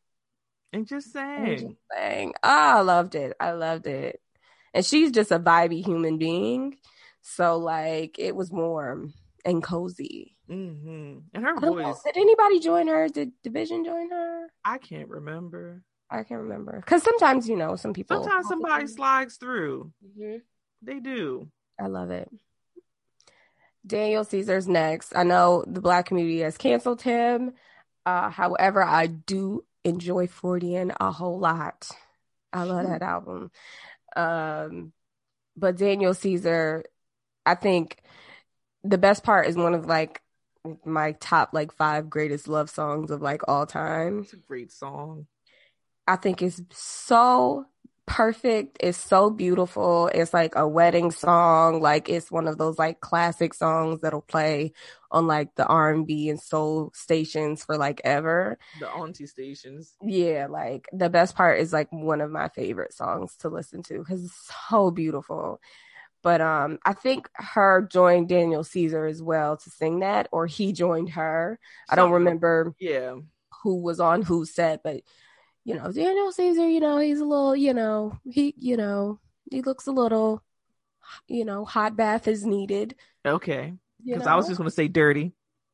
And 0.73 0.87
just 0.87 1.15
And 1.15 1.47
just 1.47 1.61
sang. 1.61 1.77
sang. 1.93 2.35
Oh, 2.43 2.79
I 2.79 2.81
loved 2.81 3.15
it. 3.15 3.37
I 3.39 3.53
loved 3.53 3.87
it. 3.87 4.21
And 4.73 4.85
she's 4.85 5.13
just 5.13 5.31
a 5.31 5.38
vibey 5.38 5.85
human 5.85 6.19
being. 6.19 6.77
So 7.23 7.57
like 7.59 8.19
it 8.19 8.35
was 8.37 8.51
warm 8.51 9.15
and 9.45 9.63
cozy. 9.63 10.37
hmm 10.47 11.19
And 11.33 11.45
her 11.45 11.55
don't 11.55 11.63
know. 11.63 11.73
voice, 11.75 12.03
Did 12.05 12.17
anybody 12.17 12.61
join 12.61 12.88
her? 12.88 13.09
Did 13.09 13.33
dvsn 13.45 13.85
join 13.85 14.11
her? 14.11 14.47
I 14.65 14.79
can't 14.79 15.09
remember. 15.09 15.83
I 16.11 16.23
can't 16.23 16.42
remember. 16.42 16.77
Because 16.81 17.03
sometimes, 17.03 17.49
you 17.49 17.57
know, 17.57 17.77
some 17.77 17.92
people. 17.92 18.23
Sometimes 18.23 18.49
somebody 18.49 18.87
slides 18.87 19.37
through. 19.37 19.92
Mhm. 20.05 20.42
They 20.83 21.01
do. 21.01 21.49
I 21.81 21.87
love 21.87 22.11
it. 22.11 22.31
Daniel 23.87 24.25
Caesar's 24.25 24.67
next. 24.69 25.15
I 25.15 25.25
know 25.25 25.65
the 25.67 25.81
black 25.81 26.07
community 26.07 26.40
has 26.40 26.57
canceled 26.57 27.03
him. 27.03 27.53
Uh, 28.07 28.31
however, 28.31 28.83
I 28.83 29.07
do 29.07 29.65
enjoy 29.85 30.27
Freudian 30.27 30.92
a 31.01 31.11
whole 31.11 31.38
lot. 31.38 31.88
I 32.53 32.63
love 32.65 32.87
that 32.87 33.03
album. 33.03 33.51
Um, 34.17 34.92
but 35.57 35.77
Daniel 35.77 36.15
Caesar, 36.15 36.85
I 37.45 37.55
think 37.57 37.99
the 38.85 38.99
best 38.99 39.25
part 39.25 39.49
is 39.49 39.57
one 39.57 39.75
of 39.75 39.87
like 39.87 40.21
my 40.85 41.13
top 41.13 41.51
like 41.53 41.73
five 41.73 42.09
greatest 42.09 42.49
love 42.49 42.71
songs 42.71 43.11
of 43.11 43.23
like 43.23 43.43
all 43.49 43.67
time. 43.67 44.21
It's 44.21 44.33
a 44.35 44.37
great 44.37 44.71
song. 44.71 45.27
I 46.07 46.17
think 46.17 46.43
it's 46.43 46.61
so 46.71 47.67
perfect. 48.07 48.77
It's 48.81 48.99
so 48.99 49.31
beautiful. 49.31 50.09
It's 50.09 50.35
like 50.35 50.55
a 50.57 50.69
wedding 50.69 51.11
song. 51.11 51.81
Like 51.81 52.11
it's 52.11 52.31
one 52.31 52.47
of 52.47 52.59
those 52.59 52.79
like 52.79 53.01
classic 53.01 53.55
songs 53.55 54.01
that'll 54.03 54.21
play 54.21 54.73
on 55.11 55.27
like 55.27 55.55
the 55.55 55.67
R 55.67 55.91
and 55.91 56.07
B 56.07 56.29
and 56.29 56.41
soul 56.41 56.91
stations 56.95 57.65
for 57.65 57.79
like 57.79 58.03
ever. 58.05 58.59
The 58.81 58.89
auntie 58.89 59.27
stations. 59.27 59.95
Yeah, 60.03 60.49
like 60.51 60.87
the 60.93 61.09
best 61.09 61.37
part 61.37 61.61
is 61.61 61.73
like 61.73 61.89
one 61.91 62.21
of 62.21 62.31
my 62.31 62.49
favorite 62.49 62.93
songs 62.93 63.37
to 63.37 63.49
listen 63.49 63.83
to 63.85 63.99
because 63.99 64.25
it's 64.25 64.53
so 64.71 64.91
beautiful. 64.91 65.61
But 66.25 66.40
um, 66.40 66.79
I 66.87 66.94
think 66.94 67.29
H.E.R. 67.38 67.83
joined 67.83 68.31
Daniel 68.31 68.64
Caesar 68.64 69.04
as 69.04 69.22
well 69.22 69.58
to 69.58 69.70
sing 69.70 70.00
that, 70.00 70.27
or 70.33 70.46
he 70.46 70.72
joined 70.72 71.10
her. 71.10 71.60
I 71.88 71.96
don't 71.96 72.12
remember. 72.12 72.75
Yeah. 72.81 73.16
Who 73.62 73.77
was 73.77 74.00
on 74.00 74.22
whose 74.22 74.54
set, 74.54 74.83
but 74.83 75.02
you 75.64 75.75
know, 75.75 75.92
Daniel 75.92 76.33
Caesar, 76.33 76.68
you 76.68 76.81
know, 76.81 76.98
he's 76.98 77.20
a 77.20 77.25
little, 77.25 77.54
you 77.54 77.75
know, 77.75 78.18
he, 78.31 78.54
you 78.58 78.77
know, 78.77 79.20
he 79.50 79.62
looks 79.62 79.87
a 79.87 79.92
little, 79.92 80.42
you 81.29 81.44
know, 81.44 81.64
hot 81.64 81.96
bath 81.96 82.27
is 82.27 82.44
needed. 82.44 82.94
Okay. 83.25 83.75
Because 84.04 84.27
I 84.27 84.35
was 84.35 84.46
just 84.46 84.58
going 84.58 84.68
to 84.68 84.75
say 84.75 84.88
dirty. 84.88 85.33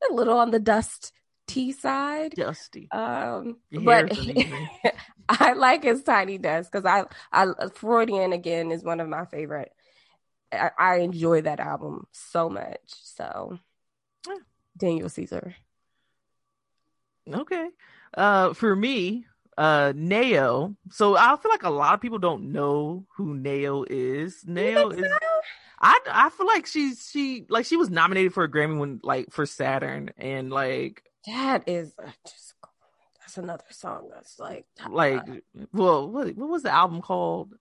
A 0.09 0.13
little 0.13 0.37
on 0.37 0.51
the 0.51 0.59
dust 0.59 1.11
tea 1.47 1.73
side. 1.73 2.33
Dusty. 2.35 2.89
Um, 2.91 3.57
but 3.71 4.17
I 5.29 5.53
like 5.53 5.83
his 5.83 6.03
tiny 6.03 6.37
desk 6.37 6.71
because 6.71 6.85
I, 6.85 7.05
I, 7.31 7.67
Freudian 7.75 8.31
again 8.31 8.71
is 8.71 8.83
one 8.83 9.01
of 9.01 9.09
my 9.09 9.25
favorite. 9.25 9.71
I, 10.51 10.71
I 10.77 10.95
enjoy 10.97 11.41
that 11.41 11.59
album 11.59 12.07
so 12.11 12.49
much. 12.49 12.79
So, 12.87 13.57
yeah. 14.27 14.35
Daniel 14.77 15.09
Caesar. 15.09 15.55
Okay. 17.31 17.67
Uh, 18.13 18.53
for 18.53 18.75
me, 18.75 19.25
uh 19.57 19.93
Nao. 19.95 20.75
So 20.89 21.15
I 21.15 21.35
feel 21.37 21.51
like 21.51 21.63
a 21.63 21.69
lot 21.69 21.93
of 21.93 22.01
people 22.01 22.19
don't 22.19 22.51
know 22.51 23.05
who 23.15 23.35
Nao 23.35 23.85
is. 23.89 24.43
Nao 24.45 24.89
is 24.89 24.99
so? 24.99 25.17
I 25.79 25.99
I 26.09 26.29
feel 26.29 26.47
like 26.47 26.65
she's 26.65 27.09
she 27.11 27.45
like 27.49 27.65
she 27.65 27.77
was 27.77 27.89
nominated 27.89 28.33
for 28.33 28.43
a 28.43 28.49
Grammy 28.51 28.79
when 28.79 28.99
like 29.03 29.31
for 29.31 29.45
Saturn 29.45 30.11
and 30.17 30.51
like 30.51 31.03
that 31.27 31.67
is 31.67 31.93
just 32.25 32.53
that's 33.19 33.37
another 33.37 33.63
song 33.69 34.09
that's 34.13 34.39
like 34.39 34.65
like 34.89 35.23
well 35.73 36.09
what 36.09 36.35
what 36.35 36.49
was 36.49 36.63
the 36.63 36.71
album 36.71 37.01
called? 37.01 37.53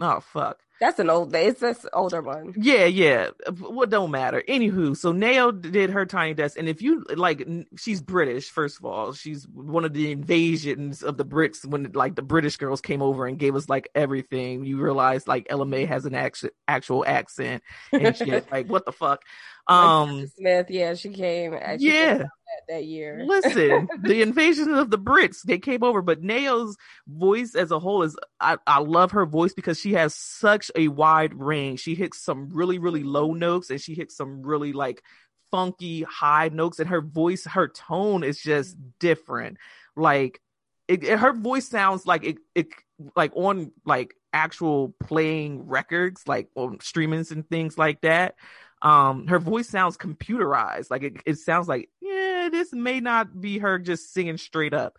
Oh 0.00 0.20
fuck. 0.20 0.58
That's 0.82 0.98
an 0.98 1.10
old. 1.10 1.32
It's 1.32 1.60
this 1.60 1.86
older 1.92 2.20
one. 2.20 2.54
Yeah, 2.56 2.86
yeah. 2.86 3.28
What 3.60 3.88
don't 3.88 4.10
matter. 4.10 4.42
Anywho, 4.48 4.96
so 4.96 5.12
Nao 5.12 5.52
did 5.52 5.90
her 5.90 6.04
tiny 6.04 6.34
desk, 6.34 6.58
and 6.58 6.68
if 6.68 6.82
you 6.82 7.04
like, 7.14 7.46
she's 7.76 8.02
British. 8.02 8.50
First 8.50 8.80
of 8.80 8.84
all, 8.84 9.12
she's 9.12 9.46
one 9.46 9.84
of 9.84 9.92
the 9.92 10.10
invasions 10.10 11.04
of 11.04 11.18
the 11.18 11.24
Brits 11.24 11.64
when 11.64 11.92
like 11.92 12.16
the 12.16 12.22
British 12.22 12.56
girls 12.56 12.80
came 12.80 13.00
over 13.00 13.28
and 13.28 13.38
gave 13.38 13.54
us 13.54 13.68
like 13.68 13.90
everything. 13.94 14.64
You 14.64 14.80
realize 14.80 15.28
like 15.28 15.46
Ella 15.50 15.66
Mai 15.66 15.84
has 15.84 16.04
an 16.04 16.16
actual 16.16 16.50
actual 16.66 17.04
accent, 17.06 17.62
and 17.92 18.16
shit. 18.16 18.48
like 18.50 18.66
what 18.66 18.84
the 18.84 18.90
fuck. 18.90 19.22
Um, 19.68 20.26
Smith, 20.36 20.70
yeah, 20.70 20.94
she 20.94 21.10
came. 21.10 21.56
She 21.78 21.86
yeah, 21.86 22.18
came 22.18 22.26
that 22.68 22.84
year. 22.84 23.22
Listen, 23.24 23.88
the 24.02 24.22
invasion 24.22 24.74
of 24.74 24.90
the 24.90 24.98
Brits, 24.98 25.42
they 25.42 25.58
came 25.58 25.84
over, 25.84 26.02
but 26.02 26.22
Nao's 26.22 26.76
voice 27.06 27.54
as 27.54 27.70
a 27.70 27.78
whole 27.78 28.02
is 28.02 28.16
I, 28.40 28.56
I 28.66 28.80
love 28.80 29.12
her 29.12 29.26
voice 29.26 29.54
because 29.54 29.78
she 29.78 29.94
has 29.94 30.14
such 30.14 30.70
a 30.74 30.88
wide 30.88 31.34
range. 31.34 31.80
She 31.80 31.94
hits 31.94 32.22
some 32.22 32.50
really, 32.52 32.78
really 32.78 33.02
low 33.02 33.32
notes 33.32 33.70
and 33.70 33.80
she 33.80 33.94
hits 33.94 34.16
some 34.16 34.42
really 34.42 34.72
like 34.72 35.02
funky 35.50 36.02
high 36.02 36.48
notes, 36.48 36.78
and 36.78 36.88
her 36.88 37.00
voice, 37.02 37.44
her 37.44 37.68
tone 37.68 38.24
is 38.24 38.40
just 38.40 38.76
different. 38.98 39.58
Like 39.96 40.40
it, 40.88 41.04
it, 41.04 41.18
her 41.18 41.32
voice 41.32 41.68
sounds 41.68 42.06
like 42.06 42.24
it, 42.24 42.38
it 42.54 42.68
like 43.14 43.32
on 43.36 43.72
like 43.84 44.14
actual 44.32 44.94
playing 45.04 45.68
records, 45.68 46.26
like 46.26 46.48
on 46.56 46.78
streamings 46.78 47.30
and 47.30 47.48
things 47.48 47.78
like 47.78 48.00
that 48.00 48.34
um 48.82 49.26
her 49.28 49.38
voice 49.38 49.68
sounds 49.68 49.96
computerized. 49.96 50.90
Like 50.90 51.02
it, 51.02 51.16
it 51.24 51.38
sounds 51.38 51.68
like 51.68 51.88
yeah 52.00 52.48
this 52.50 52.72
may 52.72 53.00
not 53.00 53.40
be 53.40 53.58
her 53.58 53.78
just 53.78 54.12
singing 54.12 54.36
straight 54.36 54.74
up 54.74 54.98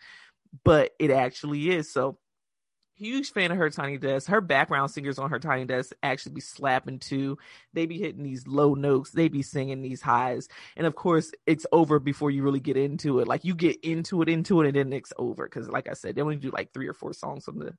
but 0.64 0.92
it 1.00 1.12
actually 1.12 1.70
is. 1.72 1.92
So 1.92 2.18
huge 2.96 3.32
fan 3.32 3.52
of 3.52 3.58
her 3.58 3.70
tiny 3.70 3.98
desk. 3.98 4.28
Her 4.28 4.42
background 4.42 4.92
singers 4.92 5.18
on 5.20 5.30
her 5.30 5.40
tiny 5.40 5.66
desk 5.66 5.94
actually 6.04 6.36
be 6.36 6.42
slapping 6.42 7.00
too. 7.00 7.38
They 7.74 7.86
be 7.86 8.00
hitting 8.00 8.24
these 8.24 8.48
low 8.48 8.76
notes. 8.76 9.12
They 9.12 9.28
be 9.28 9.42
singing 9.42 9.82
these 9.82 10.02
highs. 10.02 10.48
And 10.78 10.86
of 10.86 10.96
course 10.96 11.32
it's 11.46 11.66
over 11.72 12.00
before 12.00 12.32
you 12.32 12.44
really 12.44 12.60
get 12.60 12.78
into 12.78 13.20
it. 13.20 13.28
Like 13.28 13.44
you 13.44 13.56
get 13.56 13.84
into 13.84 14.22
it 14.22 14.30
into 14.30 14.62
it 14.62 14.68
and 14.68 14.76
then 14.76 14.94
it's 14.94 15.14
over. 15.18 15.46
Because 15.46 15.68
like 15.70 15.90
i 15.90 15.94
said 15.94 16.16
they 16.16 16.22
only 16.22 16.36
do 16.36 16.52
like 16.52 16.72
three 16.74 16.88
or 16.88 16.94
four 16.94 17.14
songs 17.14 17.48
on 17.48 17.60
the 17.60 17.76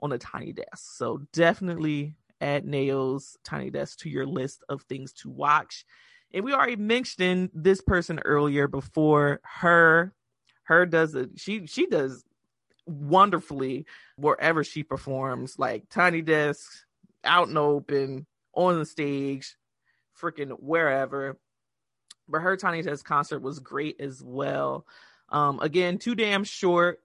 on 0.00 0.10
the 0.10 0.18
tiny 0.18 0.52
desk. 0.52 0.96
So 0.96 1.20
definitely 1.32 2.16
add 2.44 2.66
Nails 2.66 3.38
Tiny 3.42 3.70
Desk 3.70 3.98
to 4.00 4.10
your 4.10 4.26
list 4.26 4.62
of 4.68 4.82
things 4.82 5.12
to 5.14 5.30
watch. 5.30 5.84
And 6.32 6.44
we 6.44 6.52
already 6.52 6.76
mentioned 6.76 7.50
this 7.54 7.80
person 7.80 8.20
earlier 8.24 8.68
before 8.68 9.40
her. 9.44 10.12
H.E.R. 10.66 10.86
does 10.86 11.14
it. 11.14 11.30
She 11.36 11.66
she 11.66 11.86
does 11.86 12.24
wonderfully 12.86 13.86
wherever 14.16 14.64
she 14.64 14.82
performs, 14.82 15.58
like 15.58 15.88
Tiny 15.90 16.22
Desk, 16.22 16.70
out 17.22 17.48
and 17.48 17.58
open, 17.58 18.26
on 18.52 18.78
the 18.78 18.86
stage, 18.86 19.56
freaking 20.20 20.50
wherever. 20.60 21.38
But 22.28 22.40
her 22.40 22.56
Tiny 22.56 22.82
Desk 22.82 23.04
concert 23.04 23.40
was 23.40 23.58
great 23.58 24.00
as 24.00 24.22
well. 24.22 24.86
Um, 25.28 25.60
again, 25.60 25.98
too 25.98 26.14
damn 26.14 26.44
short 26.44 27.00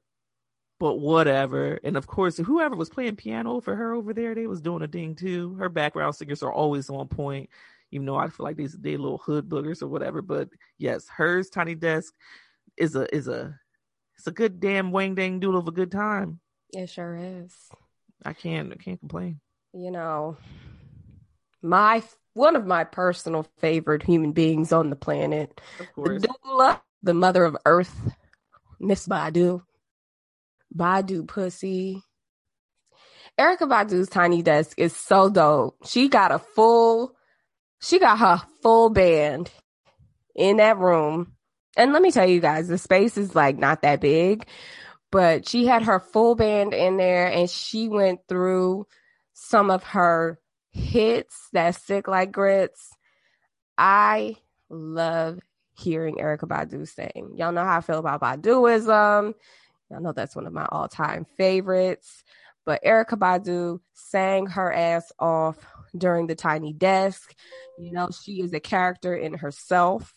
but 0.80 0.95
whatever. 0.95 1.80
And 1.84 1.97
of 1.97 2.07
course, 2.07 2.38
whoever 2.38 2.75
was 2.75 2.89
playing 2.89 3.17
piano 3.17 3.59
for 3.59 3.75
her 3.75 3.93
over 3.93 4.13
there, 4.13 4.34
they 4.34 4.47
was 4.47 4.61
doing 4.61 4.82
a 4.82 4.88
ding 4.88 5.15
too. 5.15 5.55
Her 5.55 5.69
background 5.69 6.15
singers 6.15 6.41
are 6.41 6.51
always 6.51 6.89
on 6.89 7.07
point, 7.07 7.49
even 7.91 8.05
though 8.05 8.15
I 8.15 8.30
feel 8.30 8.45
like 8.45 8.55
these 8.55 8.73
they 8.73 8.97
little 8.97 9.17
hood 9.17 9.49
boogers 9.49 9.84
or 9.84 9.88
whatever. 9.88 10.21
But 10.21 10.49
yes, 10.77 11.07
hers 11.09 11.49
tiny 11.49 11.75
desk 11.75 12.13
is 12.77 12.95
a 12.95 13.13
is 13.13 13.27
a 13.27 13.59
it's 14.17 14.27
a 14.27 14.32
good 14.32 14.59
damn 14.59 14.91
wang 14.91 15.15
dang 15.15 15.39
doodle 15.39 15.59
of 15.59 15.67
a 15.67 15.71
good 15.71 15.91
time. 15.91 16.39
It 16.73 16.89
sure 16.89 17.15
is. 17.15 17.53
I 18.25 18.34
can't 18.34 18.71
I 18.71 18.75
can't 18.75 18.99
complain. 18.99 19.39
You 19.73 19.91
know, 19.91 20.38
my 21.61 22.01
one 22.34 22.55
of 22.55 22.65
my 22.65 22.86
personal 22.86 23.43
favorite 23.57 24.03
human 24.03 24.32
beings 24.32 24.71
on 24.71 24.89
the 24.89 24.95
planet, 24.95 25.59
the 25.97 26.27
doula, 26.45 26.80
the 27.03 27.13
mother 27.13 27.43
of 27.43 27.57
Earth, 27.65 28.13
Miss 28.80 29.07
Badu. 29.07 29.63
Badu 30.76 31.28
pussy. 31.28 32.03
Erykah 33.39 33.70
Badu's 33.70 34.09
tiny 34.09 34.41
desk 34.41 34.78
is 34.78 34.95
so 34.95 35.30
dope. 35.30 35.78
She 35.86 36.09
got 36.09 36.32
a 36.32 36.39
full, 36.39 37.15
she 37.82 37.99
got 37.99 38.20
her 38.20 38.41
full 38.61 38.89
band 38.89 39.49
in 40.36 40.57
that 40.57 40.78
room. 40.78 41.34
And 41.78 41.93
let 41.93 42.01
me 42.01 42.11
tell 42.11 42.28
you 42.28 42.41
guys, 42.41 42.67
the 42.67 42.78
space 42.78 43.17
is 43.17 43.36
like 43.36 43.57
not 43.57 43.84
that 43.84 44.01
big, 44.01 44.45
but 45.11 45.47
she 45.47 45.65
had 45.65 45.84
her 45.84 45.99
full 45.99 46.36
band 46.36 46.74
in 46.74 46.97
there 46.97 47.28
and 47.28 47.49
she 47.49 47.88
went 47.88 48.22
through 48.28 48.86
some 49.34 49.72
of 49.72 49.84
her 49.84 50.39
hits 50.72 51.47
that 51.53 51.76
sick 51.76 52.07
like 52.07 52.32
grits. 52.32 52.91
I 53.78 54.36
love 54.70 55.39
hearing 55.78 56.15
Erykah 56.15 56.41
Badu 56.41 56.88
sing. 56.88 57.36
Y'all 57.36 57.53
know 57.53 57.63
how 57.63 57.78
I 57.78 57.82
feel 57.82 57.99
about 57.99 58.22
Baduizm. 58.22 59.34
I 59.95 59.99
know 59.99 60.13
that's 60.13 60.35
one 60.35 60.47
of 60.47 60.53
my 60.53 60.67
all 60.71 60.87
time 60.87 61.25
favorites. 61.37 62.23
But 62.65 62.83
Erykah 62.83 63.17
Badu 63.17 63.79
sang 63.93 64.45
her 64.47 64.71
ass 64.71 65.11
off 65.17 65.57
during 65.97 66.27
the 66.27 66.35
Tiny 66.35 66.73
Desk. 66.73 67.33
You 67.79 67.91
know, 67.91 68.09
she 68.11 68.41
is 68.41 68.53
a 68.53 68.59
character 68.59 69.15
in 69.15 69.33
herself. 69.33 70.13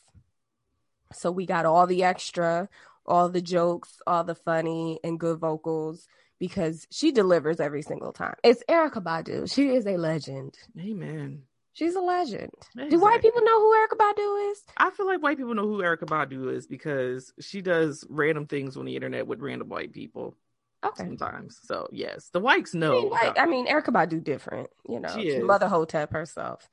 So 1.15 1.31
we 1.31 1.47
got 1.47 1.67
all 1.67 1.87
the 1.87 2.05
extra, 2.05 2.69
all 3.07 3.29
the 3.29 3.41
jokes, 3.41 4.01
all 4.07 4.25
the 4.25 4.35
funny 4.35 5.01
and 5.03 5.19
good 5.19 5.39
vocals 5.39 6.07
because 6.39 6.87
she 6.91 7.13
delivers 7.13 7.61
every 7.61 7.83
single 7.83 8.13
time. 8.13 8.35
It's 8.43 8.63
Erykah 8.69 9.03
Badu. 9.03 9.53
She 9.53 9.69
is 9.69 9.87
a 9.87 9.97
legend. 9.97 10.59
Amen. 10.79 11.45
She's 11.75 11.95
a 11.95 12.01
legend. 12.01 12.51
Exactly. 12.75 12.91
Do 12.91 13.01
white 13.01 13.23
people 13.23 13.43
know 13.43 13.61
who 13.61 13.75
Erykah 13.75 13.99
Badu 13.99 14.51
is? 14.51 14.63
I 14.77 14.91
feel 14.91 15.07
like 15.07 15.23
white 15.23 15.39
people 15.39 15.55
know 15.55 15.67
who 15.67 15.79
Erykah 15.79 16.05
Badu 16.05 16.53
is 16.55 16.67
because 16.67 17.33
she 17.41 17.63
does 17.63 18.05
random 18.11 18.47
things 18.47 18.77
on 18.77 18.85
the 18.85 18.95
internet 18.95 19.27
with 19.27 19.41
random 19.41 19.69
white 19.69 19.93
people. 19.93 20.35
Okay. 20.85 21.05
Sometimes. 21.05 21.59
So 21.63 21.89
yes, 21.91 22.29
the 22.33 22.41
whites 22.41 22.75
know. 22.75 22.93
I 22.93 23.01
mean, 23.01 23.11
white, 23.11 23.33
I 23.39 23.47
mean 23.47 23.67
Erykah 23.67 23.87
Badu 23.87 24.23
different, 24.23 24.69
you 24.89 25.01
know. 25.01 25.09
She 25.15 25.29
is. 25.29 25.45
Mother 25.45 25.69
Hotep 25.69 26.13
herself. 26.13 26.69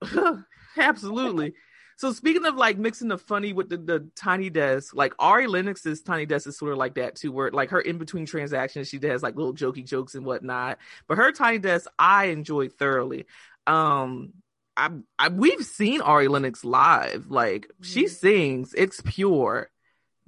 Absolutely. 0.78 1.54
so 1.96 2.12
speaking 2.12 2.46
of 2.46 2.54
like 2.54 2.78
mixing 2.78 3.08
the 3.08 3.18
funny 3.18 3.52
with 3.52 3.68
the, 3.68 3.76
the 3.76 4.08
tiny 4.14 4.50
desk, 4.50 4.94
like 4.94 5.14
Ari 5.18 5.48
Lennox's 5.48 6.00
tiny 6.02 6.26
desk 6.26 6.46
is 6.46 6.56
sort 6.56 6.72
of 6.72 6.78
like 6.78 6.94
that 6.94 7.16
too, 7.16 7.32
where 7.32 7.50
like 7.50 7.70
her 7.70 7.80
in 7.80 7.98
between 7.98 8.24
transactions, 8.24 8.88
she 8.88 8.98
does 8.98 9.22
like 9.22 9.36
little 9.36 9.54
jokey 9.54 9.84
jokes 9.84 10.14
and 10.14 10.24
whatnot. 10.24 10.78
But 11.08 11.18
her 11.18 11.32
tiny 11.32 11.58
desk, 11.58 11.90
I 11.98 12.26
enjoyed 12.26 12.72
thoroughly 12.74 13.26
um 13.66 14.32
I, 14.76 14.90
I 15.18 15.28
we've 15.28 15.64
seen 15.64 16.00
Ari 16.00 16.28
Lennox 16.28 16.64
live. 16.64 17.26
Like 17.28 17.66
mm-hmm. 17.66 17.84
she 17.84 18.08
sings, 18.08 18.74
it's 18.74 19.02
pure. 19.04 19.70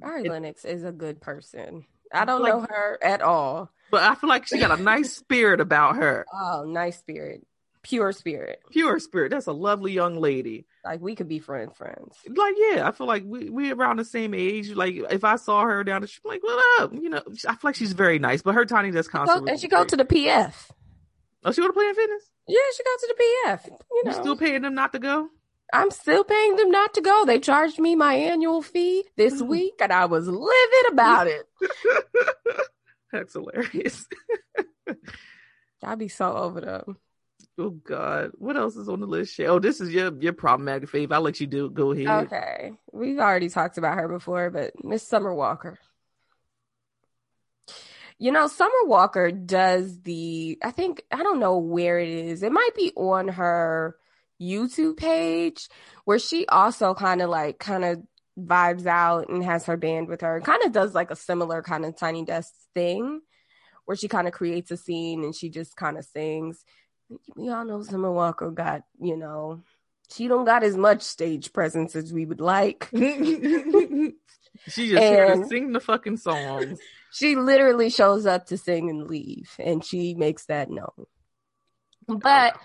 Ari 0.03 0.27
it, 0.27 0.31
Lennox 0.31 0.65
is 0.65 0.85
a 0.85 0.93
good 0.93 1.21
person. 1.21 1.87
I 2.13 2.25
don't 2.25 2.43
Like- 2.43 2.53
know 2.53 2.61
her 2.69 2.99
at 3.03 3.23
all. 3.23 3.71
But 3.91 4.05
I 4.05 4.15
feel 4.15 4.29
like 4.29 4.47
she 4.47 4.59
got 4.59 4.79
a 4.79 4.83
nice 4.83 5.13
spirit 5.17 5.61
about 5.61 5.97
her. 5.97 6.25
Oh, 6.33 6.65
nice 6.67 6.99
spirit, 6.99 7.47
pure 7.83 8.13
spirit. 8.13 8.61
Pure 8.71 9.01
spirit. 9.01 9.31
That's 9.31 9.47
a 9.47 9.53
lovely 9.53 9.93
young 9.93 10.19
lady. 10.19 10.67
Like 10.83 11.03
we 11.03 11.15
could 11.15 11.29
be 11.29 11.41
friend 11.41 11.75
friends. 11.77 12.17
Like, 12.27 12.55
yeah, 12.57 12.89
I 12.89 12.93
feel 12.93 13.07
like 13.07 13.23
we 13.27 13.51
we 13.51 13.71
around 13.71 13.99
the 13.99 14.05
same 14.07 14.33
age. 14.33 14.71
Like, 14.71 14.95
if 15.11 15.25
I 15.25 15.37
saw 15.37 15.63
her 15.63 15.85
down 15.85 16.01
the 16.01 16.09
street, 16.09 16.25
like, 16.25 16.43
what 16.43 16.83
up? 16.83 16.93
You 16.95 17.11
know, 17.11 17.23
I 17.47 17.55
feel 17.55 17.59
like 17.63 17.77
she's 17.77 17.93
very 17.93 18.19
nice. 18.19 18.41
But 18.41 18.55
her 18.55 18.65
tiny 18.65 18.91
desk 18.91 19.11
concert, 19.11 19.47
and 19.49 19.61
she 19.61 19.69
go 19.69 19.85
to 19.85 19.97
the 19.97 20.07
PF. 20.07 20.55
Oh, 21.45 21.53
she 21.53 21.61
go 21.61 21.67
to 21.67 21.73
Planet 21.73 21.97
Fitness. 21.97 22.31
Yeah, 22.47 22.61
she 22.77 22.83
go 22.85 22.91
to 22.99 23.15
the 23.17 23.23
PF. 23.25 23.67
You 23.67 23.77
You 23.95 24.05
know, 24.05 24.13
still 24.13 24.37
paying 24.37 24.63
them 24.63 24.75
not 24.75 24.93
to 24.93 24.99
go? 24.99 25.29
I'm 25.73 25.91
still 25.91 26.23
paying 26.25 26.57
them 26.57 26.71
not 26.71 26.95
to 26.95 27.01
go. 27.01 27.25
They 27.25 27.39
charged 27.41 27.79
me 27.79 27.95
my 27.97 28.15
annual 28.15 28.63
fee 28.63 29.05
this 29.17 29.41
Mhm. 29.41 29.49
week, 29.49 29.75
and 29.81 29.93
I 29.93 30.05
was 30.05 30.29
livid 30.29 30.93
about 30.93 31.27
it. 31.27 31.49
That's 33.13 33.33
hilarious. 33.33 34.07
I'd 35.83 35.99
be 35.99 36.09
so 36.09 36.35
over 36.37 36.61
them. 36.61 36.97
Oh 37.59 37.71
God, 37.71 38.33
what 38.39 38.57
else 38.57 38.77
is 38.77 38.89
on 38.89 39.01
the 39.01 39.07
list? 39.07 39.39
Oh, 39.41 39.59
this 39.59 39.81
is 39.81 39.91
your 39.91 40.13
your 40.21 40.33
problematic 40.33 40.89
fave. 40.89 41.13
I'll 41.13 41.21
let 41.23 41.41
you 41.41 41.47
do. 41.47 41.69
Go 41.71 41.91
ahead. 41.93 42.25
Okay, 42.27 42.73
we've 42.93 43.19
already 43.19 43.49
talked 43.49 43.79
about 43.79 43.99
her 43.99 44.09
before, 44.09 44.51
but 44.51 44.73
Miss 44.85 45.03
Summer 45.07 45.35
Walker. 45.35 45.79
You 48.19 48.33
know, 48.33 48.47
Summer 48.47 48.71
Walker 48.85 49.31
does 49.31 50.01
the. 50.03 50.59
I 50.63 50.71
think 50.71 51.03
I 51.11 51.23
don't 51.23 51.41
know 51.41 51.59
where 51.59 51.99
it 51.99 52.09
is. 52.09 52.43
It 52.43 52.53
might 52.53 52.75
be 52.77 52.93
on 52.97 53.29
her 53.29 53.97
YouTube 54.41 54.97
page, 54.97 55.69
where 56.05 56.19
she 56.19 56.47
also 56.47 56.95
kind 56.95 57.23
of 57.23 57.31
like 57.31 57.59
kind 57.59 57.85
of 57.85 58.03
vibes 58.39 58.87
out 58.87 59.29
and 59.29 59.45
has 59.45 59.67
her 59.67 59.77
band 59.77 60.09
with 60.09 60.21
her. 60.23 60.41
Kind 60.41 60.63
of 60.65 60.73
does 60.73 60.95
like 60.95 61.11
a 61.11 61.17
similar 61.17 61.63
kind 61.63 61.85
of 61.85 61.97
tiny 61.97 62.25
desk 62.25 62.53
thing, 62.75 63.21
where 63.85 63.97
she 63.97 64.09
kind 64.09 64.27
of 64.27 64.35
creates 64.35 64.71
a 64.71 64.77
scene 64.77 65.25
and 65.25 65.35
she 65.35 65.49
just 65.51 65.77
kind 65.77 65.99
of 65.99 66.05
sings. 66.05 66.65
We 67.37 67.51
all 67.51 67.65
know 67.65 67.83
Summer 67.83 68.11
Walker 68.11 68.51
got, 68.51 68.83
you 68.99 69.17
know, 69.17 69.63
she 70.13 70.29
don't 70.29 70.45
got 70.45 70.63
as 70.63 70.77
much 70.77 71.03
stage 71.03 71.53
presence 71.53 71.97
as 71.97 72.13
we 72.13 72.25
would 72.27 72.41
like. 72.41 72.89
she 74.69 74.89
just 74.91 75.03
here 75.03 75.27
to 75.27 75.33
And- 75.33 75.47
sing 75.49 75.73
the 75.73 75.81
fucking 75.81 76.17
songs. 76.19 76.79
She 77.15 77.37
literally 77.37 77.91
shows 77.91 78.25
up 78.25 78.47
to 78.47 78.57
sing 78.57 78.89
and 78.89 79.07
leave, 79.07 79.55
and 79.59 79.85
she 79.85 80.15
makes 80.15 80.47
that 80.47 80.71
known. 80.71 81.05
But 82.09 82.57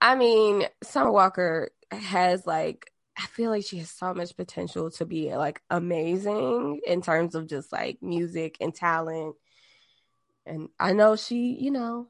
I 0.00 0.14
mean, 0.14 0.62
Summer 0.84 1.10
Walker 1.10 1.70
has 1.90 2.46
like 2.46 2.92
I 3.18 3.26
feel 3.26 3.50
like 3.50 3.64
she 3.64 3.78
has 3.78 3.90
so 3.90 4.14
much 4.14 4.36
potential 4.36 4.92
to 4.92 5.06
be 5.06 5.34
like 5.34 5.60
amazing 5.70 6.82
in 6.86 7.02
terms 7.02 7.34
of 7.34 7.48
just 7.48 7.72
like 7.72 8.00
music 8.00 8.58
and 8.60 8.72
talent. 8.72 9.34
And 10.46 10.68
I 10.78 10.92
know 10.92 11.16
she, 11.16 11.56
you 11.58 11.72
know, 11.72 12.06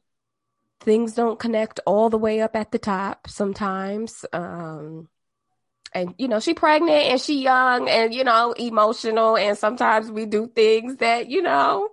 things 0.80 1.14
don't 1.14 1.38
connect 1.38 1.80
all 1.86 2.10
the 2.10 2.18
way 2.18 2.42
up 2.42 2.54
at 2.56 2.72
the 2.72 2.78
top 2.78 3.26
sometimes. 3.26 4.26
Um 4.34 5.08
and 5.92 6.14
you 6.18 6.28
know, 6.28 6.40
she 6.40 6.54
pregnant 6.54 7.02
and 7.02 7.20
she 7.20 7.42
young 7.42 7.88
and 7.88 8.14
you 8.14 8.24
know, 8.24 8.52
emotional 8.52 9.36
and 9.36 9.56
sometimes 9.56 10.10
we 10.10 10.26
do 10.26 10.46
things 10.46 10.96
that, 10.96 11.28
you 11.28 11.42
know, 11.42 11.88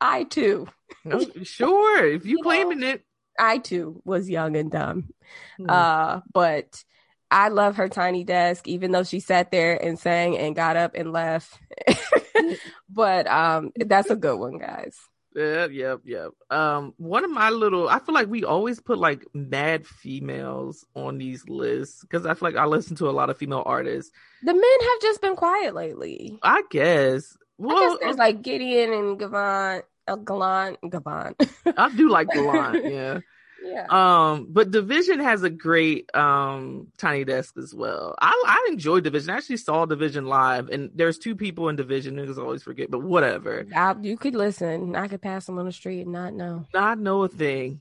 I 0.00 0.24
too, 0.24 0.68
No, 1.04 1.20
sure, 1.42 2.06
if 2.06 2.24
you 2.24 2.30
You 2.38 2.42
claiming 2.42 2.82
it. 2.82 3.02
I 3.38 3.58
too 3.58 4.02
was 4.04 4.28
young 4.28 4.56
and 4.56 4.70
dumb. 4.70 5.10
Hmm. 5.58 5.70
Uh, 5.70 6.20
but 6.32 6.82
I 7.30 7.48
love 7.48 7.76
her 7.76 7.88
tiny 7.88 8.24
desk, 8.24 8.66
even 8.66 8.90
though 8.90 9.04
she 9.04 9.20
sat 9.20 9.50
there 9.50 9.76
and 9.82 9.98
sang 9.98 10.36
and 10.36 10.56
got 10.56 10.76
up 10.76 10.94
and 10.94 11.12
left. 11.12 11.58
but 12.88 13.26
um, 13.26 13.72
that's 13.76 14.10
a 14.10 14.16
good 14.16 14.38
one, 14.38 14.58
guys. 14.58 14.96
Yep, 15.38 15.70
yep, 15.72 16.00
yep. 16.04 16.30
Um, 16.50 16.94
one 16.98 17.24
of 17.24 17.30
my 17.30 17.50
little, 17.50 17.88
I 17.88 18.00
feel 18.00 18.14
like 18.14 18.28
we 18.28 18.44
always 18.44 18.80
put 18.80 18.98
like 18.98 19.24
mad 19.34 19.86
females 19.86 20.84
on 20.96 21.18
these 21.18 21.48
lists 21.48 22.02
because 22.02 22.26
I 22.26 22.34
feel 22.34 22.48
like 22.50 22.56
I 22.56 22.64
listen 22.66 22.96
to 22.96 23.08
a 23.08 23.12
lot 23.12 23.30
of 23.30 23.38
female 23.38 23.62
artists. 23.64 24.10
The 24.42 24.52
men 24.52 24.62
have 24.64 25.00
just 25.00 25.20
been 25.20 25.36
quiet 25.36 25.74
lately. 25.74 26.38
I 26.42 26.62
guess. 26.70 27.36
I 27.68 27.74
Well, 27.74 27.78
guess 27.78 27.98
there's 28.00 28.16
like 28.16 28.42
Giveon 28.42 28.98
and 28.98 29.20
Gavant, 29.20 29.82
uh, 30.08 30.16
Gallant, 30.16 30.80
Gavant. 30.82 31.34
I 31.76 31.88
do 31.94 32.08
like 32.08 32.30
the 32.32 32.42
line, 32.42 32.84
yeah. 32.84 33.20
Yeah. 33.64 33.86
Um, 33.90 34.46
but 34.50 34.70
dvsn 34.70 35.22
has 35.22 35.42
a 35.42 35.50
great 35.50 36.14
um 36.14 36.88
tiny 36.96 37.24
desk 37.24 37.56
as 37.58 37.74
well. 37.74 38.14
I 38.20 38.32
I 38.46 38.68
enjoy 38.70 39.00
dvsn. 39.00 39.30
I 39.32 39.36
actually 39.36 39.56
saw 39.58 39.84
dvsn 39.86 40.26
live, 40.26 40.68
and 40.68 40.90
there's 40.94 41.18
two 41.18 41.34
people 41.34 41.68
in 41.68 41.76
dvsn. 41.76 42.12
Niggas 42.12 42.38
always 42.38 42.62
forget, 42.62 42.90
but 42.90 43.02
whatever. 43.02 43.66
I, 43.74 43.94
you 44.00 44.16
could 44.16 44.34
listen. 44.34 44.94
I 44.96 45.08
could 45.08 45.22
pass 45.22 45.46
them 45.46 45.58
on 45.58 45.66
the 45.66 45.72
street 45.72 46.02
and 46.02 46.12
not 46.12 46.34
know. 46.34 46.66
Not 46.72 46.98
know 46.98 47.24
a 47.24 47.28
thing. 47.28 47.80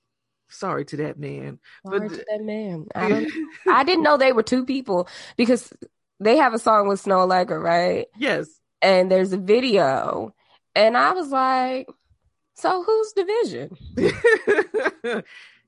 Sorry 0.50 0.86
to 0.86 0.98
that 0.98 1.20
man. 1.20 1.60
Sorry 1.86 2.00
But- 2.08 2.10
to 2.18 2.26
that 2.30 2.42
man. 2.44 2.88
I, 2.96 3.28
I 3.70 3.84
didn't 3.84 4.04
know 4.04 4.18
they 4.18 4.34
were 4.34 4.44
two 4.44 4.66
people 4.66 5.08
because 5.36 5.72
they 6.20 6.38
have 6.38 6.54
a 6.54 6.60
song 6.60 6.88
with 6.88 7.04
Snoh 7.04 7.28
Aalegra, 7.28 7.62
right? 7.62 8.08
yes. 8.18 8.48
and 8.82 9.12
there's 9.12 9.34
a 9.34 9.38
video 9.38 10.34
and 10.76 10.96
i 10.96 11.12
was 11.12 11.30
like 11.30 11.88
so 12.54 12.84
who's 12.84 13.14
dvsn 13.18 13.74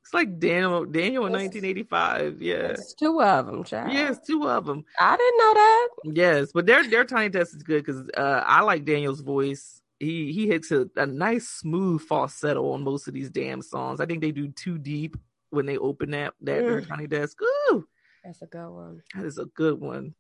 it's 0.10 0.14
like 0.16 0.40
Daniel 0.40 0.86
Daniel 0.86 1.28
in 1.28 1.34
Yes. 1.34 1.42
1985. 1.54 2.42
Yeah. 2.42 2.56
it's 2.56 2.96
two 2.96 3.22
of 3.22 3.46
them 3.46 3.64
child. 3.64 3.94
Yes, 3.94 4.18
two 4.26 4.50
of 4.50 4.66
them. 4.66 4.84
i 5.00 5.16
didn't 5.16 5.38
know 5.38 5.54
that 5.54 5.88
Yes, 6.04 6.52
but 6.52 6.66
their 6.66 6.84
their 6.90 7.06
tiny 7.06 7.30
desk 7.30 7.56
is 7.56 7.62
good 7.62 7.86
because 7.86 8.10
uh, 8.18 8.44
I 8.46 8.62
like 8.62 8.86
Daniel's 8.86 9.22
voice. 9.22 9.82
He 10.00 10.32
he 10.34 10.48
hits 10.48 10.72
a, 10.72 10.90
a 10.96 11.06
nice 11.06 11.48
smooth 11.48 12.02
falsetto 12.02 12.72
on 12.72 12.84
most 12.84 13.08
of 13.08 13.14
these 13.14 13.30
damn 13.30 13.62
songs. 13.62 14.00
I 14.00 14.08
think 14.08 14.22
they 14.22 14.32
do 14.32 14.48
too 14.48 14.80
deep 14.80 15.16
when 15.52 15.68
they 15.68 15.78
open 15.78 16.10
that 16.12 16.34
that 16.42 16.64
Mm. 16.64 16.88
tiny 16.88 17.06
desk. 17.08 17.38
Ooh, 17.44 17.86
that's 18.24 18.42
a 18.42 18.48
good 18.48 18.70
one 18.70 19.02
that 19.14 19.26
is 19.26 19.38
a 19.38 19.46
good 19.46 19.80
one. 19.80 20.16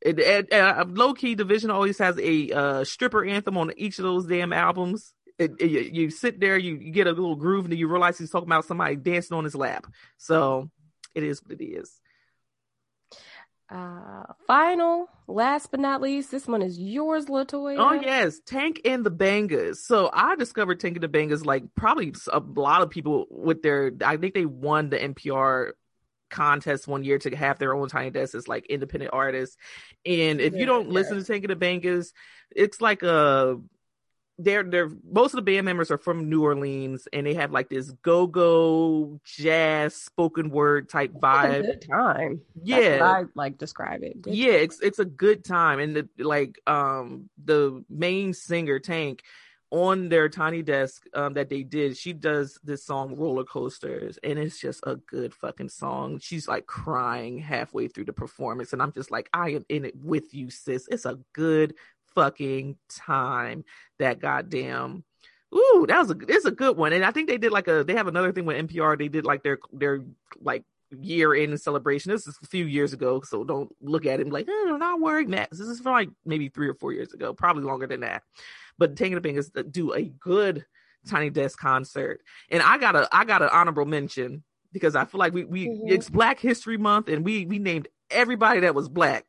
It, 0.00 0.18
it, 0.20 0.52
uh, 0.52 0.84
low 0.86 1.14
key 1.14 1.34
dvsn 1.34 1.72
always 1.72 1.98
has 1.98 2.18
a 2.18 2.50
uh, 2.52 2.84
stripper 2.84 3.24
anthem 3.24 3.56
on 3.56 3.72
each 3.76 3.98
of 3.98 4.04
those 4.04 4.26
damn 4.26 4.52
albums. 4.52 5.12
It, 5.38 5.52
it- 5.58 5.92
you, 5.92 6.10
sit 6.10 6.40
there, 6.40 6.56
you, 6.58 6.76
you 6.76 6.92
get 6.92 7.06
a 7.06 7.10
little 7.10 7.36
groove, 7.36 7.64
and 7.64 7.72
then 7.72 7.78
you 7.78 7.88
realize 7.88 8.18
he's 8.18 8.30
talking 8.30 8.48
about 8.48 8.64
somebody 8.64 8.96
dancing 8.96 9.36
on 9.36 9.44
his 9.44 9.54
lap. 9.54 9.86
So 10.16 10.70
it 11.14 11.22
is 11.22 11.42
what 11.42 11.60
it 11.60 11.64
is. 11.64 12.00
uh 13.70 14.24
final 14.46 15.08
last 15.26 15.70
but 15.70 15.80
not 15.80 16.02
least 16.02 16.30
this 16.30 16.46
one 16.46 16.60
is 16.60 16.78
yours 16.78 17.26
latoya 17.26 17.76
Oh 17.78 17.92
yes, 17.92 18.40
Tank 18.44 18.82
and 18.84 19.04
the 19.04 19.10
Bangas. 19.10 19.76
So 19.76 20.10
I 20.12 20.36
discovered 20.36 20.80
Tank 20.80 20.96
and 20.96 21.02
the 21.02 21.08
Bangas 21.08 21.44
like 21.46 21.64
probably 21.74 22.12
a 22.30 22.40
lot 22.40 22.82
of 22.82 22.90
people 22.90 23.26
with 23.30 23.62
their. 23.62 23.90
I 24.04 24.16
think 24.18 24.34
they 24.34 24.44
won 24.46 24.90
the 24.90 24.98
NPR 24.98 25.72
contest 26.30 26.86
one 26.86 27.04
year 27.04 27.18
to 27.18 27.34
have 27.34 27.58
their 27.58 27.74
own 27.74 27.88
tiny 27.88 28.10
desk 28.10 28.34
as 28.34 28.46
like 28.48 28.66
independent 28.66 29.12
artists. 29.14 29.56
And 30.04 30.40
if 30.40 30.54
you 30.54 30.66
don't 30.66 30.88
yeah. 30.88 30.92
listen 30.92 31.16
to 31.18 31.24
Tank 31.24 31.44
and 31.44 31.58
the 31.58 31.66
Bangas, 31.66 32.12
it's 32.54 32.80
like 32.80 33.02
a. 33.02 33.58
They're 34.38 34.64
they're 34.64 34.90
most 35.08 35.32
of 35.32 35.36
the 35.36 35.42
band 35.42 35.64
members 35.64 35.92
are 35.92 35.98
from 35.98 36.28
New 36.28 36.42
Orleans 36.42 37.06
and 37.12 37.24
they 37.24 37.34
have 37.34 37.52
like 37.52 37.68
this 37.68 37.90
go 38.02 38.26
go 38.26 39.20
jazz 39.24 39.94
spoken 39.94 40.50
word 40.50 40.88
type 40.88 41.12
vibe. 41.12 41.62
good 41.62 41.86
time. 41.88 42.40
Yeah, 42.60 42.98
i 43.02 43.24
like 43.36 43.58
describe 43.58 44.02
it. 44.02 44.20
Good 44.20 44.34
yeah 44.34 44.52
it's 44.54 44.80
it's 44.80 44.98
a 44.98 45.04
good 45.04 45.44
time 45.44 45.78
and 45.78 45.94
the 45.94 46.08
like 46.18 46.60
um 46.66 47.30
the 47.44 47.84
main 47.88 48.34
singer 48.34 48.80
tank 48.80 49.22
on 49.70 50.08
their 50.08 50.28
tiny 50.28 50.62
desk 50.62 51.04
um 51.14 51.34
that 51.34 51.48
they 51.48 51.62
did 51.62 51.96
she 51.96 52.12
does 52.12 52.60
this 52.62 52.84
song 52.84 53.16
roller 53.16 53.42
coasters 53.44 54.18
and 54.22 54.38
it's 54.38 54.60
just 54.60 54.80
a 54.84 54.96
good 54.96 55.34
fucking 55.34 55.68
song. 55.68 56.18
She's 56.20 56.46
like 56.46 56.66
crying 56.66 57.38
halfway 57.38 57.88
through 57.88 58.04
the 58.06 58.12
performance 58.12 58.72
and 58.72 58.82
i'm 58.82 58.92
just 58.92 59.10
like 59.12 59.28
i 59.32 59.50
am 59.50 59.64
in 59.68 59.84
it 59.84 59.96
with 59.96 60.34
you 60.34 60.50
sis. 60.50 60.88
It's 60.90 61.06
a 61.06 61.18
good 61.32 61.74
fucking 62.14 62.76
time 62.88 63.64
that 63.98 64.20
goddamn 64.20 65.04
Ooh, 65.54 65.84
that 65.86 66.00
was 66.00 66.10
a 66.10 66.16
it's 66.26 66.44
a 66.46 66.50
good 66.50 66.76
one, 66.76 66.92
and 66.92 67.04
I 67.04 67.12
think 67.12 67.28
they 67.28 67.38
did 67.38 67.52
like 67.52 67.68
a 67.68 67.84
they 67.84 67.94
have 67.94 68.08
another 68.08 68.32
thing 68.32 68.44
with 68.44 68.56
NPR. 68.68 68.98
They 68.98 69.06
did 69.06 69.24
like 69.24 69.44
their 69.44 69.58
their 69.72 70.00
like 70.40 70.64
year 70.90 71.32
end 71.32 71.60
celebration. 71.60 72.10
This 72.10 72.26
is 72.26 72.36
a 72.42 72.46
few 72.46 72.64
years 72.64 72.92
ago, 72.92 73.20
so 73.20 73.44
don't 73.44 73.70
look 73.80 74.04
at 74.04 74.18
it 74.18 74.28
like, 74.30 74.46
oh, 74.48 74.64
no, 74.66 74.76
not 74.76 75.00
wearing 75.00 75.30
that. 75.30 75.50
This 75.50 75.60
is 75.60 75.80
from 75.80 75.92
like 75.92 76.08
maybe 76.24 76.48
three 76.48 76.68
or 76.68 76.74
four 76.74 76.92
years 76.92 77.12
ago, 77.12 77.32
probably 77.34 77.62
longer 77.62 77.86
than 77.86 78.00
that. 78.00 78.24
But 78.78 78.96
Tank 78.96 79.14
and 79.14 79.24
the 79.24 79.28
Bangas 79.28 79.72
do 79.72 79.92
a 79.92 80.02
good 80.02 80.66
Tiny 81.08 81.30
Desk 81.30 81.56
concert, 81.56 82.22
and 82.50 82.60
I 82.60 82.78
got 82.78 82.96
a 82.96 83.08
I 83.12 83.24
got 83.24 83.42
an 83.42 83.50
honorable 83.52 83.84
mention 83.84 84.42
because 84.72 84.96
I 84.96 85.04
feel 85.04 85.20
like 85.20 85.34
we 85.34 85.44
we 85.44 85.68
Mhm. 85.68 85.82
it's 85.92 86.10
Black 86.10 86.40
History 86.40 86.78
Month, 86.78 87.08
and 87.08 87.24
we 87.24 87.46
we 87.46 87.60
named 87.60 87.86
everybody 88.10 88.60
that 88.60 88.74
was 88.74 88.88
black. 88.88 89.24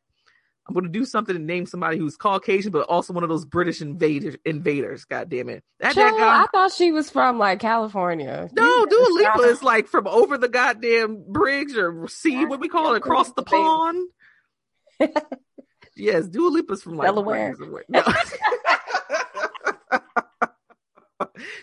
I'm 0.68 0.74
gonna 0.74 0.88
do 0.88 1.04
something 1.04 1.36
and 1.36 1.46
name 1.46 1.66
somebody 1.66 1.96
who's 1.96 2.16
Caucasian, 2.16 2.72
but 2.72 2.88
also 2.88 3.12
one 3.12 3.22
of 3.22 3.28
those 3.28 3.44
British 3.44 3.80
invaders. 3.80 4.36
Invaders, 4.44 5.04
God 5.04 5.28
damn 5.28 5.48
it! 5.48 5.62
That, 5.78 5.94
that 5.94 6.12
guy. 6.12 6.42
i 6.42 6.46
thought 6.52 6.72
she 6.72 6.90
was 6.90 7.08
from 7.08 7.38
like 7.38 7.60
california 7.60 8.48
No, 8.52 8.64
You 8.64 8.86
Dua 8.88 9.06
Lipa 9.10 9.42
is 9.48 9.62
like 9.62 9.86
from 9.86 10.06
over 10.08 10.38
the 10.38 10.48
goddamn 10.48 11.24
bridge 11.28 11.76
or 11.76 12.08
sea, 12.08 12.44
what 12.46 12.60
we 12.60 12.68
call 12.68 12.94
it, 12.94 12.98
across 12.98 13.32
the 13.32 13.42
pond. 13.42 14.08
yes, 15.96 16.26
Dua 16.26 16.48
Lipa's 16.48 16.82
from 16.82 16.96
like 16.96 17.06
Delaware. 17.06 17.54
No. 17.88 18.02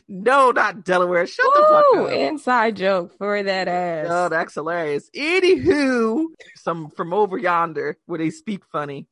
No, 0.08 0.52
not 0.52 0.84
Delaware. 0.84 1.26
Shut 1.28 1.46
the 1.54 1.62
fuck 1.62 2.08
up. 2.08 2.12
inside 2.12 2.76
joke 2.76 3.18
for 3.18 3.42
that 3.42 3.68
ass. 3.68 4.08
Oh, 4.10 4.30
that's 4.30 4.54
hilarious. 4.54 5.10
Anywho, 5.16 6.26
some 6.56 6.90
from 6.92 7.14
over 7.14 7.38
yonder 7.38 7.98
where 8.06 8.20
they 8.20 8.30
speak 8.30 8.64
funny. 8.72 9.08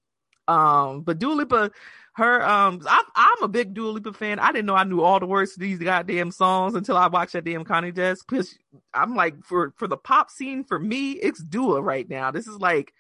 Um, 0.48 1.02
but 1.02 1.20
Dua 1.20 1.34
Lipa, 1.34 1.72
her 2.14 2.46
um, 2.46 2.82
I, 2.88 3.04
I'm 3.16 3.44
a 3.44 3.48
big 3.48 3.74
Dua 3.74 3.92
Lipa 3.92 4.14
fan. 4.14 4.40
I 4.40 4.52
didn't 4.52 4.66
know 4.66 4.76
I 4.76 4.84
knew 4.84 5.02
all 5.02 5.20
the 5.20 5.26
words 5.26 5.54
to 5.54 5.60
these 5.60 5.80
goddamn 5.80 6.32
songs 6.32 6.76
until 6.76 6.98
I 6.98 7.08
watched 7.08 7.34
that 7.34 7.46
damn 7.46 7.64
Connie 7.64 7.92
Desk. 7.92 8.26
Because 8.28 8.58
I'm 8.94 9.16
like, 9.16 9.44
for 9.44 9.74
for 9.78 9.88
the 9.88 9.98
pop 9.98 10.30
scene, 10.30 10.64
for 10.64 10.78
me, 10.78 11.12
it's 11.14 11.42
Dua 11.42 11.82
right 11.82 12.10
now. 12.10 12.32
This 12.32 12.48
is 12.48 12.58
like 12.58 12.94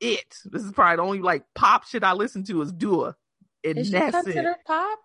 it. 0.00 0.36
This 0.44 0.62
is 0.62 0.72
probably 0.72 0.96
the 0.96 1.02
only 1.02 1.20
like 1.20 1.44
pop 1.54 1.86
shit 1.86 2.04
I 2.04 2.12
listen 2.12 2.44
to 2.44 2.62
is 2.62 2.72
Dua, 2.72 3.16
and 3.64 3.78
is 3.78 3.88
she 3.88 3.92
that's 3.92 4.18
it. 4.18 4.24
considered 4.24 4.56
pop? 4.66 4.98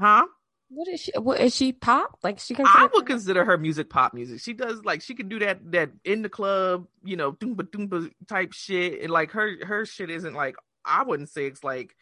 Huh? 0.00 0.26
What 0.70 0.88
is 0.88 1.00
she? 1.00 1.12
What 1.16 1.40
is 1.40 1.54
she 1.54 1.72
pop? 1.72 2.18
Like 2.22 2.38
she 2.38 2.54
can 2.54 2.66
I 2.66 2.88
would 2.92 3.06
consider 3.06 3.44
her 3.44 3.56
music 3.56 3.88
pop 3.88 4.12
music. 4.12 4.40
She 4.40 4.52
does 4.52 4.84
like 4.84 5.00
she 5.00 5.14
can 5.14 5.28
do 5.28 5.38
that 5.38 5.58
that 5.72 5.90
in 6.04 6.22
the 6.22 6.28
club, 6.28 6.86
you 7.02 7.16
know, 7.16 7.32
doomba 7.32 7.62
doomba 7.62 8.10
type 8.28 8.52
shit, 8.52 9.00
and 9.02 9.10
like 9.10 9.32
her 9.32 9.64
her 9.64 9.86
shit 9.86 10.10
isn't 10.10 10.34
like 10.34 10.56
I 10.84 11.04
wouldn't 11.04 11.30
say 11.30 11.46
it's 11.46 11.64
like 11.64 11.96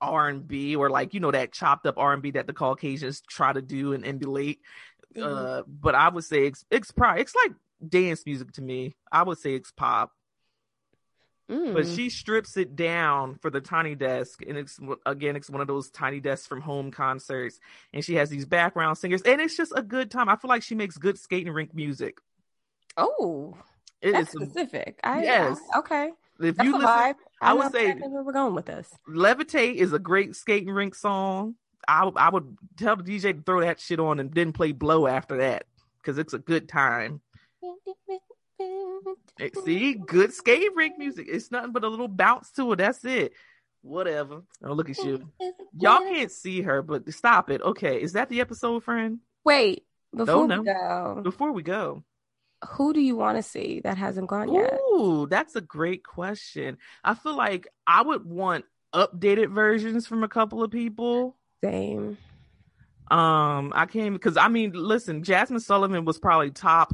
R 0.00 0.28
and 0.28 0.46
B 0.46 0.76
or 0.76 0.88
like 0.88 1.14
you 1.14 1.20
know 1.20 1.32
that 1.32 1.52
chopped 1.52 1.86
up 1.86 1.98
R 1.98 2.12
and 2.12 2.22
B 2.22 2.32
that 2.32 2.46
the 2.46 2.52
Caucasians 2.52 3.22
try 3.22 3.52
to 3.52 3.62
do 3.62 3.92
and 3.92 4.04
emulate. 4.04 4.60
Mhm. 5.16 5.22
Uh, 5.22 5.62
but 5.66 5.94
I 5.94 6.08
would 6.08 6.24
say 6.24 6.46
it's 6.46 6.64
it's 6.70 6.92
probably 6.92 7.22
it's 7.22 7.34
like 7.34 7.52
dance 7.86 8.24
music 8.24 8.52
to 8.52 8.62
me. 8.62 8.94
I 9.10 9.24
would 9.24 9.38
say 9.38 9.54
it's 9.54 9.72
pop, 9.72 10.12
Mm. 11.50 11.74
but 11.74 11.86
she 11.86 12.10
strips 12.10 12.56
it 12.56 12.74
down 12.74 13.36
for 13.36 13.50
the 13.50 13.60
tiny 13.60 13.94
desk, 13.94 14.42
and 14.46 14.58
it's 14.58 14.80
again 15.06 15.36
it's 15.36 15.48
one 15.48 15.60
of 15.60 15.68
those 15.68 15.90
tiny 15.90 16.18
desks 16.18 16.44
from 16.46 16.60
home 16.60 16.90
concerts, 16.90 17.60
and 17.94 18.04
she 18.04 18.16
has 18.16 18.28
these 18.30 18.44
background 18.44 18.98
singers, 18.98 19.22
and 19.22 19.40
it's 19.40 19.56
just 19.56 19.72
a 19.76 19.82
good 19.82 20.10
time. 20.10 20.28
I 20.28 20.34
feel 20.34 20.48
like 20.48 20.62
she 20.64 20.74
makes 20.74 20.96
good 20.98 21.16
skating 21.18 21.52
rink 21.52 21.72
music. 21.72 22.18
oh, 22.96 23.56
It 24.00 24.12
that's 24.12 24.34
is 24.34 24.42
specific. 24.50 24.98
I, 25.04 25.22
Yes. 25.22 25.60
I- 25.72 25.78
okay. 25.78 26.10
if 26.40 26.56
That's 26.56 26.66
you 26.66 26.74
a 26.74 26.78
listen. 26.78 27.14
I 27.40 27.50
know 27.54 27.56
would 27.62 27.72
say- 27.72 27.92
where 27.92 28.22
we're 28.24 28.32
going 28.32 28.54
with 28.54 28.66
this. 28.66 28.92
Levitate 29.08 29.76
is 29.76 29.92
a 29.92 29.98
great 30.00 30.34
skating 30.34 30.70
rink 30.70 30.94
song. 30.96 31.54
I 31.86 32.10
I 32.16 32.30
would 32.30 32.56
tell 32.76 32.96
the 32.96 33.04
DJ 33.04 33.32
to 33.36 33.42
throw 33.42 33.60
that 33.60 33.78
shit 33.78 34.00
on 34.00 34.18
and 34.18 34.34
then 34.34 34.52
play 34.52 34.72
Blow 34.72 35.06
after 35.06 35.36
that 35.36 35.66
because 35.98 36.18
it's 36.18 36.32
a 36.34 36.38
good 36.40 36.68
time. 36.68 37.20
See, 39.64 39.94
good 39.94 40.32
skating 40.32 40.74
rink 40.74 40.98
music. 40.98 41.26
It's 41.30 41.50
nothing 41.50 41.72
but 41.72 41.84
a 41.84 41.88
little 41.88 42.08
bounce 42.08 42.50
to 42.52 42.72
it. 42.72 42.76
That's 42.76 43.04
it. 43.04 43.32
Whatever. 43.82 44.42
Oh, 44.64 44.72
look 44.72 44.90
at 44.90 44.98
you. 44.98 45.30
Y'all 45.78 46.00
can't 46.00 46.30
see 46.30 46.62
her, 46.62 46.82
but 46.82 47.12
stop 47.12 47.50
it. 47.50 47.62
Okay, 47.62 48.00
is 48.02 48.14
that 48.14 48.28
the 48.28 48.40
episode, 48.40 48.82
friend? 48.82 49.18
Wait, 49.44 49.84
before 50.14 50.48
no. 50.48 50.60
we 50.60 50.64
go, 50.66 51.20
Before 51.22 51.52
we 51.52 51.62
go. 51.62 52.02
who 52.70 52.92
do 52.92 53.00
you 53.00 53.14
want 53.16 53.36
to 53.38 53.42
see 53.42 53.80
that 53.84 53.96
hasn't 53.96 54.28
gone 54.28 54.52
yet? 54.52 54.74
Ooh, 54.92 55.26
that's 55.30 55.54
a 55.54 55.60
great 55.60 56.02
question. 56.02 56.78
I 57.04 57.14
feel 57.14 57.36
like 57.36 57.68
I 57.86 58.02
would 58.02 58.24
want 58.24 58.64
updated 58.94 59.52
versions 59.52 60.06
from 60.06 60.24
a 60.24 60.28
couple 60.28 60.62
of 60.64 60.70
people. 60.70 61.36
Same. 61.62 62.18
Um, 63.08 63.72
I 63.74 63.86
came 63.86 64.14
because 64.14 64.36
I 64.36 64.48
mean, 64.48 64.72
listen, 64.74 65.22
Jazmine 65.22 65.60
Sullivan 65.60 66.04
was 66.04 66.18
probably 66.18 66.50
top 66.50 66.92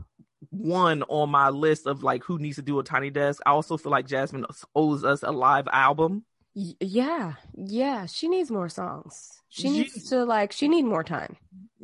one 0.53 1.03
on 1.09 1.31
my 1.31 1.49
list 1.49 1.87
of 1.87 2.03
like 2.03 2.23
who 2.25 2.39
needs 2.39 2.57
to 2.57 2.63
do 2.63 2.79
a 2.79 2.85
tiny 2.85 3.11
desk. 3.11 3.43
I 3.47 3.51
also 3.51 3.77
feel 3.77 3.91
like 3.91 4.07
Jazmine 4.07 4.45
owes 4.75 5.03
us 5.05 5.23
a 5.23 5.33
live 5.33 5.67
album. 5.73 6.25
Y- 6.55 6.75
yeah, 6.81 7.35
yeah. 7.55 8.05
She 8.07 8.29
needs 8.29 8.51
more 8.51 8.69
songs. 8.69 9.31
She 9.49 9.63
She- 9.63 9.71
needs 9.71 10.11
to 10.11 10.25
like. 10.25 10.53
She 10.53 10.69
need 10.69 10.85
more 10.85 11.03
time. 11.03 11.37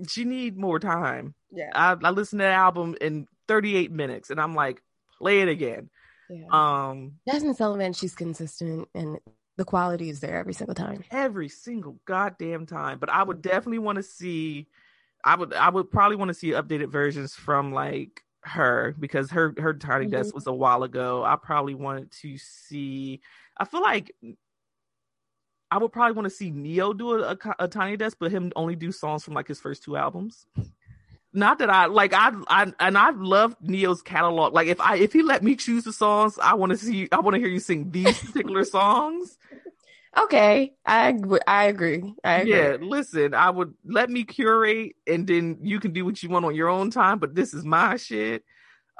She 0.08 0.24
need 0.24 0.56
more 0.58 0.78
time. 0.78 1.34
Yeah. 1.50 1.70
I, 1.74 1.96
I 2.02 2.10
listened 2.10 2.40
to 2.40 2.44
the 2.44 2.52
album 2.52 2.94
in 3.00 3.26
38 3.48 3.90
minutes, 3.90 4.28
and 4.30 4.38
I'm 4.40 4.54
like, 4.54 4.82
play 5.18 5.40
it 5.40 5.48
again. 5.48 5.88
yeah. 6.28 6.44
Um, 6.52 7.12
Jazmine 7.28 7.56
Sullivan, 7.56 7.94
she's 7.94 8.14
consistent 8.14 8.86
and 8.94 9.18
the 9.56 9.64
quality 9.64 10.08
is 10.10 10.20
there 10.20 10.36
every 10.38 10.52
single 10.52 10.74
time. 10.74 11.02
every 11.10 11.48
single 11.48 11.98
goddamn 12.04 12.66
time. 12.66 12.98
But 12.98 13.08
I 13.10 13.22
would 13.22 13.40
definitely 13.40 13.78
want 13.80 13.96
to 13.96 14.02
see. 14.02 14.68
I 15.24 15.34
would. 15.36 15.54
I 15.54 15.70
would 15.70 15.90
probably 15.90 16.16
want 16.16 16.28
to 16.28 16.34
see 16.34 16.50
updated 16.50 16.90
versions 16.90 17.34
from 17.34 17.72
like 17.72 18.22
her 18.48 18.94
because 18.98 19.30
her 19.30 19.54
her 19.58 19.74
tiny 19.74 20.06
Mhm. 20.06 20.10
desk 20.10 20.34
was 20.34 20.46
a 20.46 20.52
while 20.52 20.82
ago. 20.82 21.24
I 21.24 21.36
probably 21.36 21.74
wanted 21.74 22.10
to 22.22 22.36
see. 22.38 23.20
I 23.56 23.64
feel 23.64 23.82
like 23.82 24.12
I 25.70 25.78
would 25.78 25.92
probably 25.92 26.12
want 26.14 26.26
to 26.26 26.30
see 26.30 26.50
Ne-Yo 26.50 26.94
do 26.94 27.22
a, 27.22 27.32
a, 27.32 27.38
a 27.60 27.68
tiny 27.68 27.96
desk, 27.96 28.16
but 28.20 28.30
him 28.30 28.52
only 28.56 28.74
do 28.74 28.90
songs 28.90 29.22
from 29.24 29.34
like 29.34 29.48
his 29.48 29.60
first 29.60 29.82
two 29.84 29.96
albums. 29.96 30.46
Not 31.34 31.58
that 31.58 31.68
I 31.68 31.86
like 31.86 32.14
I 32.14 32.32
I 32.48 32.72
and 32.80 32.96
I 32.96 33.10
love 33.10 33.54
Ne-Yo's 33.60 34.00
catalog. 34.00 34.54
Like 34.54 34.68
if 34.68 34.80
I 34.80 34.96
if 34.96 35.12
he 35.12 35.22
let 35.22 35.42
me 35.42 35.56
choose 35.56 35.84
the 35.84 35.92
songs, 35.92 36.38
I 36.38 36.54
want 36.54 36.70
to 36.70 36.78
see 36.78 37.06
I 37.12 37.20
want 37.20 37.34
to 37.34 37.38
hear 37.40 37.48
you 37.48 37.60
sing 37.60 37.90
these 37.90 38.18
particular 38.18 38.64
songs. 38.78 39.36
Okay, 40.24 40.72
I 40.86 41.08
I 41.46 41.64
agree. 41.66 42.14
I 42.24 42.34
agree. 42.40 42.50
Yeah, 42.52 42.76
listen, 42.80 43.34
I 43.34 43.50
would 43.50 43.74
let 43.84 44.10
me 44.10 44.24
curate 44.24 44.96
and 45.06 45.26
then 45.26 45.58
you 45.62 45.80
can 45.80 45.92
do 45.92 46.04
what 46.04 46.22
you 46.22 46.28
want 46.28 46.44
on 46.44 46.54
your 46.54 46.68
own 46.68 46.90
time, 46.90 47.18
but 47.18 47.34
this 47.34 47.54
is 47.54 47.64
my 47.64 47.96
shit. 47.96 48.44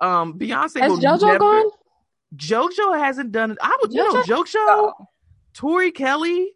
Um 0.01 0.39
Beyonce 0.39 0.81
Has 0.81 0.93
JoJo 0.93 1.21
never, 1.23 1.39
gone? 1.39 1.71
JoJo 2.37 2.99
hasn't 2.99 3.33
done 3.33 3.53
it. 3.53 3.59
I 3.61 3.77
would 3.81 3.93
you 3.93 4.05
know 4.05 4.23
JoJo? 4.23 4.45
JoJo, 4.45 4.93
Tori 5.55 5.91
Kelly. 5.91 6.53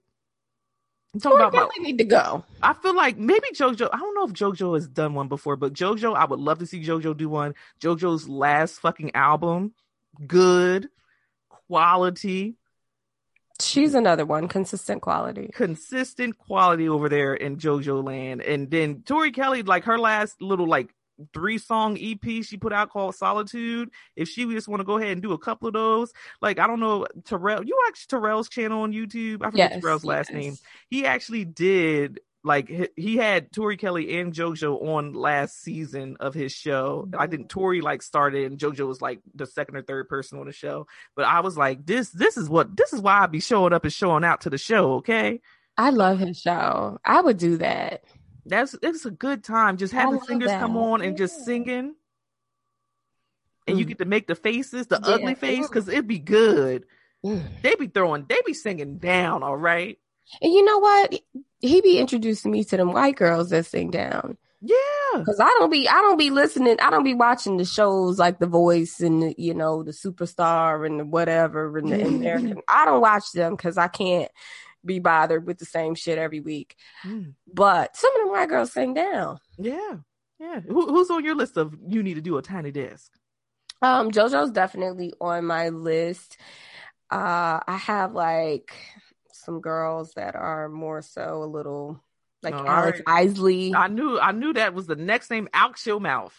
I'm 1.15 1.21
talking 1.21 1.39
Tori 1.39 1.49
about 1.49 1.53
my- 1.53 1.59
Kelly 1.75 1.85
need 1.85 1.99
to 1.99 2.05
go. 2.05 2.45
I 2.63 2.73
feel 2.75 2.95
like 2.95 3.19
maybe 3.19 3.47
JoJo. 3.55 3.89
I 3.93 3.99
don't 3.99 4.15
know 4.15 4.25
if 4.25 4.33
JoJo 4.33 4.75
has 4.75 4.87
done 4.89 5.15
one 5.15 5.29
before, 5.29 5.57
but 5.57 5.73
JoJo, 5.73 6.15
I 6.17 6.25
would 6.25 6.41
love 6.41 6.59
to 6.61 6.67
see 6.67 6.81
JoJo 6.83 7.17
do 7.17 7.29
one. 7.29 7.55
JoJo's 7.81 8.29
last 8.29 8.79
fucking 8.81 9.15
album, 9.15 9.73
good 10.27 10.89
quality, 11.69 12.57
She's 13.61 13.95
another 13.95 14.25
one, 14.25 14.49
consistent 14.49 15.03
quality. 15.03 15.51
consistent 15.53 16.39
quality 16.39 16.89
over 16.89 17.09
there 17.09 17.35
in 17.35 17.57
JoJo 17.57 18.05
land. 18.05 18.43
And 18.43 18.71
then 18.71 19.03
Tori 19.03 19.31
Kelly, 19.33 19.63
like 19.63 19.85
her 19.85 19.99
last 19.99 20.41
little 20.41 20.67
like 20.67 20.95
three 21.33 21.59
song 21.59 21.97
EP 22.01 22.43
she 22.43 22.57
put 22.57 22.73
out 22.73 22.91
called 22.91 23.15
Solitude. 23.15 23.91
If 24.17 24.29
she 24.29 24.45
just 24.53 24.69
want 24.69 24.81
to 24.81 24.85
go 24.85 24.97
ahead 24.99 25.13
and 25.13 25.23
do 25.23 25.33
a 25.33 25.39
couple 25.39 25.69
of 25.69 25.75
those, 25.75 26.13
like 26.41 26.59
I 26.59 26.67
don't 26.67 26.81
know, 26.81 27.07
Terrell, 27.25 27.65
you 27.65 27.79
watch 27.87 28.09
Terrell's 28.09 28.49
channel 28.49 28.83
on 28.83 28.93
YouTube. 28.93 29.43
I 29.43 29.51
forget 29.51 29.73
Yes, 29.73 29.83
Terrell's 29.83 30.05
last 30.05 30.33
name. 30.33 30.57
He 30.89 31.07
actually 31.07 31.45
did 31.45 32.21
like 32.45 32.69
he- 32.97 33.17
had 33.17 33.53
Tori 33.53 33.77
Kelly 33.77 34.19
and 34.19 34.33
JoJo 34.33 34.83
on 34.83 35.13
last 35.13 35.63
season 35.63 36.17
of 36.19 36.35
his 36.35 36.51
show. 36.53 37.09
I 37.17 37.27
think 37.29 37.49
Tori 37.49 37.81
like 37.81 38.03
started 38.03 38.45
and 38.51 38.59
JoJo 38.59 38.87
was 38.89 39.01
like 39.01 39.21
the 39.35 39.47
second 39.47 39.77
or 39.77 39.83
third 39.83 40.09
person 40.09 40.39
on 40.41 40.47
the 40.47 40.53
show. 40.53 40.87
But 41.15 41.25
I 41.27 41.41
was 41.41 41.57
like, 41.57 41.87
this 41.87 42.11
this 42.11 42.37
is 42.37 42.49
what 42.49 42.77
this 42.77 42.93
is 42.93 43.01
why 43.01 43.21
I 43.21 43.27
be 43.27 43.41
showing 43.41 43.73
up 43.73 43.85
and 43.85 43.93
showing 43.93 44.25
out 44.25 44.41
to 44.43 44.51
the 44.51 44.59
show, 44.59 44.95
okay? 44.95 45.41
I 45.79 45.91
love 45.91 46.19
his 46.19 46.41
show. 46.41 46.99
I 47.05 47.21
would 47.21 47.39
do 47.39 47.59
that. 47.59 48.03
That's 48.45 48.75
it's 48.83 49.05
a 49.07 49.11
good 49.13 49.45
time. 49.45 49.77
Just 49.77 49.93
having 49.93 50.21
singers 50.23 50.51
come 50.51 50.75
that. 50.75 50.79
on 50.81 51.01
and 51.03 51.17
just 51.17 51.45
singing. 51.45 51.95
And 53.69 53.79
you 53.79 53.85
Mm. 53.85 53.89
get 53.89 53.99
to 53.99 54.05
make 54.05 54.27
the 54.27 54.35
faces, 54.35 54.89
the 54.89 55.01
Yeah. 55.01 55.15
ugly 55.15 55.35
face, 55.37 55.69
because 55.69 55.87
it'd 55.89 56.09
be 56.09 56.19
good. 56.19 56.85
Mm. 57.25 57.63
They 57.63 57.77
be 57.77 57.87
throwing, 57.87 58.27
they 58.29 58.41
be 58.45 58.53
singing 58.55 58.99
down, 58.99 59.45
all 59.45 59.57
right. 59.57 59.99
And 60.41 60.53
you 60.53 60.65
know 60.65 60.79
what? 60.79 61.21
He 61.61 61.81
be 61.81 61.99
introducing 61.99 62.51
me 62.51 62.65
to 62.65 62.77
them 62.77 62.93
white 62.93 63.17
girls 63.17 63.51
that 63.51 63.67
sing 63.67 63.91
down. 63.91 64.37
Yeah. 64.61 65.25
Cause 65.25 65.41
I 65.41 65.49
don't 65.59 65.71
be, 65.71 65.89
I 65.89 65.95
don't 65.95 66.19
be 66.19 66.31
listening. 66.31 66.79
I 66.81 66.91
don't 66.91 67.05
be 67.05 67.15
watching 67.15 67.57
the 67.57 67.65
shows 67.65 68.19
like 68.19 68.39
The 68.39 68.47
Voice 68.47 69.01
and 69.01 69.23
the, 69.23 69.35
you 69.37 69.55
know 69.55 69.83
the 69.83 69.91
Superstar 69.91 70.87
and 70.87 71.01
the 71.01 71.05
whatever 71.05 71.77
and 71.77 71.91
the 71.91 72.07
American. 72.07 72.61
I 72.69 72.85
don't 72.85 73.01
watch 73.01 73.33
them 73.33 73.57
because 73.57 73.77
I 73.77 73.89
can't 73.89 74.31
be 74.85 75.01
bothered 75.01 75.47
with 75.47 75.59
the 75.59 75.65
same 75.65 75.95
shit 75.95 76.19
every 76.19 76.41
week. 76.41 76.77
Mm. 77.05 77.35
But 77.53 77.97
some 77.97 78.15
of 78.15 78.21
them 78.23 78.31
white 78.31 78.49
girls 78.49 78.73
sing 78.73 78.95
down. 78.95 79.39
Yeah. 79.59 79.97
Yeah. 80.39 80.61
Who, 80.61 80.89
who's 80.89 81.11
on 81.11 81.25
your 81.25 81.35
list 81.37 81.57
of 81.57 81.75
you 81.87 82.03
need 82.03 82.15
to 82.15 82.21
do 82.21 82.39
a 82.39 82.43
tiny 82.43 82.71
desk? 82.71 83.13
Um, 83.81 84.13
JoJo's 84.13 84.53
definitely 84.53 85.13
on 85.21 85.45
my 85.45 85.71
list. 85.71 86.37
Uh, 87.11 87.61
I 87.67 87.77
have 87.77 88.13
like 88.13 88.73
some 89.45 89.61
girls 89.61 90.13
that 90.15 90.35
are 90.35 90.69
more 90.69 91.03
so 91.03 91.43
a 91.43 91.47
little 91.47 92.01
like 92.43 92.55
Alex 92.55 93.01
Isley. 93.07 93.75
I 93.75 93.89
knew 93.89 94.19
I 94.19 94.33
knew 94.33 94.53
that 94.55 94.75
was 94.75 94.87
the 94.87 94.97
next 94.97 95.31
name 95.31 95.49
out 95.55 95.85
your 95.87 96.01
mouth. 96.01 96.35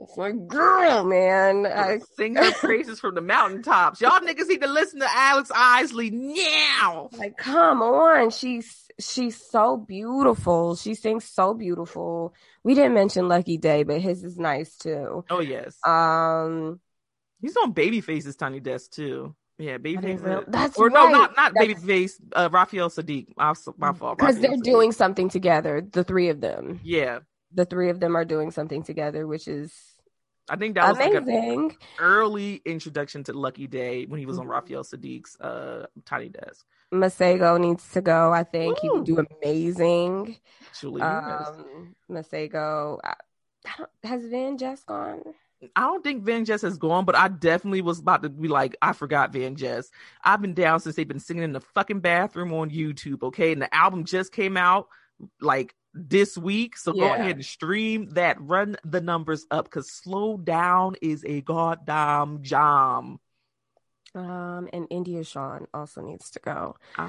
It's 0.00 0.16
my 0.16 0.32
girl, 0.32 1.04
man. 1.04 1.66
I, 1.66 2.00
Sing 2.16 2.34
her 2.34 2.50
praises 2.58 2.98
from 2.98 3.14
the 3.14 3.20
mountaintops. 3.20 4.00
Y'all 4.00 4.18
niggas 4.18 4.48
need 4.48 4.60
to 4.62 4.66
listen 4.66 4.98
to 5.00 5.08
Alex 5.08 5.52
Isley 5.54 6.10
now. 6.10 7.10
like, 7.16 7.36
come 7.36 7.80
on. 7.80 8.30
She's 8.30 8.90
she's 8.98 9.36
so 9.36 9.76
beautiful. 9.76 10.74
She 10.74 10.94
sings 10.94 11.24
so 11.24 11.54
beautiful. 11.54 12.34
We 12.64 12.74
didn't 12.74 12.94
mention 12.94 13.28
Lucky 13.28 13.56
Daye, 13.56 13.84
but 13.84 14.00
his 14.00 14.24
is 14.24 14.36
nice 14.36 14.76
too. 14.76 15.24
Oh 15.30 15.40
yes. 15.40 15.76
Um, 15.86 16.80
He's 17.40 17.56
on 17.58 17.74
Babyface's 17.74 18.36
tiny 18.36 18.58
desk 18.58 18.92
too. 18.92 19.34
Yeah, 19.58 19.78
Babyface. 19.78 20.24
real- 20.24 20.44
that's 20.48 20.76
or 20.76 20.86
right. 20.88 20.94
no, 20.94 21.08
not 21.08 21.36
not 21.36 21.54
That's- 21.54 21.80
Babyface. 21.82 22.12
Uh, 22.32 22.48
Raphael 22.50 22.90
Saadiq. 22.90 23.28
My, 23.36 23.54
my 23.78 23.92
fault. 23.92 24.18
because 24.18 24.40
they're 24.40 24.50
Saadiq. 24.52 24.62
doing 24.64 24.92
something 24.92 25.28
together, 25.28 25.80
the 25.80 26.02
three 26.02 26.28
of 26.28 26.40
them. 26.40 26.80
Yeah, 26.82 27.20
the 27.52 27.64
three 27.64 27.90
of 27.90 28.00
them 28.00 28.16
are 28.16 28.24
doing 28.24 28.50
something 28.50 28.82
together, 28.82 29.26
which 29.28 29.46
is 29.46 29.72
I 30.50 30.56
think 30.56 30.74
that 30.74 30.88
was 30.88 30.98
like 30.98 31.14
amazing. 31.14 31.70
an 31.70 31.76
early 32.00 32.60
introduction 32.66 33.22
to 33.24 33.32
Lucky 33.32 33.66
Daye 33.68 34.06
when 34.06 34.18
he 34.18 34.26
was 34.26 34.38
on 34.38 34.46
Mhm. 34.46 34.50
Raphael 34.50 34.82
Saadiq's 34.82 35.40
uh, 35.40 35.86
Tiny 36.04 36.28
Desk. 36.30 36.66
Masego 36.92 37.58
needs 37.60 37.88
to 37.92 38.00
go. 38.02 38.32
I 38.32 38.42
think 38.44 38.78
he 38.80 38.88
would 38.90 39.04
do 39.04 39.24
amazing. 39.40 40.36
Yes. 40.82 40.84
Um, 40.84 41.94
Masego. 42.10 42.98
I, 43.04 43.14
I 43.66 43.70
don't, 43.78 43.90
has 44.04 44.26
Van 44.26 44.58
Jess 44.58 44.82
gone? 44.84 45.22
I 45.76 45.82
don't 45.82 46.02
think 46.02 46.24
Van 46.24 46.44
Jess 46.44 46.62
has 46.62 46.78
gone, 46.78 47.04
but 47.04 47.16
I 47.16 47.28
definitely 47.28 47.82
was 47.82 47.98
about 47.98 48.22
to 48.22 48.28
be 48.28 48.48
like, 48.48 48.76
I 48.82 48.92
forgot 48.92 49.32
Van 49.32 49.56
Jess. 49.56 49.90
I've 50.22 50.40
been 50.40 50.54
down 50.54 50.80
since 50.80 50.96
they've 50.96 51.06
been 51.06 51.20
singing 51.20 51.44
in 51.44 51.52
the 51.52 51.60
fucking 51.60 52.00
bathroom 52.00 52.52
on 52.52 52.70
YouTube, 52.70 53.22
okay? 53.22 53.52
And 53.52 53.62
the 53.62 53.74
album 53.74 54.04
just 54.04 54.32
came 54.32 54.56
out 54.56 54.88
like 55.40 55.74
this 55.92 56.36
week. 56.36 56.76
So 56.76 56.92
go 56.92 57.14
ahead 57.14 57.36
and 57.36 57.44
stream 57.44 58.10
that. 58.10 58.40
Run 58.40 58.76
the 58.84 59.00
numbers 59.00 59.46
up 59.50 59.64
because 59.66 59.90
Slow 59.90 60.36
Down 60.36 60.96
is 61.00 61.24
a 61.24 61.40
goddamn 61.40 62.42
jam. 62.42 63.18
Um, 64.14 64.68
and 64.72 64.86
India 64.90 65.24
Shawn 65.24 65.66
also 65.74 66.00
needs 66.00 66.30
to 66.32 66.40
go. 66.40 66.76
I 66.96 67.06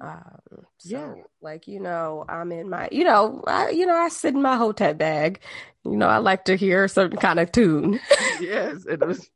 Um, 0.00 0.40
so 0.78 0.88
Yeah. 0.88 1.14
like 1.40 1.66
you 1.66 1.80
know, 1.80 2.24
I'm 2.28 2.52
in 2.52 2.68
my 2.70 2.88
you 2.92 3.04
know, 3.04 3.42
I 3.46 3.70
you 3.70 3.86
know, 3.86 3.96
I 3.96 4.08
sit 4.08 4.34
in 4.34 4.42
my 4.42 4.56
hotel 4.56 4.94
bag. 4.94 5.40
You 5.84 5.96
know, 5.96 6.08
I 6.08 6.18
like 6.18 6.44
to 6.46 6.56
hear 6.56 6.84
a 6.84 6.88
certain 6.88 7.18
kind 7.18 7.40
of 7.40 7.50
tune. 7.52 8.00
yes, 8.40 8.86
it 8.86 9.04
was 9.04 9.28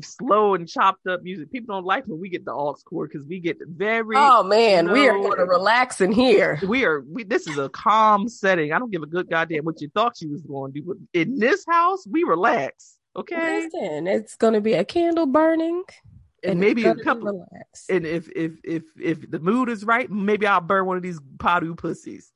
slow 0.00 0.54
and 0.54 0.68
chopped 0.68 1.06
up 1.06 1.22
music. 1.22 1.52
People 1.52 1.76
don't 1.76 1.84
like 1.86 2.04
when 2.06 2.20
we 2.20 2.28
get 2.28 2.44
the 2.44 2.52
aux 2.52 2.76
chord 2.84 3.10
because 3.12 3.26
we 3.26 3.38
get 3.38 3.58
very. 3.66 4.16
Oh 4.16 4.42
man, 4.42 4.90
we 4.90 5.08
are 5.08 5.16
going 5.18 5.38
to 5.38 5.44
relax 5.44 6.00
in 6.00 6.10
here. 6.12 6.58
We 6.66 6.84
are. 6.84 7.02
We, 7.02 7.24
this 7.24 7.46
is 7.46 7.58
a 7.58 7.68
calm 7.68 8.28
setting. 8.28 8.72
I 8.72 8.78
don't 8.78 8.90
give 8.90 9.02
a 9.02 9.06
good 9.06 9.28
goddamn 9.30 9.64
what 9.64 9.80
you 9.80 9.88
thought 9.94 10.20
you 10.20 10.30
was 10.30 10.42
going 10.42 10.72
to 10.72 10.80
do. 10.80 10.86
But 10.86 11.20
in 11.20 11.38
this 11.38 11.64
house, 11.68 12.06
we 12.06 12.24
relax. 12.24 12.96
Okay, 13.14 13.68
Listen, 13.72 14.06
it's 14.06 14.36
going 14.36 14.52
to 14.54 14.60
be 14.60 14.74
a 14.74 14.84
candle 14.84 15.24
burning, 15.26 15.84
and 16.46 16.60
maybe 16.60 16.84
a 16.84 16.94
couple. 16.94 17.26
relaxed. 17.48 17.90
And 17.90 18.06
if 18.06 18.28
if 18.34 18.52
if 18.64 18.82
if 19.00 19.30
the 19.30 19.38
mood 19.40 19.68
is 19.68 19.84
right, 19.84 20.10
maybe 20.10 20.46
I'll 20.46 20.60
burn 20.60 20.86
one 20.86 20.96
of 20.96 21.02
these 21.02 21.20
Badu 21.20 21.76
pussies. 21.76 22.32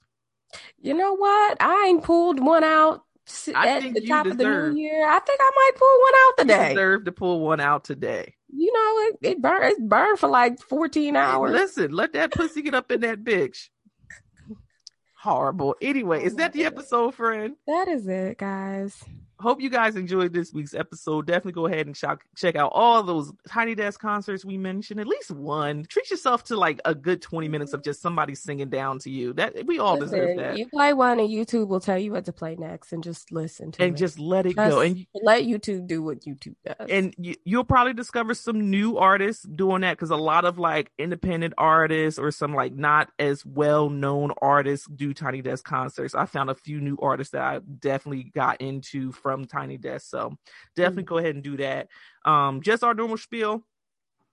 You 0.81 0.95
know 0.95 1.15
what? 1.17 1.57
I 1.61 1.87
ain't 1.89 2.03
pulled 2.03 2.41
one 2.45 2.65
out 2.65 3.03
at 3.55 3.83
the 3.83 4.03
you 4.03 4.09
top 4.09 4.27
of 4.27 4.37
the 4.39 4.45
new 4.45 4.77
year. 4.81 5.07
I 5.09 5.21
think 5.21 5.39
I 5.41 5.51
might 5.55 5.73
pull 5.77 6.01
one 6.01 6.13
out 6.17 6.33
You 6.39 6.45
today. 6.65 6.75
deserve 6.75 7.05
to 7.05 7.13
pull 7.13 7.41
one 7.41 7.61
out 7.61 7.85
today. 7.85 8.35
You 8.53 8.73
know, 8.73 9.07
it 9.23 9.35
it 9.37 9.41
burn 9.43 9.63
it 9.63 9.89
burned 9.89 10.19
for 10.19 10.29
like 10.29 10.61
14 10.61 11.15
hours. 11.15 11.53
Listen, 11.53 11.93
let 11.93 12.13
that 12.15 12.33
pussy 12.33 12.63
get 12.63 12.75
up 12.75 12.91
in 12.91 13.03
that 13.03 13.23
bitch. 13.23 13.69
Horrible. 15.19 15.77
Anyway, 15.83 16.25
is 16.25 16.37
that 16.37 16.53
the 16.53 16.65
episode, 16.65 17.15
friend? 17.15 17.55
That 17.67 17.89
is 17.89 18.09
it, 18.09 18.39
guys. 18.39 19.05
Hope 19.41 19.61
you 19.61 19.71
guys 19.71 19.97
enjoyed 19.97 20.33
this 20.33 20.53
week's 20.53 20.75
episode. 20.75 21.27
Definitely 21.27 21.53
go 21.53 21.67
ahead 21.67 21.87
and 21.87 21.95
check 21.95 22.25
check 22.37 22.57
out 22.57 22.73
all 22.75 23.03
those 23.03 23.33
Tiny 23.49 23.75
Desk 23.75 24.01
concerts 24.01 24.45
we 24.45 24.59
mentioned. 24.59 25.01
At 25.01 25.07
least 25.07 25.31
one. 25.31 25.85
Treat 25.85 26.11
yourself 26.11 26.45
to 26.45 26.57
like 26.57 26.81
a 26.85 26.95
good 26.95 27.23
twenty 27.23 27.49
minutes 27.49 27.73
of 27.73 27.83
just 27.83 28.03
somebody 28.03 28.35
singing 28.35 28.69
down 28.69 28.99
to 29.01 29.11
you. 29.11 29.33
That 29.33 29.67
we 29.67 29.79
all 29.79 29.99
deserve 29.99 30.37
that. 30.37 30.59
You 30.59 30.69
play 30.69 30.93
one 30.93 31.19
and 31.19 31.29
YouTube 31.29 31.69
will 31.69 31.81
tell 31.81 31.99
you 31.99 32.13
what 32.13 32.25
to 32.27 32.33
play 32.33 32.57
next 32.57 32.93
and 32.93 33.03
just 33.03 33.33
listen 33.33 33.73
to 33.73 33.83
and 33.83 33.87
it. 33.87 33.89
And 33.89 33.97
just 33.97 34.19
let 34.19 34.47
it 34.47 34.57
Just 34.57 34.71
go. 34.71 34.81
And 34.81 35.07
let 35.23 35.45
YouTube 35.45 35.87
do 35.87 36.03
what 36.03 36.21
YouTube 36.21 36.55
does. 36.65 36.89
and 36.89 37.15
you, 37.19 37.35
you'll 37.45 37.65
probably 37.65 37.95
discover 37.95 38.35
some 38.35 38.71
new 38.71 38.99
artists 38.99 39.45
doing 39.45 39.83
that 39.83 39.93
because 39.93 40.11
a 40.11 40.17
lot 40.17 40.45
of 40.45 40.59
like 40.59 40.91
independent 40.99 41.55
artists 41.57 42.19
or 42.19 42.31
some 42.31 42.55
like 42.55 42.75
not 42.75 43.11
as 43.19 43.45
well 43.47 43.89
known 43.89 44.33
artists 44.43 44.87
do 44.87 45.15
Tiny 45.15 45.43
Desk 45.43 45.65
concerts. 45.65 46.15
I 46.15 46.27
found 46.27 46.51
a 46.51 46.55
few 46.55 46.81
new 46.81 46.99
artists 47.01 47.33
that 47.33 47.43
I 47.43 47.61
definitely 47.79 48.25
got 48.35 48.61
into 48.61 49.13
from 49.13 49.30
Tiny 49.47 49.77
Desk, 49.77 50.09
so 50.09 50.37
definitely 50.77 51.05
go 51.05 51.19
ahead 51.19 51.35
and 51.35 51.45
do 51.45 51.57
that. 51.59 51.89
Um, 52.25 52.61
just 52.63 52.85
our 52.85 52.95
normal 52.95 53.17
spiel. 53.17 53.63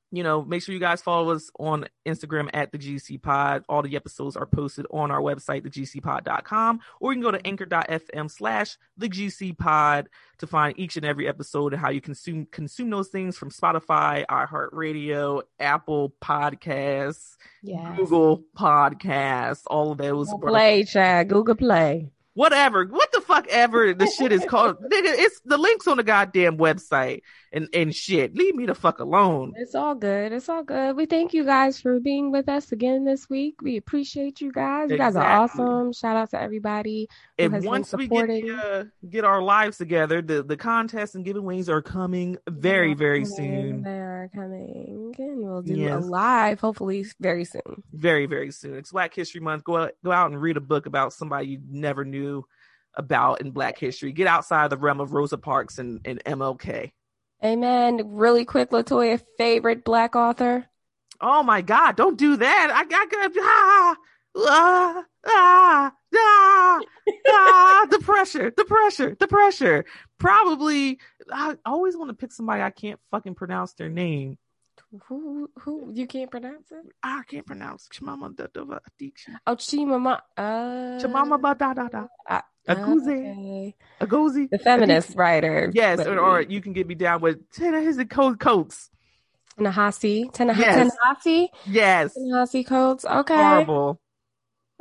You 0.10 0.24
know, 0.24 0.41
make 0.41 0.64
sure 0.64 0.74
you 0.74 0.80
guys 0.80 1.02
follow 1.02 1.32
us 1.34 1.52
on 1.60 1.86
Instagram 2.08 2.50
at 2.54 2.72
the 2.72 2.78
GC 2.78 3.22
Pod. 3.22 3.66
All 3.68 3.82
the 3.82 3.98
episodes 3.98 4.38
are 4.38 4.45
posted 4.45 4.86
on 4.89 5.12
our 5.12 5.20
website, 5.20 5.64
thegcpod.com, 5.64 6.80
or 7.02 7.12
you 7.12 7.16
can 7.18 7.24
go 7.24 7.38
to 7.38 7.45
anchor.fm 7.45 8.32
slash 8.32 8.78
the 8.95 9.10
GC 9.10 9.58
Pod 9.58 10.08
to 10.38 10.48
find 10.48 10.80
each 10.80 10.95
and 10.95 11.06
every 11.06 11.28
episode 11.28 11.74
and 11.74 11.82
how 11.82 11.89
you 11.89 12.00
consume 12.00 12.45
consume 12.45 12.89
those 12.89 13.10
things 13.10 13.38
from 13.38 13.52
Spotify, 13.52 14.26
iHeartRadio, 14.28 15.41
Apple 15.60 16.14
Podcasts, 16.24 17.36
yes. 17.62 17.98
Google 17.98 18.45
Podcasts, 18.58 19.64
all 19.68 19.91
of 19.91 19.98
those. 19.98 20.30
Google 20.30 20.50
Play, 20.50 20.86
Chad. 20.86 21.28
Google 21.28 21.56
Play. 21.56 22.12
Whatever, 22.38 22.86
what 22.86 23.12
the 23.12 23.22
fuck 23.22 23.48
ever 23.50 23.96
the 23.96 24.06
shit 24.18 24.32
is 24.32 24.46
called. 24.46 24.78
Nigga, 24.80 24.90
it's 25.18 25.42
the 25.44 25.58
links 25.58 25.88
on 25.88 25.98
the 25.98 26.04
goddamn 26.04 26.58
website 26.60 27.22
and 27.52 27.68
and 27.74 27.96
shit. 27.96 28.36
Leave 28.36 28.54
me 28.56 28.68
the 28.68 28.76
fuck 28.76 29.00
alone. 29.00 29.54
It's 29.56 29.74
all 29.74 29.96
good. 29.96 30.32
It's 30.32 30.48
all 30.48 30.62
good. 30.64 30.96
We 30.96 31.08
thank 31.08 31.34
you 31.34 31.44
guys 31.46 31.82
for 31.82 32.00
being 32.00 32.32
with 32.32 32.48
us 32.48 32.72
again 32.72 33.06
this 33.06 33.28
week. 33.28 33.62
We 33.64 33.76
appreciate 33.78 34.40
you 34.40 34.52
guys. 34.52 34.92
You 34.92 34.98
guys 35.00 35.16
are 35.16 35.26
awesome. 35.26 35.94
Shout 35.94 36.16
out 36.16 36.30
to 36.30 36.40
everybody. 36.42 37.10
who 37.40 37.44
And 37.46 37.54
has 37.54 37.64
been 37.64 37.70
once 37.72 37.94
we 37.94 38.08
get 38.08 38.20
supporting. 38.20 38.52
uh, 38.52 38.84
get 39.10 39.26
our 39.26 39.42
lives 39.42 39.78
together, 39.80 40.22
the 40.22 40.44
the 40.44 40.58
contests 40.58 41.16
and 41.16 41.26
giveaways 41.26 41.70
are 41.70 41.82
coming 41.82 42.38
very 42.48 42.94
very 42.94 43.24
Coming. 43.24 43.36
soon. 43.36 43.82
They 43.82 43.90
are 43.98 44.30
coming, 44.36 45.16
and 45.18 45.38
we'll 45.44 45.64
do 45.64 45.74
Yes. 45.74 46.04
a 46.04 46.06
live 46.08 46.60
hopefully 46.60 47.06
very 47.20 47.46
soon. 47.46 47.82
very 47.94 48.28
very 48.28 48.52
soon 48.52 48.76
it's 48.76 48.92
black 48.92 49.14
history 49.14 49.42
month 49.42 49.64
go 49.64 49.78
out 49.78 49.92
go 50.04 50.12
out 50.12 50.30
and 50.30 50.40
read 50.40 50.58
a 50.58 50.62
book 50.62 50.86
about 50.86 51.14
somebody 51.14 51.48
you 51.48 51.60
never 51.70 52.04
knew 52.06 52.26
about 52.95 53.41
in 53.41 53.51
black 53.51 53.78
history. 53.78 54.11
Get 54.11 54.28
outside 54.28 54.69
the 54.69 54.78
realm 54.78 54.99
of 54.99 55.13
rosa 55.13 55.38
parks 55.38 55.78
and, 55.78 56.01
and 56.05 56.23
mlk 56.25 56.91
Amen. 57.43 58.01
Really 58.17 58.45
quick, 58.45 58.71
Latoya, 58.71 59.21
favorite 59.38 59.84
black 59.84 60.15
author. 60.15 60.65
oh 61.21 61.43
my 61.43 61.61
god 61.61 61.95
don't 61.95 62.17
do 62.17 62.38
that. 62.38 62.71
I 62.73 62.84
got 62.86 63.07
ah, 63.39 63.95
ah, 64.38 65.03
ah, 65.28 65.91
ah, 66.15 66.82
ah, 67.30 67.88
the 67.91 67.99
pressure 67.99 68.51
the 68.55 68.65
pressure 68.65 69.15
the 69.19 69.28
pressure. 69.28 69.86
Probably 70.19 70.99
i 71.32 71.55
always 71.65 71.95
want 71.97 72.09
to 72.09 72.15
pick 72.15 72.32
somebody 72.32 72.61
i 72.61 72.69
can't 72.69 72.99
fucking 73.11 73.36
pronounce 73.36 73.73
their 73.73 73.89
name 73.89 74.38
Who 75.08 75.50
who 75.60 75.92
you 75.94 76.08
can't 76.08 76.32
pronounce 76.32 76.72
it? 76.72 76.86
i 77.04 77.22
can't 77.28 77.46
pronounce 77.46 77.90
Chimama 77.94 78.34
da 78.36 78.48
da 78.54 78.64
da 78.64 78.80
Adichie. 78.90 79.36
Oh, 79.46 79.56
Chimama. 79.56 80.22
Uh, 80.38 80.98
Chimama 81.02 81.42
ba 81.42 81.56
da 81.56 81.74
da 81.74 81.88
da 81.90 82.08
uh, 82.30 82.42
Akuze. 82.70 83.74
okay. 84.02 84.48
The 84.48 84.60
feminist 84.60 85.16
writer. 85.16 85.72
Yes, 85.74 86.00
or, 86.06 86.20
or 86.20 86.42
you 86.42 86.62
can 86.62 86.74
get 86.74 86.88
me 86.88 86.96
down 86.96 87.22
with 87.22 87.50
Tana 87.52 87.82
his 87.82 88.02
coat 88.10 88.40
coats. 88.40 88.90
Ta-Nehisi. 89.58 90.32
Tanah- 90.32 90.58
Yes. 90.58 90.92
Ta-Nehisi. 91.04 91.48
Yes. 91.66 92.14
Ta-Nehisi 92.14 92.66
Coates. 92.68 93.06
Okay. 93.06 93.36
Horrible. 93.36 94.00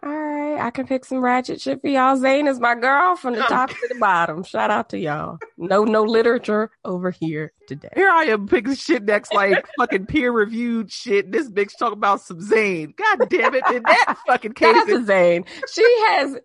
All 0.03 0.11
right. 0.11 0.61
I 0.61 0.71
can 0.71 0.87
pick 0.87 1.05
some 1.05 1.19
ratchet 1.19 1.61
shit 1.61 1.81
for 1.81 1.89
y'all. 1.89 2.17
Zane 2.17 2.47
is 2.47 2.61
my 2.61 2.75
girl 2.75 3.17
from 3.17 3.35
the 3.35 3.43
top 3.43 3.71
to 3.71 3.89
the 3.89 3.99
bottom. 3.99 4.43
Shout 4.43 4.71
out 4.71 4.91
to 4.91 4.99
y'all. 4.99 5.39
No, 5.57 5.85
no 5.85 6.03
literature 6.03 6.71
over 6.85 7.11
here 7.11 7.53
today. 7.67 7.89
Here 7.95 8.11
I 8.11 8.25
am 8.25 8.47
picking 8.47 8.75
shit 8.75 9.05
next 9.05 9.33
like 9.33 9.67
fucking 9.79 10.07
peer 10.07 10.33
reviewed 10.33 10.91
shit. 10.91 11.33
This 11.33 11.51
bitch 11.51 11.77
talking 11.79 11.99
about 11.99 12.21
some 12.21 12.41
Zane. 12.41 12.95
God 12.97 13.29
damn 13.29 13.55
it. 13.55 13.65
In 13.73 13.83
that 13.85 14.19
fucking 14.27 14.53
case, 14.53 14.85
to 14.87 15.05
Zane. 15.05 15.45
She 15.73 16.05
has 16.09 16.37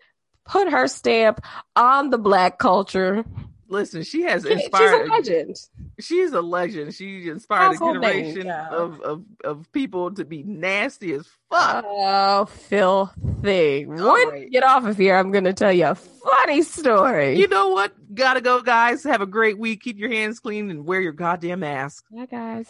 put 0.45 0.69
her 0.71 0.87
stamp 0.87 1.41
on 1.75 2.09
the 2.09 2.17
black 2.17 2.57
culture. 2.57 3.25
Listen, 3.71 4.03
she 4.03 4.23
has 4.23 4.45
inspired. 4.45 5.01
she's 5.01 5.09
a 5.09 5.11
legend. 5.11 5.57
She's 5.99 6.31
a 6.33 6.41
legend. 6.41 6.93
She 6.93 7.29
inspired 7.29 7.61
a 7.61 7.65
Household 7.69 7.99
name, 8.01 8.11
generation 8.11 8.47
yeah. 8.47 8.69
of, 8.69 9.01
of, 9.01 9.23
of 9.43 9.71
people 9.71 10.13
to 10.13 10.25
be 10.25 10.43
nasty 10.43 11.13
as 11.13 11.27
fuck. 11.49 11.85
Oh, 11.87 12.45
filthy. 12.45 13.85
When 13.85 13.99
right. 13.99 14.51
get 14.51 14.63
off 14.63 14.85
of 14.85 14.97
here, 14.97 15.15
I'm 15.15 15.31
going 15.31 15.45
to 15.45 15.53
tell 15.53 15.73
you 15.73 15.87
a 15.87 15.95
funny 15.95 16.61
story. 16.61 17.39
you 17.39 17.47
know 17.47 17.69
what? 17.69 17.93
Gotta 18.13 18.41
go, 18.41 18.61
guys. 18.61 19.03
Have 19.03 19.21
a 19.21 19.25
great 19.25 19.57
week. 19.57 19.81
Keep 19.81 19.97
your 19.97 20.11
hands 20.11 20.39
clean 20.39 20.69
and 20.69 20.85
wear 20.85 21.01
your 21.01 21.13
goddamn 21.13 21.61
mask. 21.61 22.05
Bye, 22.11 22.25
guys. 22.25 22.67